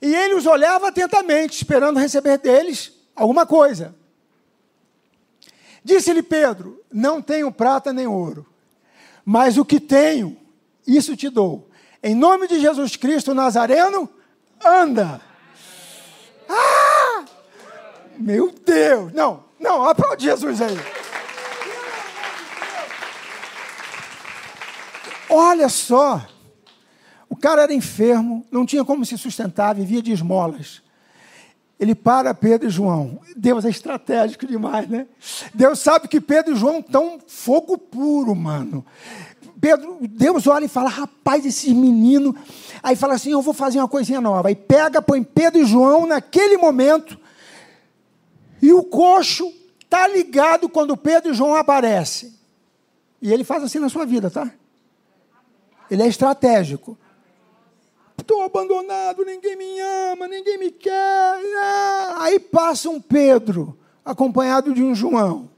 E 0.00 0.14
ele 0.14 0.34
os 0.34 0.46
olhava 0.46 0.88
atentamente, 0.88 1.56
esperando 1.56 1.98
receber 1.98 2.38
deles 2.38 2.92
alguma 3.14 3.46
coisa. 3.46 3.94
Disse-lhe 5.82 6.22
Pedro: 6.22 6.82
Não 6.92 7.22
tenho 7.22 7.50
prata 7.50 7.92
nem 7.92 8.06
ouro, 8.06 8.46
mas 9.24 9.56
o 9.56 9.64
que 9.64 9.80
tenho, 9.80 10.36
isso 10.86 11.16
te 11.16 11.28
dou. 11.28 11.68
Em 12.06 12.14
nome 12.14 12.46
de 12.46 12.60
Jesus 12.60 12.94
Cristo 12.94 13.34
Nazareno, 13.34 14.08
anda. 14.64 15.20
Ah! 16.48 17.24
Meu 18.16 18.54
Deus! 18.64 19.12
Não, 19.12 19.42
não, 19.58 19.82
aplaude 19.84 20.22
Jesus 20.24 20.62
aí. 20.62 20.78
Olha 25.28 25.68
só, 25.68 26.24
o 27.28 27.34
cara 27.34 27.62
era 27.62 27.74
enfermo, 27.74 28.46
não 28.52 28.64
tinha 28.64 28.84
como 28.84 29.04
se 29.04 29.18
sustentar, 29.18 29.74
vivia 29.74 30.00
de 30.00 30.12
esmolas. 30.12 30.82
Ele 31.78 31.92
para 31.92 32.32
Pedro 32.32 32.68
e 32.68 32.70
João. 32.70 33.20
Deus 33.36 33.64
é 33.64 33.68
estratégico 33.68 34.46
demais, 34.46 34.88
né? 34.88 35.08
Deus 35.52 35.80
sabe 35.80 36.06
que 36.06 36.20
Pedro 36.20 36.54
e 36.54 36.56
João 36.56 36.78
estão 36.78 37.18
fogo 37.26 37.76
puro, 37.76 38.32
mano. 38.32 38.86
Pedro, 39.60 39.98
Deus 40.02 40.46
olha 40.46 40.64
e 40.64 40.68
fala: 40.68 40.88
rapaz, 40.88 41.44
esses 41.44 41.72
meninos. 41.72 42.34
Aí 42.82 42.96
fala 42.96 43.14
assim: 43.14 43.30
eu 43.30 43.42
vou 43.42 43.54
fazer 43.54 43.78
uma 43.78 43.88
coisinha 43.88 44.20
nova. 44.20 44.48
Aí 44.48 44.56
pega, 44.56 45.02
põe 45.02 45.22
Pedro 45.22 45.60
e 45.60 45.64
João 45.64 46.06
naquele 46.06 46.56
momento. 46.56 47.18
E 48.60 48.72
o 48.72 48.82
coxo 48.82 49.52
tá 49.88 50.06
ligado 50.08 50.68
quando 50.68 50.96
Pedro 50.96 51.30
e 51.30 51.34
João 51.34 51.54
aparecem. 51.54 52.34
E 53.20 53.32
ele 53.32 53.44
faz 53.44 53.62
assim 53.62 53.78
na 53.78 53.88
sua 53.88 54.04
vida, 54.04 54.30
tá? 54.30 54.50
Ele 55.90 56.02
é 56.02 56.06
estratégico 56.06 56.98
estou 58.26 58.42
abandonado, 58.42 59.24
ninguém 59.24 59.54
me 59.56 59.80
ama, 59.80 60.26
ninguém 60.26 60.58
me 60.58 60.70
quer. 60.72 60.92
Ah, 60.92 62.16
aí 62.18 62.40
passa 62.40 62.90
um 62.90 63.00
Pedro, 63.00 63.78
acompanhado 64.04 64.74
de 64.74 64.82
um 64.82 64.94
João. 64.94 65.48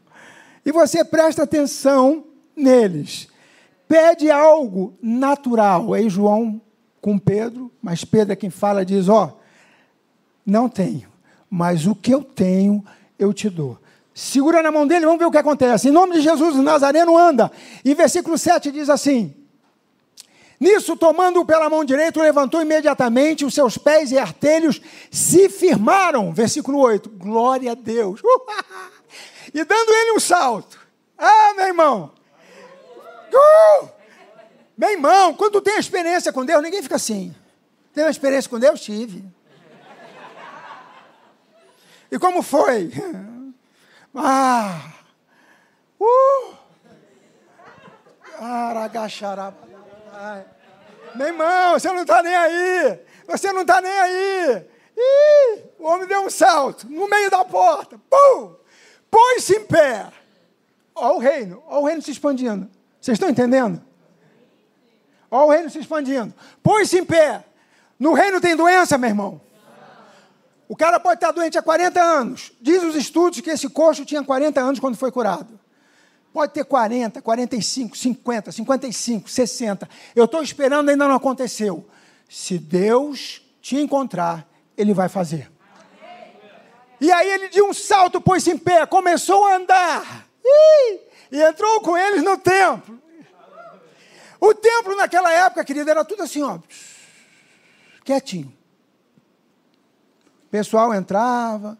E 0.65 0.71
você 0.71 1.03
presta 1.03 1.45
atenção 1.45 2.25
neles. 2.55 3.28
Pede 3.89 4.31
algo 4.31 4.97
natural. 5.03 5.95
Aí 5.95 6.09
João 6.09 6.61
com 7.01 7.19
Pedro, 7.19 7.73
mas 7.83 8.05
Pedro 8.05 8.35
é 8.35 8.37
quem 8.37 8.51
fala, 8.51 8.85
diz: 8.85 9.09
Ó, 9.09 9.25
oh, 9.25 9.39
não 10.45 10.69
tenho, 10.69 11.09
mas 11.49 11.87
o 11.87 11.95
que 11.95 12.13
eu 12.13 12.23
tenho 12.23 12.85
eu 13.19 13.33
te 13.33 13.49
dou. 13.49 13.79
Segura 14.15 14.63
na 14.63 14.71
mão 14.71 14.87
dele, 14.87 15.07
vamos 15.07 15.21
ver 15.21 15.27
o 15.27 15.31
que 15.31 15.39
acontece. 15.39 15.89
Em 15.89 15.93
nome 15.93 16.15
de 16.15 16.21
Jesus, 16.21 16.57
o 16.57 16.63
Nazareno 16.63 17.17
anda. 17.17 17.51
E 17.85 17.95
versículo 17.95 18.37
7 18.37 18.71
diz 18.71 18.91
assim: 18.91 19.35
Nisso, 20.59 20.97
tomando-o 20.97 21.45
pela 21.45 21.71
mão 21.71 21.85
direita, 21.85 22.21
levantou 22.21 22.61
imediatamente, 22.61 23.45
os 23.45 23.55
seus 23.55 23.79
pés 23.79 24.11
e 24.11 24.19
artelhos 24.19 24.81
se 25.11 25.49
firmaram. 25.49 26.33
Versículo 26.33 26.79
8. 26.79 27.09
Glória 27.11 27.73
a 27.73 27.75
Deus. 27.75 28.21
e 29.55 29.65
dando 29.65 29.93
ele 29.93 30.17
um 30.17 30.21
salto. 30.21 30.79
Ah, 31.17 31.55
meu 31.57 31.67
irmão. 31.67 32.18
Uh! 33.33 33.89
Meu 34.77 34.91
irmão, 34.91 35.35
quando 35.35 35.61
tem 35.61 35.79
experiência 35.79 36.33
com 36.33 36.45
Deus, 36.45 36.63
ninguém 36.63 36.83
fica 36.83 36.97
assim. 36.97 37.35
Tem 37.93 38.05
uma 38.05 38.11
experiência 38.11 38.49
com 38.49 38.59
Deus? 38.59 38.81
Tive. 38.81 39.25
E 42.11 42.19
como 42.19 42.43
foi? 42.43 42.91
Ah! 44.21 44.95
Uh! 46.01 46.55
Aragacharaba. 48.41 49.57
Ai. 50.13 50.45
Meu 51.15 51.27
irmão, 51.29 51.75
você 51.75 51.93
não 51.93 52.03
está 52.03 52.23
nem 52.23 52.35
aí. 52.35 53.01
Você 53.27 53.53
não 53.53 53.61
está 53.61 53.81
nem 53.81 53.93
aí. 53.93 54.67
Ih, 54.97 55.63
o 55.79 55.85
homem 55.85 56.09
deu 56.09 56.23
um 56.23 56.31
salto 56.31 56.89
no 56.89 57.09
meio 57.09 57.31
da 57.31 57.45
porta. 57.45 58.01
Pum! 58.11 58.57
Põe-se 59.11 59.57
em 59.57 59.67
pé. 59.67 60.11
Olha 60.95 61.15
o 61.15 61.19
reino, 61.19 61.63
olha 61.67 61.81
o 61.81 61.87
reino 61.87 62.03
se 62.03 62.11
expandindo. 62.11 62.69
Vocês 63.01 63.17
estão 63.17 63.29
entendendo? 63.29 63.81
Olha 65.31 65.47
o 65.47 65.51
reino 65.51 65.71
se 65.71 65.79
expandindo. 65.79 66.35
Põe-se 66.63 66.99
em 66.99 67.05
pé. 67.05 67.45
No 67.99 68.13
reino 68.13 68.41
tem 68.41 68.57
doença, 68.57 68.97
meu 68.97 69.11
irmão. 69.11 69.41
O 70.69 70.77
cara 70.77 71.01
pode 71.01 71.17
estar 71.17 71.33
doente 71.33 71.59
há 71.59 71.63
40 71.63 72.01
anos. 72.01 72.53
Diz 72.61 72.83
os 72.83 72.95
estudos 72.95 73.41
que 73.41 73.51
esse 73.51 73.69
coxo 73.69 74.05
tinha 74.05 74.23
40 74.23 74.61
anos 74.61 74.81
quando 74.81 74.97
foi 74.97 75.11
curado. 75.11 75.59
Pode 76.33 76.53
ter 76.53 76.65
40, 76.65 77.23
45, 77.23 77.97
50, 77.97 78.53
55, 78.53 79.31
60. 79.31 79.89
Eu 80.15 80.27
estou 80.27 80.43
esperando, 80.43 80.91
ainda 80.91 81.09
não 81.09 81.15
aconteceu. 81.15 81.87
Se 82.29 82.59
Deus 82.59 83.43
te 83.63 83.77
encontrar, 83.77 84.47
Ele 84.77 84.93
vai 84.93 85.09
fazer. 85.09 85.51
E 87.01 87.11
aí 87.13 87.31
ele 87.31 87.49
de 87.49 87.63
um 87.63 87.73
salto 87.73 88.21
pôs-se 88.21 88.51
em 88.51 88.59
pé, 88.59 88.85
começou 88.85 89.47
a 89.47 89.57
andar. 89.57 90.29
Ih, 90.45 91.01
e 91.31 91.41
entrou 91.41 91.81
com 91.81 91.97
eles 91.97 92.23
no 92.23 92.39
templo. 92.39 93.01
O 94.41 94.55
templo 94.55 94.97
naquela 94.97 95.33
época, 95.33 95.65
querida, 95.65 95.91
era 95.91 96.05
tudo 96.05 96.23
assim, 96.23 96.43
ó. 96.43 96.59
Quietinho. 98.05 98.53
O 100.47 100.51
pessoal 100.51 100.95
entrava, 100.95 101.79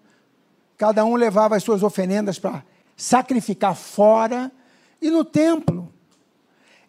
cada 0.77 1.05
um 1.05 1.15
levava 1.15 1.57
as 1.57 1.63
suas 1.63 1.83
oferendas 1.83 2.39
para 2.39 2.63
sacrificar 2.97 3.75
fora 3.75 4.53
e 5.01 5.09
no 5.11 5.25
templo. 5.25 5.93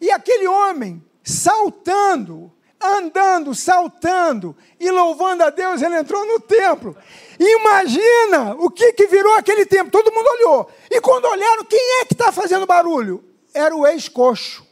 E 0.02 0.12
aquele 0.12 0.48
homem 0.48 1.04
saltando, 1.24 2.52
andando, 2.82 3.54
saltando 3.54 4.56
e 4.80 4.90
louvando 4.90 5.44
a 5.44 5.50
Deus, 5.50 5.82
ele 5.82 5.98
entrou 5.98 6.26
no 6.26 6.40
templo. 6.40 6.96
Imagina 7.40 8.56
o 8.58 8.70
que, 8.70 8.94
que 8.94 9.08
virou 9.08 9.36
aquele 9.36 9.66
templo. 9.66 9.92
Todo 9.92 10.14
mundo 10.14 10.28
olhou. 10.28 10.72
E 10.90 11.02
quando 11.02 11.26
olharam, 11.26 11.66
quem 11.66 12.02
é 12.02 12.06
que 12.06 12.14
está 12.14 12.32
fazendo 12.32 12.66
barulho? 12.66 13.24
Era 13.54 13.76
o 13.76 13.86
ex-coxo. 13.86 14.66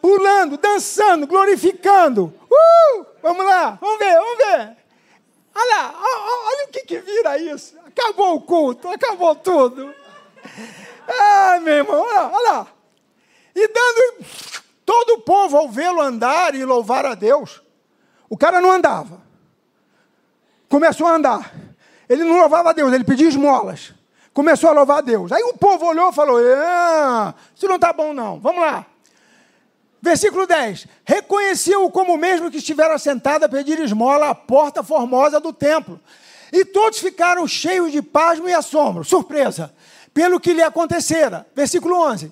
Pulando, 0.00 0.56
dançando, 0.56 1.26
glorificando. 1.26 2.32
Uh! 2.50 3.06
Vamos 3.22 3.44
lá, 3.44 3.78
vamos 3.80 3.98
ver, 3.98 4.14
vamos 4.14 4.38
ver. 4.38 4.76
Olha 5.54 5.76
lá, 5.76 5.94
olha 6.46 6.66
o 6.66 6.68
que, 6.68 6.80
que 6.82 6.98
vira 6.98 7.38
isso. 7.38 7.76
Acabou 7.86 8.36
o 8.36 8.42
culto, 8.42 8.88
acabou 8.88 9.34
tudo. 9.34 9.92
Ah, 11.08 11.58
meu 11.60 11.74
irmão, 11.74 12.00
olha, 12.00 12.30
olha 12.32 12.52
lá. 12.52 12.66
E 13.54 13.66
dando 13.68 14.26
todo 14.86 15.14
o 15.14 15.20
povo 15.20 15.56
ao 15.56 15.68
vê-lo 15.68 16.00
andar 16.00 16.54
e 16.54 16.64
louvar 16.64 17.04
a 17.04 17.16
Deus. 17.16 17.60
O 18.30 18.38
cara 18.38 18.60
não 18.60 18.70
andava. 18.70 19.20
Começou 20.68 21.08
a 21.08 21.16
andar. 21.16 21.52
Ele 22.08 22.22
não 22.22 22.38
louvava 22.38 22.70
a 22.70 22.72
Deus, 22.72 22.92
ele 22.92 23.04
pedia 23.04 23.28
esmolas. 23.28 23.92
Começou 24.32 24.70
a 24.70 24.72
louvar 24.72 24.98
a 24.98 25.00
Deus. 25.00 25.32
Aí 25.32 25.42
o 25.42 25.54
povo 25.54 25.86
olhou 25.86 26.10
e 26.10 26.14
falou: 26.14 26.38
ah, 26.38 27.34
Isso 27.54 27.66
não 27.66 27.74
está 27.76 27.92
bom, 27.92 28.14
não. 28.14 28.38
Vamos 28.38 28.60
lá. 28.60 28.86
Versículo 30.00 30.46
10: 30.46 30.86
Reconheceu-o 31.04 31.90
como 31.90 32.16
mesmo 32.16 32.50
que 32.50 32.58
estivera 32.58 32.96
sentado 32.98 33.44
a 33.44 33.48
pedir 33.48 33.80
esmola 33.80 34.30
à 34.30 34.34
porta 34.34 34.82
formosa 34.82 35.40
do 35.40 35.52
templo. 35.52 36.00
E 36.52 36.64
todos 36.64 37.00
ficaram 37.00 37.46
cheios 37.48 37.90
de 37.90 38.00
pasmo 38.00 38.48
e 38.48 38.54
assombro, 38.54 39.02
surpresa, 39.02 39.74
pelo 40.14 40.38
que 40.38 40.52
lhe 40.52 40.62
acontecera. 40.62 41.44
Versículo 41.56 41.96
11. 41.96 42.30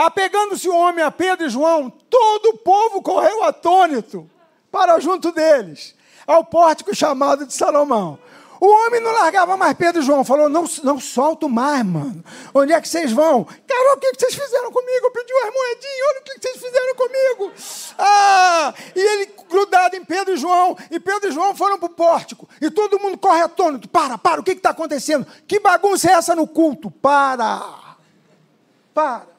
Apegando-se 0.00 0.66
o 0.66 0.74
homem 0.74 1.04
a 1.04 1.10
Pedro 1.10 1.46
e 1.46 1.50
João, 1.50 1.90
todo 1.90 2.46
o 2.46 2.56
povo 2.56 3.02
correu 3.02 3.44
atônito 3.44 4.28
para 4.72 4.98
junto 4.98 5.30
deles, 5.30 5.94
ao 6.26 6.42
pórtico 6.42 6.94
chamado 6.94 7.44
de 7.44 7.52
Salomão. 7.52 8.18
O 8.58 8.66
homem 8.66 8.98
não 8.98 9.12
largava 9.12 9.58
mais 9.58 9.76
Pedro 9.76 10.00
e 10.00 10.04
João. 10.04 10.24
Falou: 10.24 10.48
não, 10.48 10.64
não 10.82 10.98
solto 10.98 11.50
mais, 11.50 11.84
mano. 11.84 12.24
Onde 12.54 12.72
é 12.72 12.80
que 12.80 12.88
vocês 12.88 13.12
vão? 13.12 13.44
Cara, 13.44 13.94
o 13.94 13.98
que 13.98 14.12
vocês 14.18 14.34
fizeram 14.34 14.72
comigo? 14.72 15.06
Eu 15.06 15.10
pedi 15.10 15.32
umas 15.34 15.54
moedinhas, 15.54 16.08
olha 16.08 16.20
o 16.20 16.24
que 16.24 16.40
vocês 16.40 16.56
fizeram 16.56 16.94
comigo. 16.94 17.52
Ah! 17.98 18.74
E 18.96 19.00
ele 19.00 19.30
grudado 19.50 19.96
em 19.96 20.04
Pedro 20.04 20.32
e 20.32 20.36
João. 20.38 20.78
E 20.90 20.98
Pedro 20.98 21.28
e 21.28 21.32
João 21.32 21.54
foram 21.54 21.78
para 21.78 21.86
o 21.86 21.94
pórtico. 21.94 22.48
E 22.58 22.70
todo 22.70 22.98
mundo 22.98 23.18
corre 23.18 23.42
atônito. 23.42 23.86
Para, 23.86 24.16
para, 24.16 24.40
o 24.40 24.44
que 24.44 24.52
está 24.52 24.70
acontecendo? 24.70 25.26
Que 25.46 25.60
bagunça 25.60 26.10
é 26.10 26.14
essa 26.14 26.34
no 26.34 26.46
culto? 26.46 26.90
Para. 26.90 27.96
Para. 28.94 29.29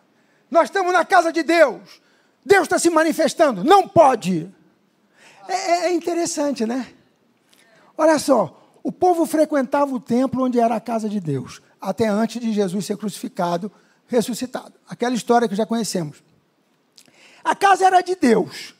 Nós 0.52 0.66
estamos 0.66 0.91
na 0.91 1.06
casa 1.06 1.32
de 1.32 1.41
Deus. 1.41 2.02
Deus 2.45 2.64
está 2.64 2.78
se 2.78 2.89
manifestando. 2.89 3.64
Não 3.64 3.88
pode. 3.88 4.54
É, 5.47 5.88
é 5.88 5.93
interessante, 5.93 6.66
né? 6.66 6.88
Olha 7.97 8.20
só. 8.20 8.58
O 8.84 8.91
povo 8.91 9.26
frequentava 9.26 9.93
o 9.93 9.99
templo 9.99 10.43
onde 10.43 10.60
era 10.60 10.76
a 10.76 10.82
casa 10.82 11.08
de 11.08 11.20
Deus, 11.20 11.62
até 11.80 12.08
antes 12.08 12.41
de 12.41 12.52
Jesus 12.52 12.86
ser 12.86 12.97
crucificado, 12.97 13.72
ressuscitado. 14.08 14.74
Aquela 14.89 15.14
história 15.16 15.47
que 15.47 15.56
já 15.56 15.68
conhecemos. 15.68 16.24
A 17.43 17.56
casa 17.56 17.86
era 17.86 18.02
de 18.02 18.16
Deus, 18.16 18.74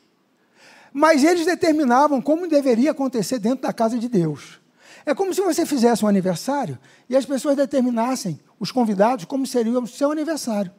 mas 0.92 1.22
eles 1.22 1.46
determinavam 1.46 2.20
como 2.20 2.48
deveria 2.48 2.90
acontecer 2.90 3.38
dentro 3.38 3.62
da 3.62 3.72
casa 3.72 3.96
de 3.96 4.08
Deus. 4.08 4.60
É 5.06 5.14
como 5.14 5.32
se 5.32 5.40
você 5.40 5.64
fizesse 5.64 6.04
um 6.04 6.08
aniversário 6.08 6.78
e 7.08 7.16
as 7.16 7.24
pessoas 7.24 7.56
determinassem, 7.56 8.40
os 8.58 8.72
convidados, 8.72 9.24
como 9.24 9.46
seria 9.46 9.78
o 9.78 9.86
seu 9.86 10.10
aniversário. 10.10 10.72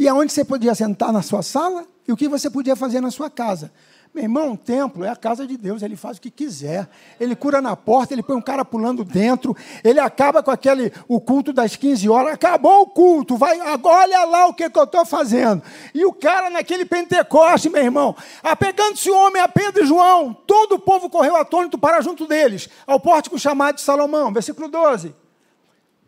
E 0.00 0.08
aonde 0.08 0.32
você 0.32 0.42
podia 0.42 0.74
sentar 0.74 1.12
na 1.12 1.20
sua 1.20 1.42
sala 1.42 1.84
e 2.08 2.10
o 2.10 2.16
que 2.16 2.26
você 2.26 2.48
podia 2.48 2.74
fazer 2.74 3.02
na 3.02 3.10
sua 3.10 3.28
casa. 3.28 3.70
Meu 4.14 4.24
irmão, 4.24 4.52
um 4.52 4.56
templo 4.56 5.04
é 5.04 5.10
a 5.10 5.14
casa 5.14 5.46
de 5.46 5.58
Deus, 5.58 5.82
ele 5.82 5.94
faz 5.94 6.16
o 6.16 6.22
que 6.22 6.30
quiser. 6.30 6.88
Ele 7.20 7.36
cura 7.36 7.60
na 7.60 7.76
porta, 7.76 8.14
ele 8.14 8.22
põe 8.22 8.34
um 8.34 8.40
cara 8.40 8.64
pulando 8.64 9.04
dentro, 9.04 9.54
ele 9.84 10.00
acaba 10.00 10.42
com 10.42 10.50
aquele 10.50 10.90
o 11.06 11.20
culto 11.20 11.52
das 11.52 11.76
15 11.76 12.08
horas, 12.08 12.32
acabou 12.32 12.80
o 12.80 12.86
culto, 12.86 13.36
vai, 13.36 13.60
olha 13.60 14.24
lá 14.24 14.46
o 14.46 14.54
que, 14.54 14.70
que 14.70 14.78
eu 14.78 14.84
estou 14.84 15.04
fazendo. 15.04 15.62
E 15.92 16.02
o 16.06 16.14
cara 16.14 16.48
naquele 16.48 16.86
Pentecoste, 16.86 17.68
meu 17.68 17.84
irmão, 17.84 18.16
apegando-se 18.42 19.10
o 19.10 19.14
homem 19.14 19.42
a 19.42 19.48
Pedro 19.48 19.82
e 19.82 19.86
João, 19.86 20.32
todo 20.32 20.76
o 20.76 20.80
povo 20.80 21.10
correu 21.10 21.36
atônito 21.36 21.76
para 21.76 22.00
junto 22.00 22.26
deles, 22.26 22.70
ao 22.86 22.98
pórtico 22.98 23.38
chamado 23.38 23.74
de 23.74 23.82
Salomão, 23.82 24.32
versículo 24.32 24.66
12. 24.66 25.14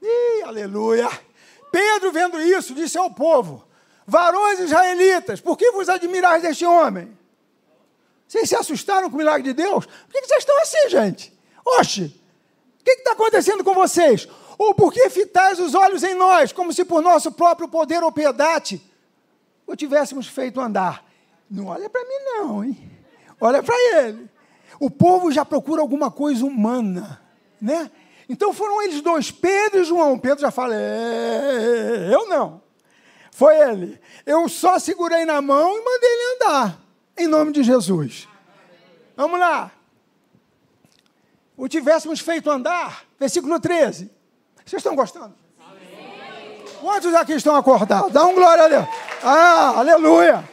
Ih, 0.01 0.45
aleluia! 0.45 1.11
Pedro, 1.71 2.11
vendo 2.11 2.41
isso, 2.41 2.75
disse 2.75 2.97
ao 2.97 3.11
povo: 3.11 3.71
Varões 4.07 4.61
israelitas, 4.61 5.41
por 5.41 5.57
que 5.57 5.71
vos 5.71 5.89
admirais 5.89 6.43
deste 6.43 6.65
homem? 6.65 7.17
Vocês 8.27 8.49
se 8.49 8.57
assustaram 8.57 9.09
com 9.11 9.17
o 9.17 9.19
milagre 9.19 9.43
de 9.43 9.53
Deus? 9.53 9.87
Por 9.87 10.13
que 10.13 10.27
vocês 10.27 10.39
estão 10.39 10.61
assim, 10.63 10.89
gente? 10.89 11.33
Oxe, 11.65 12.23
o 12.81 12.85
que 12.85 12.91
está 12.91 13.13
acontecendo 13.13 13.63
com 13.63 13.75
vocês? 13.75 14.27
Ou 14.59 14.75
por 14.75 14.93
que 14.93 15.09
fitais 15.11 15.59
os 15.59 15.75
olhos 15.75 16.03
em 16.03 16.15
nós, 16.15 16.53
como 16.53 16.73
se 16.73 16.85
por 16.85 17.03
nosso 17.03 17.33
próprio 17.33 17.69
poder 17.69 18.03
ou 18.03 18.11
piedade 18.11 18.81
o 19.67 19.77
tivéssemos 19.77 20.27
feito 20.27 20.61
andar? 20.61 21.05
Não 21.51 21.67
olha 21.67 21.89
para 21.91 22.03
mim, 22.03 22.25
não, 22.25 22.65
hein? 22.65 22.91
Olha 23.41 23.63
para 23.63 23.77
ele. 23.99 24.29
O 24.81 24.91
povo 24.91 25.31
já 25.31 25.45
procura 25.45 25.81
alguma 25.81 26.11
coisa 26.11 26.45
humana, 26.45 27.21
né? 27.61 27.91
Então 28.29 28.53
foram 28.53 28.81
eles 28.83 29.01
dois, 29.01 29.31
Pedro 29.31 29.81
e 29.81 29.85
João. 29.85 30.19
Pedro 30.19 30.41
já 30.41 30.51
fala, 30.51 30.75
é, 30.75 32.09
eu 32.13 32.29
não. 32.29 32.63
Foi 33.33 33.57
ele. 33.57 33.99
Eu 34.25 34.49
só 34.49 34.79
segurei 34.79 35.25
na 35.25 35.43
mão 35.43 35.77
e 35.77 35.85
mandei 35.85 36.09
ele 36.09 36.37
andar 36.37 36.79
em 37.17 37.27
nome 37.27 37.51
de 37.51 37.63
Jesus. 37.63 38.29
Vamos 39.17 39.41
lá. 39.41 39.71
O 41.57 41.69
tivéssemos 41.69 42.21
feito 42.21 42.51
andar, 42.51 43.05
versículo 43.19 43.59
13. 43.59 44.11
Vocês 44.65 44.81
estão 44.81 44.95
gostando? 44.95 45.35
Amém. 45.59 46.65
Quantos 46.81 47.15
aqui 47.15 47.33
estão 47.33 47.57
acordados? 47.57 48.13
Dá 48.13 48.25
um 48.25 48.35
glória 48.35 48.65
a 48.65 48.69
Deus. 48.69 48.87
Ah, 49.23 49.79
aleluia. 49.79 50.49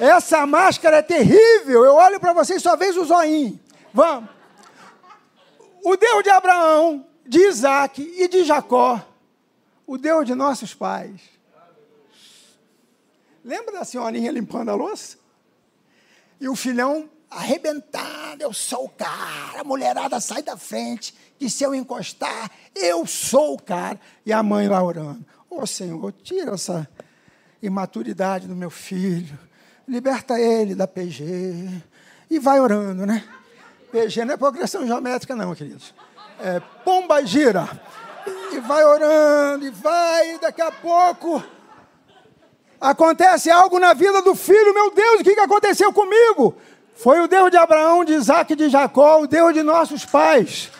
Essa 0.00 0.46
máscara 0.46 0.98
é 0.98 1.02
terrível. 1.02 1.84
Eu 1.84 1.94
olho 1.94 2.18
para 2.18 2.32
vocês 2.32 2.62
só 2.62 2.76
vejo 2.76 3.02
o 3.02 3.04
zoinho. 3.04 3.60
Vamos. 3.92 4.30
O 5.84 5.96
Deus 5.96 6.22
de 6.22 6.30
Abraão, 6.30 7.06
de 7.26 7.38
Isaac 7.40 8.02
e 8.02 8.28
de 8.28 8.44
Jacó, 8.44 9.02
o 9.86 9.98
Deus 9.98 10.26
de 10.26 10.34
nossos 10.34 10.74
pais. 10.74 11.37
Lembra 13.48 13.78
da 13.78 13.84
senhorinha 13.86 14.30
limpando 14.30 14.68
a 14.68 14.74
louça? 14.74 15.16
E 16.38 16.46
o 16.50 16.54
filhão 16.54 17.08
arrebentado, 17.30 18.42
eu 18.42 18.52
sou 18.52 18.84
o 18.84 18.88
cara. 18.90 19.62
A 19.62 19.64
mulherada 19.64 20.20
sai 20.20 20.42
da 20.42 20.54
frente, 20.54 21.14
que 21.38 21.48
se 21.48 21.64
eu 21.64 21.74
encostar, 21.74 22.50
eu 22.76 23.06
sou 23.06 23.54
o 23.54 23.62
cara. 23.62 23.98
E 24.26 24.34
a 24.34 24.42
mãe 24.42 24.68
lá 24.68 24.84
orando: 24.84 25.24
Ô 25.48 25.62
oh, 25.62 25.66
Senhor, 25.66 26.12
tira 26.22 26.52
essa 26.52 26.86
imaturidade 27.62 28.46
do 28.46 28.54
meu 28.54 28.68
filho, 28.68 29.38
liberta 29.88 30.38
ele 30.38 30.74
da 30.74 30.86
PG. 30.86 31.24
E 32.28 32.38
vai 32.38 32.60
orando, 32.60 33.06
né? 33.06 33.26
PG 33.90 34.26
não 34.26 34.34
é 34.34 34.36
progressão 34.36 34.86
geométrica, 34.86 35.34
não, 35.34 35.54
queridos. 35.54 35.94
É 36.38 36.60
pomba 36.84 37.24
gira. 37.24 37.66
E 38.52 38.60
vai 38.60 38.84
orando, 38.84 39.64
e 39.64 39.70
vai, 39.70 40.34
e 40.34 40.38
daqui 40.38 40.60
a 40.60 40.70
pouco 40.70 41.42
acontece 42.80 43.50
algo 43.50 43.78
na 43.78 43.94
vida 43.94 44.22
do 44.22 44.34
filho, 44.34 44.74
meu 44.74 44.90
Deus, 44.90 45.20
o 45.20 45.24
que 45.24 45.38
aconteceu 45.40 45.92
comigo? 45.92 46.56
Foi 46.94 47.20
o 47.20 47.28
Deus 47.28 47.50
de 47.50 47.56
Abraão, 47.56 48.04
de 48.04 48.12
Isaac 48.14 48.52
e 48.52 48.56
de 48.56 48.68
Jacó, 48.68 49.20
o 49.20 49.26
Deus 49.26 49.54
de 49.54 49.62
nossos 49.62 50.04
pais. 50.04 50.70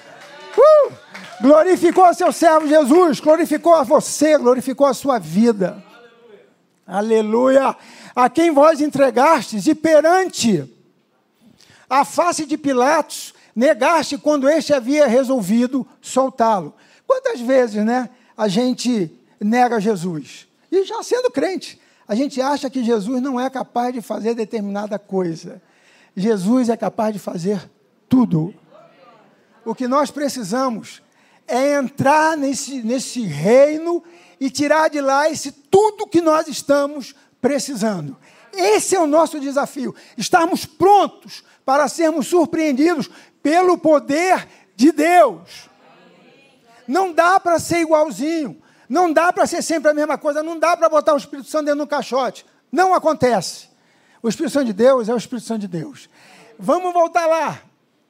Uh! 0.57 0.93
Glorificou 1.41 2.13
seu 2.15 2.33
servo 2.33 2.67
Jesus, 2.67 3.21
glorificou 3.21 3.75
a 3.75 3.85
você, 3.85 4.37
glorificou 4.37 4.87
a 4.87 4.95
sua 4.95 5.19
vida. 5.21 5.83
Aleluia. 6.85 7.61
Aleluia. 7.61 7.77
A 8.15 8.29
quem 8.29 8.51
vós 8.51 8.81
entregastes 8.81 9.69
e 9.69 9.75
perante 9.75 10.69
a 11.89 12.05
face 12.05 12.45
de 12.45 12.59
Pilatos, 12.59 13.33
negaste 13.55 14.19
quando 14.19 14.49
este 14.49 14.75
havia 14.75 15.07
resolvido 15.07 15.87
soltá-lo. 16.01 16.75
Quantas 17.07 17.41
vezes, 17.41 17.85
né, 17.85 18.11
a 18.37 18.49
gente 18.49 19.11
nega 19.41 19.81
Jesus? 19.81 20.49
E 20.71 20.85
já 20.85 21.03
sendo 21.03 21.31
crente, 21.31 21.78
a 22.09 22.15
gente 22.15 22.41
acha 22.41 22.71
que 22.71 22.83
Jesus 22.83 23.21
não 23.21 23.39
é 23.39 23.51
capaz 23.51 23.93
de 23.93 24.01
fazer 24.01 24.35
determinada 24.35 24.99
coisa. 24.99 25.61
Jesus 26.17 26.71
é 26.71 26.77
capaz 26.77 27.13
de 27.13 27.19
fazer 27.19 27.71
tudo. 28.09 28.55
O 29.63 29.75
que 29.75 29.87
nós 29.87 30.11
precisamos 30.11 31.03
é 31.47 31.75
entrar 31.75 32.35
nesse, 32.35 32.83
nesse 32.83 33.23
reino 33.23 34.03
e 34.41 34.49
tirar 34.49 34.89
de 34.89 35.03
lá 35.03 35.29
esse 35.29 35.53
tudo 35.53 36.07
que 36.07 36.23
nós 36.23 36.49
estamos 36.49 37.15
precisando. 37.43 38.17
Esse 38.55 38.97
é 38.97 39.01
o 39.01 39.07
nosso 39.07 39.39
desafio. 39.39 39.95
Estarmos 40.17 40.65
prontos 40.65 41.45
para 41.63 41.89
sermos 41.89 42.27
surpreendidos 42.27 43.11
pelo 43.43 43.77
poder 43.77 44.49
de 44.75 44.93
Deus. 44.93 45.69
Não 46.87 47.13
dá 47.13 47.39
para 47.39 47.59
ser 47.59 47.81
igualzinho. 47.81 48.63
Não 48.89 49.13
dá 49.13 49.33
para 49.33 49.47
ser 49.47 49.61
sempre 49.63 49.91
a 49.91 49.95
mesma 49.95 50.17
coisa, 50.17 50.43
não 50.43 50.59
dá 50.59 50.77
para 50.77 50.89
botar 50.89 51.13
o 51.13 51.19
Espírito 51.19 51.49
Santo 51.49 51.67
dentro 51.67 51.81
do 51.81 51.87
caixote. 51.87 52.47
Não 52.73 52.95
acontece. 52.95 53.69
O 54.23 54.29
Espírito 54.29 54.53
Santo 54.53 54.67
de 54.67 54.73
Deus 54.73 55.09
é 55.09 55.15
o 55.15 55.17
Espírito 55.17 55.47
Santo 55.47 55.61
de 55.61 55.69
Deus. 55.69 56.09
Vamos 56.59 56.93
voltar 56.93 57.27
lá. 57.27 57.61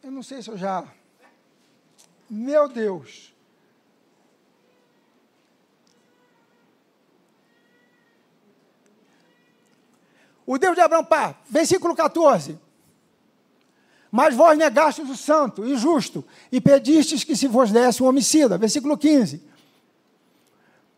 Eu 0.02 0.12
não 0.12 0.22
sei 0.22 0.40
se 0.40 0.48
eu 0.48 0.56
já. 0.56 0.84
Meu 2.30 2.68
Deus. 2.68 3.34
O 10.46 10.56
Deus 10.56 10.74
de 10.74 10.80
Abraão, 10.80 11.04
pá, 11.04 11.34
versículo 11.50 11.94
14. 11.94 12.58
Mas 14.10 14.34
vós 14.34 14.56
negastes 14.56 15.10
o 15.10 15.16
santo 15.16 15.66
e 15.66 15.76
justo, 15.76 16.24
e 16.50 16.58
pedistes 16.58 17.22
que 17.24 17.36
se 17.36 17.46
vos 17.46 17.70
desse 17.70 18.02
um 18.02 18.06
homicida. 18.06 18.56
Versículo 18.56 18.96
15 18.96 19.48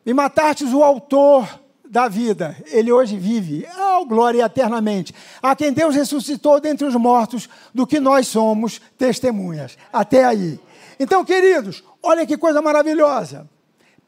e 0.04 0.12
matastes 0.14 0.72
o 0.72 0.82
autor 0.82 1.60
da 1.88 2.06
vida. 2.06 2.56
Ele 2.66 2.92
hoje 2.92 3.18
vive, 3.18 3.66
oh, 3.76 4.04
glória 4.06 4.44
eternamente. 4.44 5.12
A 5.42 5.56
quem 5.56 5.72
Deus 5.72 5.94
ressuscitou 5.94 6.60
dentre 6.60 6.86
os 6.86 6.94
mortos, 6.94 7.48
do 7.74 7.86
que 7.86 7.98
nós 7.98 8.28
somos 8.28 8.80
testemunhas. 8.96 9.76
Até 9.92 10.24
aí. 10.24 10.58
Então, 10.98 11.24
queridos, 11.24 11.82
olha 12.02 12.24
que 12.24 12.36
coisa 12.36 12.62
maravilhosa. 12.62 13.48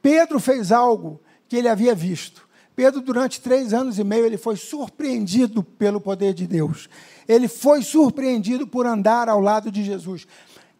Pedro 0.00 0.38
fez 0.38 0.70
algo 0.70 1.20
que 1.48 1.56
ele 1.56 1.68
havia 1.68 1.94
visto. 1.94 2.48
Pedro, 2.74 3.00
durante 3.00 3.40
três 3.40 3.74
anos 3.74 3.98
e 3.98 4.04
meio, 4.04 4.24
ele 4.24 4.38
foi 4.38 4.56
surpreendido 4.56 5.62
pelo 5.62 6.00
poder 6.00 6.32
de 6.32 6.46
Deus. 6.46 6.88
Ele 7.28 7.46
foi 7.46 7.82
surpreendido 7.82 8.66
por 8.66 8.86
andar 8.86 9.28
ao 9.28 9.40
lado 9.40 9.70
de 9.70 9.84
Jesus. 9.84 10.26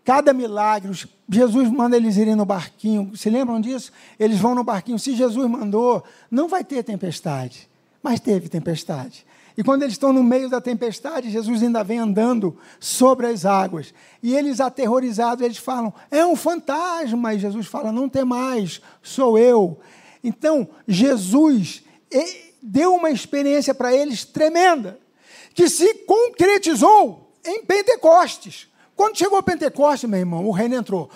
Cada 0.05 0.33
milagre, 0.33 0.91
Jesus 1.29 1.71
manda 1.71 1.97
eles 1.97 2.17
irem 2.17 2.35
no 2.35 2.45
barquinho. 2.45 3.17
Se 3.17 3.31
lembram 3.31 3.61
disso? 3.61 3.93
Eles 4.19 4.39
vão 4.39 4.55
no 4.55 4.65
barquinho. 4.65 4.99
Se 4.99 5.15
Jesus 5.15 5.49
mandou, 5.49 6.03
não 6.31 6.49
vai 6.49 6.65
ter 6.65 6.83
tempestade. 6.83 7.69
Mas 8.03 8.19
teve 8.19 8.49
tempestade. 8.49 9.25
E 9.57 9.63
quando 9.63 9.83
eles 9.83 9.95
estão 9.95 10.13
no 10.13 10.25
meio 10.25 10.49
da 10.49 10.61
tempestade, 10.61 11.31
Jesus 11.31 11.63
ainda 11.63 11.85
vem 11.85 11.99
andando 11.99 12.57
sobre 12.81 13.27
as 13.27 13.45
águas. 13.45 13.93
E 14.23 14.35
eles, 14.35 14.61
aterrorizados, 14.61 15.45
eles 15.45 15.59
falam: 15.59 15.93
é 16.11 16.25
um 16.25 16.35
fantasma. 16.35 17.35
E 17.35 17.39
Jesus 17.39 17.67
fala: 17.67 17.93
não 17.93 18.09
tem 18.09 18.25
mais, 18.25 18.81
sou 19.03 19.39
eu. 19.39 19.79
Então, 20.25 20.69
Jesus 20.89 21.85
deu 22.63 22.95
uma 22.95 23.11
experiência 23.11 23.75
para 23.75 23.95
eles 23.95 24.25
tremenda, 24.25 24.99
que 25.55 25.69
se 25.69 25.95
concretizou 26.07 27.33
em 27.45 27.65
Pentecostes. 27.65 28.72
Quando 29.03 29.19
chegou 29.19 29.37
a 29.37 29.43
Pentecostes, 29.43 30.09
meu 30.09 30.21
irmão, 30.21 30.47
o 30.47 30.53
reino 30.53 30.77
entrou 30.77 31.11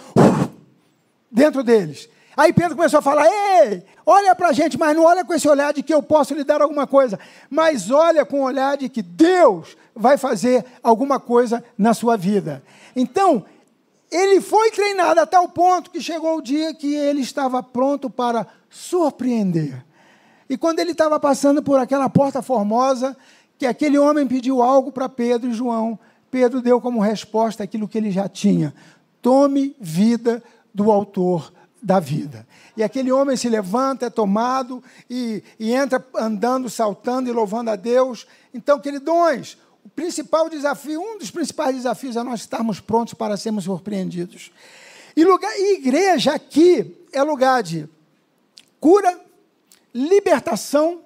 dentro 1.30 1.62
deles. 1.62 2.08
Aí 2.36 2.52
Pedro 2.52 2.74
começou 2.74 2.98
a 2.98 3.02
falar: 3.02 3.24
Ei, 3.24 3.84
olha 4.04 4.34
para 4.34 4.48
a 4.48 4.52
gente, 4.52 4.76
mas 4.76 4.96
não 4.96 5.04
olha 5.04 5.24
com 5.24 5.32
esse 5.32 5.48
olhar 5.48 5.72
de 5.72 5.84
que 5.84 5.94
eu 5.94 6.02
posso 6.02 6.34
lhe 6.34 6.42
dar 6.42 6.60
alguma 6.60 6.84
coisa, 6.84 7.16
mas 7.48 7.88
olha 7.88 8.26
com 8.26 8.40
o 8.40 8.42
olhar 8.42 8.76
de 8.76 8.88
que 8.88 9.02
Deus 9.02 9.76
vai 9.94 10.18
fazer 10.18 10.64
alguma 10.82 11.20
coisa 11.20 11.62
na 11.78 11.94
sua 11.94 12.16
vida. 12.16 12.60
Então, 12.96 13.44
ele 14.10 14.40
foi 14.40 14.72
treinado 14.72 15.20
a 15.20 15.26
tal 15.26 15.48
ponto 15.48 15.92
que 15.92 16.00
chegou 16.00 16.38
o 16.38 16.42
dia 16.42 16.74
que 16.74 16.92
ele 16.92 17.20
estava 17.20 17.62
pronto 17.62 18.10
para 18.10 18.48
surpreender. 18.68 19.84
E 20.50 20.58
quando 20.58 20.80
ele 20.80 20.90
estava 20.90 21.20
passando 21.20 21.62
por 21.62 21.78
aquela 21.78 22.10
porta 22.10 22.42
formosa, 22.42 23.16
que 23.56 23.64
aquele 23.64 23.96
homem 23.96 24.26
pediu 24.26 24.60
algo 24.60 24.90
para 24.90 25.08
Pedro 25.08 25.50
e 25.50 25.54
João, 25.54 25.96
Pedro 26.30 26.60
deu 26.60 26.80
como 26.80 27.00
resposta 27.00 27.62
aquilo 27.62 27.88
que 27.88 27.98
ele 27.98 28.10
já 28.10 28.28
tinha: 28.28 28.74
tome 29.22 29.74
vida 29.80 30.42
do 30.74 30.90
autor 30.90 31.52
da 31.82 32.00
vida. 32.00 32.46
E 32.76 32.82
aquele 32.82 33.12
homem 33.12 33.36
se 33.36 33.48
levanta, 33.48 34.06
é 34.06 34.10
tomado 34.10 34.82
e, 35.08 35.42
e 35.58 35.72
entra 35.72 36.04
andando, 36.16 36.68
saltando 36.68 37.30
e 37.30 37.32
louvando 37.32 37.70
a 37.70 37.76
Deus. 37.76 38.26
Então, 38.52 38.80
queridões, 38.80 39.56
o 39.84 39.88
principal 39.88 40.50
desafio, 40.50 41.00
um 41.00 41.16
dos 41.16 41.30
principais 41.30 41.76
desafios 41.76 42.16
é 42.16 42.22
nós 42.22 42.40
estarmos 42.40 42.80
prontos 42.80 43.14
para 43.14 43.36
sermos 43.36 43.64
surpreendidos. 43.64 44.50
E, 45.16 45.24
lugar, 45.24 45.52
e 45.56 45.74
igreja 45.74 46.34
aqui 46.34 46.94
é 47.12 47.22
lugar 47.22 47.62
de 47.62 47.88
cura, 48.80 49.18
libertação, 49.94 51.02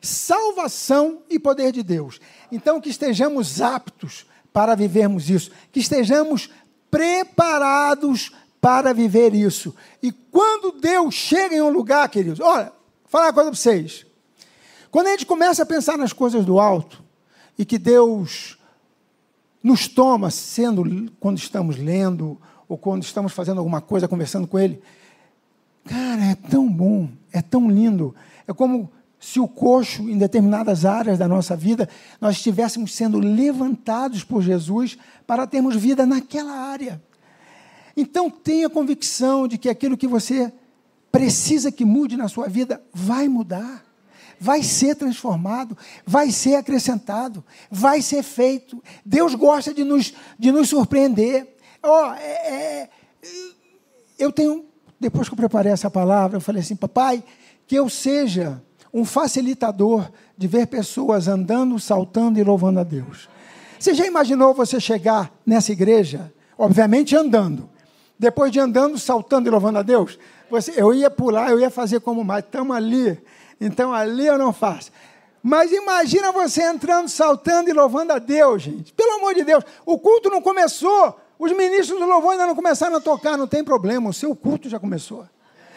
salvação 0.00 1.22
e 1.28 1.38
poder 1.38 1.72
de 1.72 1.82
Deus. 1.82 2.20
Então, 2.50 2.80
que 2.80 2.88
estejamos 2.88 3.60
aptos 3.60 4.24
para 4.52 4.74
vivermos 4.74 5.30
isso, 5.30 5.50
que 5.70 5.80
estejamos 5.80 6.50
preparados 6.90 8.32
para 8.60 8.92
viver 8.92 9.34
isso. 9.34 9.74
E 10.02 10.12
quando 10.12 10.78
Deus 10.80 11.14
chega 11.14 11.54
em 11.56 11.62
um 11.62 11.70
lugar, 11.70 12.08
queridos, 12.08 12.40
olha, 12.40 12.66
vou 12.66 13.08
falar 13.08 13.26
uma 13.26 13.32
coisa 13.32 13.50
para 13.50 13.58
vocês. 13.58 14.06
Quando 14.90 15.06
a 15.06 15.10
gente 15.10 15.26
começa 15.26 15.62
a 15.62 15.66
pensar 15.66 15.96
nas 15.96 16.12
coisas 16.12 16.44
do 16.44 16.60
alto, 16.60 17.02
e 17.58 17.64
que 17.64 17.78
Deus 17.78 18.58
nos 19.62 19.88
toma, 19.88 20.30
sendo 20.30 21.10
quando 21.20 21.38
estamos 21.38 21.76
lendo, 21.76 22.40
ou 22.68 22.76
quando 22.76 23.02
estamos 23.02 23.32
fazendo 23.32 23.58
alguma 23.58 23.80
coisa, 23.80 24.08
conversando 24.08 24.46
com 24.46 24.58
Ele, 24.58 24.82
cara, 25.84 26.24
é 26.24 26.34
tão 26.34 26.68
bom, 26.68 27.08
é 27.32 27.40
tão 27.40 27.70
lindo. 27.70 28.14
É 28.46 28.52
como 28.52 28.90
se 29.22 29.38
o 29.38 29.46
coxo, 29.46 30.10
em 30.10 30.18
determinadas 30.18 30.84
áreas 30.84 31.16
da 31.16 31.28
nossa 31.28 31.54
vida, 31.54 31.88
nós 32.20 32.34
estivéssemos 32.38 32.92
sendo 32.92 33.20
levantados 33.20 34.24
por 34.24 34.42
Jesus 34.42 34.98
para 35.24 35.46
termos 35.46 35.76
vida 35.76 36.04
naquela 36.04 36.52
área. 36.52 37.00
Então 37.96 38.28
tenha 38.28 38.68
convicção 38.68 39.46
de 39.46 39.58
que 39.58 39.68
aquilo 39.68 39.96
que 39.96 40.08
você 40.08 40.52
precisa 41.12 41.70
que 41.70 41.84
mude 41.84 42.16
na 42.16 42.26
sua 42.26 42.48
vida 42.48 42.82
vai 42.92 43.28
mudar, 43.28 43.84
vai 44.40 44.60
ser 44.60 44.96
transformado, 44.96 45.78
vai 46.04 46.32
ser 46.32 46.56
acrescentado, 46.56 47.44
vai 47.70 48.02
ser 48.02 48.24
feito. 48.24 48.82
Deus 49.06 49.36
gosta 49.36 49.72
de 49.72 49.84
nos, 49.84 50.12
de 50.36 50.50
nos 50.50 50.68
surpreender. 50.68 51.56
Oh, 51.80 52.12
é, 52.14 52.54
é, 52.82 52.90
eu 54.18 54.32
tenho, 54.32 54.64
depois 54.98 55.28
que 55.28 55.34
eu 55.34 55.38
preparei 55.38 55.70
essa 55.70 55.88
palavra, 55.88 56.38
eu 56.38 56.40
falei 56.40 56.60
assim, 56.60 56.74
papai, 56.74 57.22
que 57.68 57.76
eu 57.76 57.88
seja 57.88 58.60
um 58.92 59.04
facilitador 59.04 60.10
de 60.36 60.46
ver 60.46 60.66
pessoas 60.66 61.26
andando, 61.26 61.78
saltando 61.78 62.38
e 62.38 62.44
louvando 62.44 62.80
a 62.80 62.84
Deus. 62.84 63.28
Você 63.78 63.94
já 63.94 64.06
imaginou 64.06 64.52
você 64.52 64.78
chegar 64.78 65.32
nessa 65.46 65.72
igreja, 65.72 66.32
obviamente 66.58 67.16
andando, 67.16 67.68
depois 68.18 68.52
de 68.52 68.60
andando, 68.60 68.98
saltando 68.98 69.48
e 69.48 69.50
louvando 69.50 69.78
a 69.78 69.82
Deus? 69.82 70.18
Você, 70.50 70.74
eu 70.76 70.92
ia 70.92 71.10
pular, 71.10 71.50
eu 71.50 71.58
ia 71.58 71.70
fazer 71.70 72.00
como 72.00 72.22
mais, 72.22 72.44
estamos 72.44 72.76
ali, 72.76 73.18
então 73.60 73.92
ali 73.92 74.26
eu 74.26 74.36
não 74.36 74.52
faço. 74.52 74.92
Mas 75.42 75.72
imagina 75.72 76.30
você 76.30 76.62
entrando, 76.62 77.08
saltando 77.08 77.68
e 77.68 77.72
louvando 77.72 78.12
a 78.12 78.18
Deus, 78.18 78.62
gente. 78.62 78.92
Pelo 78.92 79.14
amor 79.14 79.34
de 79.34 79.42
Deus, 79.42 79.64
o 79.84 79.98
culto 79.98 80.28
não 80.28 80.40
começou, 80.40 81.18
os 81.38 81.50
ministros 81.50 81.98
do 81.98 82.06
louvor 82.06 82.32
ainda 82.32 82.46
não 82.46 82.54
começaram 82.54 82.96
a 82.96 83.00
tocar, 83.00 83.36
não 83.36 83.48
tem 83.48 83.64
problema, 83.64 84.10
o 84.10 84.12
seu 84.12 84.36
culto 84.36 84.68
já 84.68 84.78
começou 84.78 85.26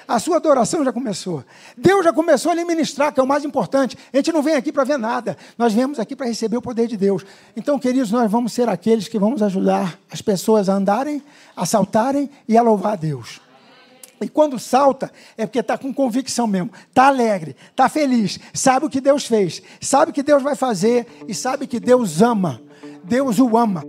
a 0.08 0.20
sua 0.20 0.38
adoração 0.38 0.84
já 0.84 0.92
começou. 0.92 1.44
Deus 1.78 2.04
já 2.04 2.14
começou 2.14 2.52
a 2.52 2.56
lhe 2.56 2.64
ministrar, 2.64 3.14
que 3.14 3.20
é 3.20 3.24
o 3.24 3.28
mais 3.28 3.44
importante. 3.44 3.98
A 4.14 4.18
gente 4.18 4.32
não 4.32 4.42
vem 4.42 4.56
aqui 4.56 4.72
para 4.72 4.84
ver 4.84 4.98
nada, 4.98 5.38
nós 5.58 5.74
viemos 5.74 6.00
aqui 6.00 6.16
para 6.16 6.28
receber 6.28 6.58
o 6.58 6.62
poder 6.62 6.88
de 6.88 6.98
Deus. 6.98 7.26
Então, 7.56 7.80
queridos, 7.80 8.12
nós 8.12 8.30
vamos 8.30 8.54
ser 8.54 8.70
aqueles 8.70 9.08
que 9.08 9.20
vamos 9.20 9.42
ajudar 9.42 10.00
as 10.12 10.22
pessoas 10.22 10.70
a 10.70 10.74
andarem, 10.74 11.22
a 11.56 11.66
saltarem 11.66 12.30
e 12.48 12.58
a 12.58 12.62
louvar 12.62 12.94
a 12.94 12.96
Deus. 12.96 13.42
E 14.22 14.30
quando 14.30 14.58
salta, 14.58 15.12
é 15.38 15.46
porque 15.46 15.60
está 15.60 15.78
com 15.78 15.94
convicção 15.94 16.48
mesmo, 16.48 16.72
está 16.90 17.08
alegre, 17.08 17.56
está 17.70 17.90
feliz, 17.90 18.40
sabe 18.54 18.86
o 18.86 18.90
que 18.90 19.02
Deus 19.02 19.26
fez, 19.26 19.62
sabe 19.82 20.12
o 20.12 20.14
que 20.14 20.24
Deus 20.24 20.42
vai 20.42 20.56
fazer 20.56 21.06
e 21.28 21.34
sabe 21.34 21.68
que 21.68 21.80
Deus 21.80 22.22
ama, 22.22 22.62
Deus 23.04 23.40
o 23.40 23.58
ama. 23.58 23.84